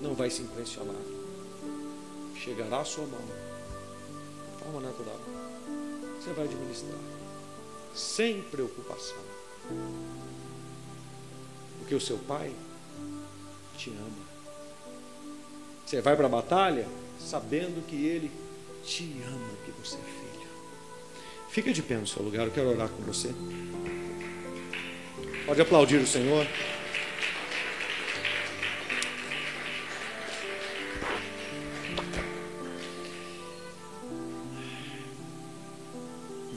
não 0.00 0.14
vai 0.14 0.30
se 0.30 0.42
impressionar. 0.42 0.96
Chegará 2.36 2.80
a 2.80 2.84
sua 2.84 3.06
mão. 3.06 3.47
Forma 4.70 4.86
natural. 4.86 5.18
Você 6.20 6.32
vai 6.34 6.44
administrar. 6.44 6.98
Sem 7.94 8.42
preocupação. 8.42 9.16
Porque 11.78 11.94
o 11.94 12.00
seu 12.00 12.18
pai 12.18 12.52
te 13.78 13.88
ama. 13.90 14.28
Você 15.86 16.02
vai 16.02 16.14
para 16.14 16.26
a 16.26 16.28
batalha 16.28 16.86
sabendo 17.18 17.84
que 17.86 17.96
ele 17.96 18.30
te 18.84 19.22
ama, 19.26 19.48
que 19.64 19.70
você 19.70 19.96
é 19.96 20.00
filho. 20.00 20.48
Fica 21.48 21.72
de 21.72 21.82
pé 21.82 21.94
no 21.94 22.06
seu 22.06 22.22
lugar, 22.22 22.46
eu 22.46 22.52
quero 22.52 22.68
orar 22.68 22.90
com 22.90 23.02
você. 23.04 23.34
Pode 25.46 25.62
aplaudir 25.62 25.96
o 25.96 26.06
Senhor. 26.06 26.46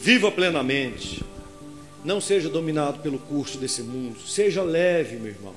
Viva 0.02 0.32
plenamente 0.32 1.24
não 2.04 2.20
seja 2.20 2.50
dominado 2.50 3.02
pelo 3.02 3.20
curso 3.20 3.60
desse 3.60 3.84
mundo. 3.84 4.20
Seja 4.20 4.64
leve, 4.64 5.18
meu 5.18 5.32
irmão. 5.32 5.54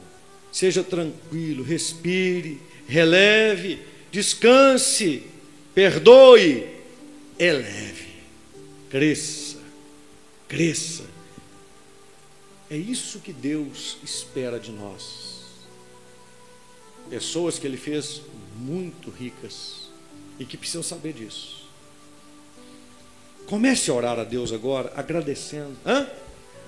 Seja 0.53 0.85
tranquilo. 0.85 1.65
Respire, 1.65 2.61
releve, 2.87 3.81
descanse, 4.13 5.23
perdoe, 5.75 6.67
eleve, 7.39 8.09
cresça, 8.91 9.57
cresça. 10.47 11.05
É 12.71 12.77
isso 12.77 13.21
que 13.21 13.33
Deus 13.33 13.97
espera 14.05 14.61
de 14.61 14.73
nós. 14.73 15.43
Pessoas 17.09 17.59
que 17.59 17.67
Ele 17.67 17.79
fez 17.79 18.21
muito 18.59 19.09
ricas 19.09 19.89
e 20.39 20.45
que 20.45 20.59
precisam 20.59 20.83
saber 20.83 21.15
disso. 21.15 21.64
Comece 23.47 23.91
a 23.91 23.95
orar 23.95 24.19
a 24.19 24.25
Deus 24.25 24.53
agora, 24.53 24.93
agradecendo. 24.97 25.77
Hã? 25.85 26.07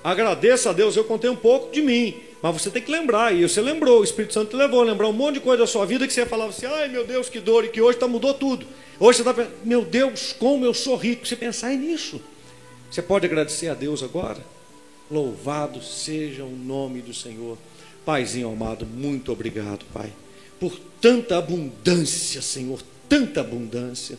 Agradeça 0.05 0.71
a 0.71 0.73
Deus, 0.73 0.97
eu 0.97 1.05
contei 1.05 1.29
um 1.29 1.37
pouco 1.37 1.73
de 1.73 1.83
mim. 1.83 2.15
Mas 2.43 2.63
você 2.63 2.71
tem 2.71 2.83
que 2.83 2.91
lembrar, 2.91 3.35
e 3.35 3.43
você 3.43 3.61
lembrou, 3.61 4.01
o 4.01 4.05
Espírito 4.05 4.35
Santo 4.35 4.51
te 4.51 4.57
levou 4.57 4.81
a 4.81 4.85
lembrar 4.85 5.09
um 5.09 5.13
monte 5.13 5.35
de 5.35 5.41
coisa 5.41 5.63
da 5.63 5.67
sua 5.67 5.85
vida 5.85 6.07
que 6.07 6.13
você 6.13 6.25
falava 6.27 6.51
assim, 6.51 6.67
ai 6.67 6.89
meu 6.89 7.07
Deus, 7.07 7.29
que 7.29 7.41
dor, 7.41 7.65
e 7.65 7.69
que 7.69 7.81
hoje 7.81 7.99
tá, 7.99 8.07
mudou 8.07 8.35
tudo. 8.35 8.67
Hoje 9.01 9.23
você 9.23 9.29
está 9.29 9.47
meu 9.65 9.85
Deus, 9.85 10.33
como 10.33 10.65
eu 10.65 10.73
sou 10.73 10.97
rico. 10.97 11.27
Você 11.27 11.35
pensar 11.35 11.71
nisso. 11.71 12.21
Você 12.91 13.03
pode 13.03 13.27
agradecer 13.27 13.69
a 13.69 13.75
Deus 13.75 14.03
agora? 14.03 14.39
Louvado 15.11 15.83
seja 15.83 16.45
o 16.45 16.51
nome 16.51 17.01
do 17.01 17.13
Senhor. 17.13 17.59
Paizinho 18.05 18.49
amado, 18.49 18.87
muito 18.87 19.33
obrigado, 19.33 19.85
Pai, 19.93 20.13
por 20.61 20.79
tanta 21.01 21.37
abundância, 21.37 22.41
Senhor, 22.41 22.81
tanta 23.09 23.41
abundância. 23.41 24.17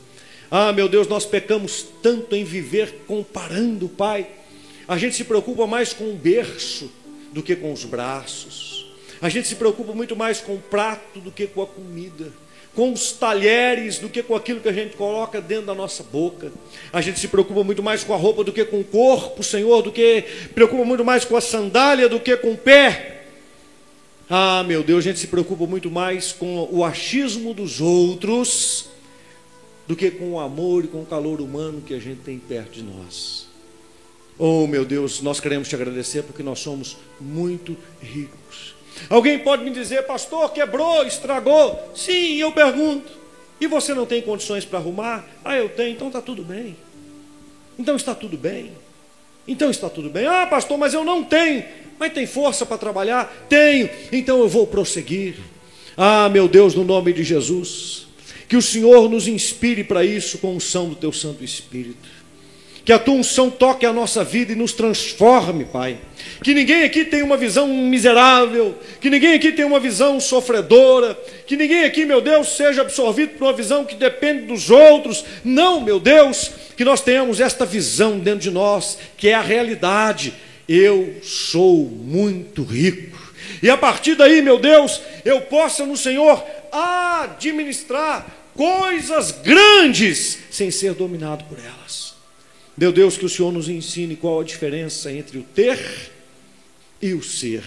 Ah, 0.50 0.72
meu 0.72 0.88
Deus, 0.88 1.08
nós 1.08 1.26
pecamos 1.26 1.86
tanto 2.02 2.36
em 2.36 2.44
viver 2.44 3.04
comparando, 3.08 3.90
Pai 3.90 4.28
a 4.88 4.98
gente 4.98 5.16
se 5.16 5.26
preocupa 5.26 5.68
mais 5.68 5.92
com 5.92 6.06
o 6.06 6.14
berço 6.14 6.90
do 7.34 7.44
que 7.44 7.56
com 7.56 7.74
os 7.74 7.84
braços. 7.84 8.88
A 9.22 9.28
gente 9.28 9.48
se 9.48 9.56
preocupa 9.56 9.92
muito 9.94 10.16
mais 10.16 10.40
com 10.40 10.56
o 10.56 10.60
prato 10.60 11.20
do 11.20 11.32
que 11.32 11.46
com 11.46 11.62
a 11.62 11.68
comida. 11.68 12.32
Com 12.74 12.94
os 12.94 13.12
talheres 13.12 13.98
do 13.98 14.08
que 14.08 14.24
com 14.24 14.36
aquilo 14.36 14.62
que 14.62 14.70
a 14.70 14.74
gente 14.74 14.96
coloca 14.96 15.42
dentro 15.42 15.66
da 15.66 15.76
nossa 15.76 16.04
boca. 16.04 16.52
A 16.94 17.02
gente 17.02 17.20
se 17.20 17.28
preocupa 17.28 17.64
muito 17.64 17.84
mais 17.84 18.04
com 18.04 18.14
a 18.14 18.18
roupa 18.18 18.44
do 18.44 18.54
que 18.54 18.64
com 18.64 18.80
o 18.80 18.84
corpo, 18.84 19.44
Senhor, 19.44 19.82
do 19.82 19.92
que 19.92 20.24
preocupa 20.54 20.86
muito 20.86 21.04
mais 21.04 21.26
com 21.26 21.36
a 21.36 21.42
sandália 21.42 22.08
do 22.08 22.20
que 22.20 22.38
com 22.38 22.52
o 22.52 22.58
pé. 22.58 23.26
Ah, 24.30 24.64
meu 24.64 24.84
Deus, 24.84 25.00
a 25.00 25.10
gente 25.10 25.20
se 25.20 25.28
preocupa 25.28 25.66
muito 25.66 25.90
mais 25.90 26.32
com 26.32 26.70
o 26.72 26.86
achismo 26.86 27.54
dos 27.54 27.82
outros 27.82 28.90
do 29.88 29.96
que 29.96 30.12
com 30.12 30.34
o 30.34 30.40
amor 30.40 30.84
e 30.84 30.88
com 30.88 31.02
o 31.02 31.06
calor 31.06 31.40
humano 31.40 31.82
que 31.82 31.94
a 31.94 32.00
gente 32.00 32.22
tem 32.22 32.38
perto 32.38 32.72
de 32.72 32.84
nós. 32.84 33.48
Oh, 34.38 34.68
meu 34.68 34.86
Deus, 34.86 35.22
nós 35.22 35.40
queremos 35.40 35.68
te 35.68 35.76
agradecer 35.76 36.24
porque 36.24 36.44
nós 36.44 36.60
somos 36.60 36.98
muito 37.20 37.76
ricos. 38.02 38.76
Alguém 39.10 39.40
pode 39.40 39.64
me 39.64 39.72
dizer, 39.72 40.04
pastor, 40.06 40.52
quebrou, 40.52 41.06
estragou? 41.06 41.92
Sim, 41.96 42.36
eu 42.36 42.52
pergunto. 42.52 43.12
E 43.60 43.66
você 43.66 43.94
não 43.94 44.06
tem 44.06 44.22
condições 44.22 44.66
para 44.66 44.80
arrumar? 44.80 45.26
Ah, 45.44 45.56
eu 45.56 45.70
tenho, 45.70 45.92
então 45.92 46.08
está 46.08 46.22
tudo 46.22 46.44
bem. 46.44 46.76
Então 47.80 47.96
está 47.96 48.14
tudo 48.14 48.38
bem. 48.38 48.72
Então 49.48 49.70
está 49.70 49.90
tudo 49.90 50.10
bem. 50.10 50.28
Ah, 50.28 50.46
pastor, 50.46 50.78
mas 50.78 50.94
eu 50.94 51.04
não 51.04 51.24
tenho. 51.24 51.64
Mas 51.98 52.14
tem 52.14 52.28
força 52.28 52.66
para 52.66 52.78
trabalhar? 52.78 53.26
Tenho. 53.50 53.90
Então 54.12 54.40
eu 54.40 54.48
vou 54.48 54.68
prosseguir. 54.68 55.38
Ah, 55.96 56.30
meu 56.30 56.48
Deus, 56.48 56.76
no 56.76 56.84
nome 56.84 57.14
de 57.14 57.24
Jesus, 57.24 58.07
que 58.48 58.56
o 58.56 58.62
Senhor 58.62 59.10
nos 59.10 59.28
inspire 59.28 59.84
para 59.84 60.06
isso 60.06 60.38
com 60.38 60.56
unção 60.56 60.90
do 60.90 60.96
teu 60.96 61.12
Santo 61.12 61.44
Espírito. 61.44 62.18
Que 62.86 62.94
a 62.94 63.00
tua 63.00 63.16
unção 63.16 63.50
toque 63.50 63.86
a 63.86 63.92
nossa 63.92 64.24
vida 64.24 64.54
e 64.54 64.56
nos 64.56 64.72
transforme, 64.72 65.66
Pai. 65.66 65.98
Que 66.42 66.54
ninguém 66.54 66.84
aqui 66.84 67.04
tenha 67.04 67.26
uma 67.26 67.36
visão 67.36 67.68
miserável, 67.68 68.78
que 69.02 69.10
ninguém 69.10 69.34
aqui 69.34 69.52
tenha 69.52 69.68
uma 69.68 69.80
visão 69.80 70.22
sofredora, 70.22 71.20
que 71.46 71.58
ninguém 71.58 71.84
aqui, 71.84 72.06
meu 72.06 72.22
Deus, 72.22 72.56
seja 72.56 72.84
absorvido 72.84 73.32
por 73.32 73.48
uma 73.48 73.54
visão 73.54 73.84
que 73.84 73.96
depende 73.96 74.46
dos 74.46 74.70
outros. 74.70 75.26
Não, 75.44 75.82
meu 75.82 76.00
Deus, 76.00 76.50
que 76.78 76.86
nós 76.86 77.02
tenhamos 77.02 77.42
esta 77.42 77.66
visão 77.66 78.20
dentro 78.20 78.40
de 78.40 78.52
nós, 78.52 78.98
que 79.18 79.28
é 79.28 79.34
a 79.34 79.42
realidade. 79.42 80.34
Eu 80.70 81.16
sou 81.22 81.84
muito 81.86 82.64
rico. 82.64 83.18
E 83.62 83.70
a 83.70 83.78
partir 83.78 84.16
daí, 84.16 84.42
meu 84.42 84.60
Deus, 84.60 85.02
eu 85.26 85.42
possa 85.42 85.86
no 85.86 85.98
Senhor 85.98 86.44
administrar 86.72 88.26
coisas 88.56 89.32
grandes 89.32 90.40
sem 90.50 90.72
ser 90.72 90.94
dominado 90.94 91.44
por 91.46 91.58
elas. 91.60 92.16
Meu 92.78 92.92
Deus, 92.92 93.18
que 93.18 93.26
o 93.26 93.30
Senhor 93.30 93.52
nos 93.52 93.70
ensine 93.70 94.16
qual 94.16 94.40
a 94.40 94.44
diferença 94.44 95.12
entre 95.12 95.38
o 95.38 95.44
ter 95.44 96.12
e 97.02 97.14
o 97.14 97.24
ser. 97.24 97.64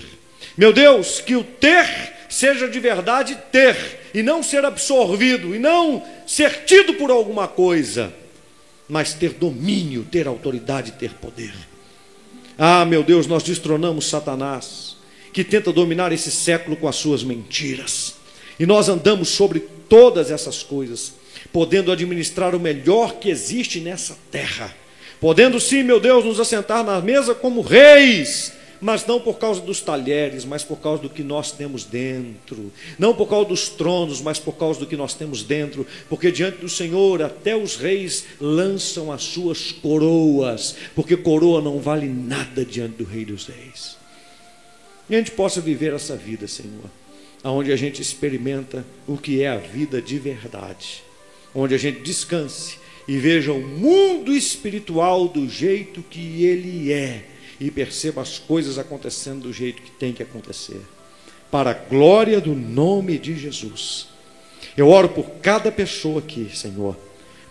Meu 0.57 0.73
Deus, 0.73 1.21
que 1.21 1.35
o 1.35 1.45
ter 1.45 1.87
seja 2.29 2.69
de 2.69 2.79
verdade 2.79 3.37
ter, 3.51 3.77
e 4.15 4.23
não 4.23 4.43
ser 4.43 4.65
absorvido, 4.65 5.55
e 5.55 5.59
não 5.59 6.03
ser 6.27 6.65
tido 6.65 6.95
por 6.95 7.11
alguma 7.11 7.49
coisa, 7.49 8.15
mas 8.89 9.13
ter 9.13 9.35
domínio, 9.35 10.05
ter 10.05 10.29
autoridade, 10.29 10.93
ter 10.93 11.15
poder. 11.15 11.53
Ah, 12.57 12.85
meu 12.85 13.03
Deus, 13.03 13.27
nós 13.27 13.43
destronamos 13.43 14.09
Satanás, 14.09 14.97
que 15.33 15.43
tenta 15.43 15.73
dominar 15.73 16.13
esse 16.13 16.31
século 16.31 16.77
com 16.77 16.87
as 16.87 16.97
suas 16.97 17.25
mentiras, 17.25 18.17
e 18.61 18.65
nós 18.65 18.89
andamos 18.89 19.31
sobre 19.31 19.59
todas 19.89 20.31
essas 20.31 20.63
coisas, 20.63 21.15
podendo 21.53 21.91
administrar 21.91 22.55
o 22.55 22.61
melhor 22.61 23.15
que 23.15 23.29
existe 23.29 23.81
nessa 23.81 24.17
terra 24.31 24.73
Podendo 25.21 25.61
sim, 25.61 25.83
meu 25.83 26.01
Deus, 26.01 26.25
nos 26.25 26.41
assentar 26.41 26.83
na 26.83 26.99
mesa 26.99 27.35
como 27.35 27.61
reis, 27.61 28.55
mas 28.81 29.05
não 29.05 29.21
por 29.21 29.37
causa 29.39 29.61
dos 29.61 29.83
talheres, 29.83 30.47
mas 30.47 30.65
por 30.65 30.79
causa 30.79 31.03
do 31.03 31.11
que 31.11 31.23
nós 31.23 31.53
temos 31.53 31.85
dentro. 31.85 32.73
Não 32.99 33.15
por 33.15 33.29
causa 33.29 33.51
dos 33.51 33.69
tronos, 33.69 34.23
mas 34.23 34.39
por 34.39 34.53
causa 34.53 34.81
do 34.81 34.87
que 34.87 34.97
nós 34.97 35.13
temos 35.13 35.43
dentro. 35.43 35.87
Porque 36.09 36.33
diante 36.33 36.57
do 36.57 36.71
Senhor, 36.71 37.21
até 37.21 37.55
os 37.55 37.77
reis 37.77 38.25
lançam 38.41 39.13
as 39.13 39.23
suas 39.25 39.71
coroas, 39.71 40.75
porque 40.95 41.19
coroa 41.19 41.61
não 41.61 41.79
vale 41.81 42.07
nada 42.07 42.65
diante 42.65 42.97
do 42.97 43.05
Rei 43.05 43.27
dos 43.27 43.47
Reis. 43.47 43.99
E 45.11 45.15
a 45.15 45.19
gente 45.19 45.33
possa 45.33 45.61
viver 45.61 45.93
essa 45.93 46.17
vida, 46.17 46.49
Senhor, 46.49 46.91
onde 47.45 47.73
a 47.73 47.77
gente 47.77 48.03
experimenta 48.03 48.85
o 49.07 49.17
que 49.17 49.43
é 49.43 49.49
a 49.49 49.57
vida 49.57 50.01
de 50.01 50.19
verdade, 50.19 51.03
onde 51.55 51.75
a 51.75 51.79
gente 51.79 52.01
descanse 52.01 52.79
e 53.09 53.19
veja 53.19 53.53
o 53.53 53.61
mundo 53.61 54.33
espiritual 54.33 55.27
do 55.27 55.49
jeito 55.49 56.03
que 56.03 56.45
ele 56.45 56.93
é 56.93 57.25
e 57.59 57.71
perceba 57.71 58.23
as 58.23 58.39
coisas 58.39 58.79
acontecendo 58.79 59.43
do 59.43 59.53
jeito 59.53 59.83
que 59.83 59.91
tem 59.91 60.13
que 60.13 60.23
acontecer. 60.23 60.81
Para 61.51 61.71
a 61.71 61.75
glória 61.75 62.41
do 62.41 62.55
nome 62.55 63.19
de 63.19 63.37
Jesus. 63.37 64.09
Eu 64.77 64.89
oro 64.89 65.09
por 65.09 65.29
cada 65.43 65.73
pessoa 65.73 66.21
aqui, 66.21 66.49
Senhor, 66.55 66.97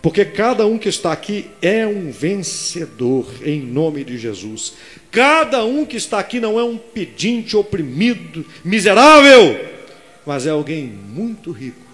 porque 0.00 0.24
cada 0.24 0.66
um 0.66 0.78
que 0.78 0.88
está 0.88 1.12
aqui 1.12 1.50
é 1.60 1.86
um 1.86 2.10
vencedor 2.10 3.26
em 3.44 3.60
nome 3.60 4.02
de 4.02 4.16
Jesus. 4.16 4.72
Cada 5.10 5.64
um 5.64 5.84
que 5.84 5.98
está 5.98 6.18
aqui 6.18 6.40
não 6.40 6.58
é 6.58 6.64
um 6.64 6.78
pedinte 6.78 7.56
oprimido, 7.56 8.46
miserável, 8.64 9.79
mas 10.26 10.46
é 10.46 10.50
alguém 10.50 10.86
muito 10.86 11.50
rico 11.52 11.90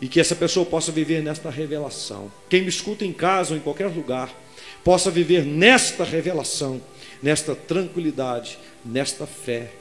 e 0.00 0.08
que 0.08 0.20
essa 0.20 0.34
pessoa 0.34 0.66
possa 0.66 0.92
viver 0.92 1.22
nesta 1.22 1.50
revelação. 1.50 2.30
Quem 2.48 2.62
me 2.62 2.68
escuta 2.68 3.04
em 3.04 3.12
casa 3.12 3.52
ou 3.52 3.56
em 3.56 3.60
qualquer 3.60 3.86
lugar, 3.86 4.34
possa 4.82 5.10
viver 5.10 5.44
nesta 5.44 6.04
revelação, 6.04 6.80
nesta 7.22 7.54
tranquilidade, 7.54 8.58
nesta 8.84 9.26
fé, 9.26 9.72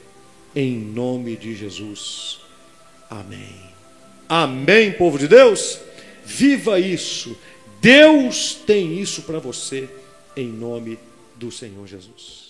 em 0.55 0.77
nome 0.77 1.35
de 1.35 1.53
Jesus. 1.55 2.39
Amém. 3.09 3.55
Amém, 4.29 4.93
povo 4.93 5.19
de 5.19 5.27
Deus? 5.27 5.77
Viva 6.23 6.79
isso. 6.79 7.37
Deus 7.81 8.55
tem 8.65 8.97
isso 8.97 9.23
para 9.23 9.39
você, 9.39 9.89
em 10.37 10.47
nome 10.47 10.97
do 11.35 11.51
Senhor 11.51 11.85
Jesus. 11.85 12.42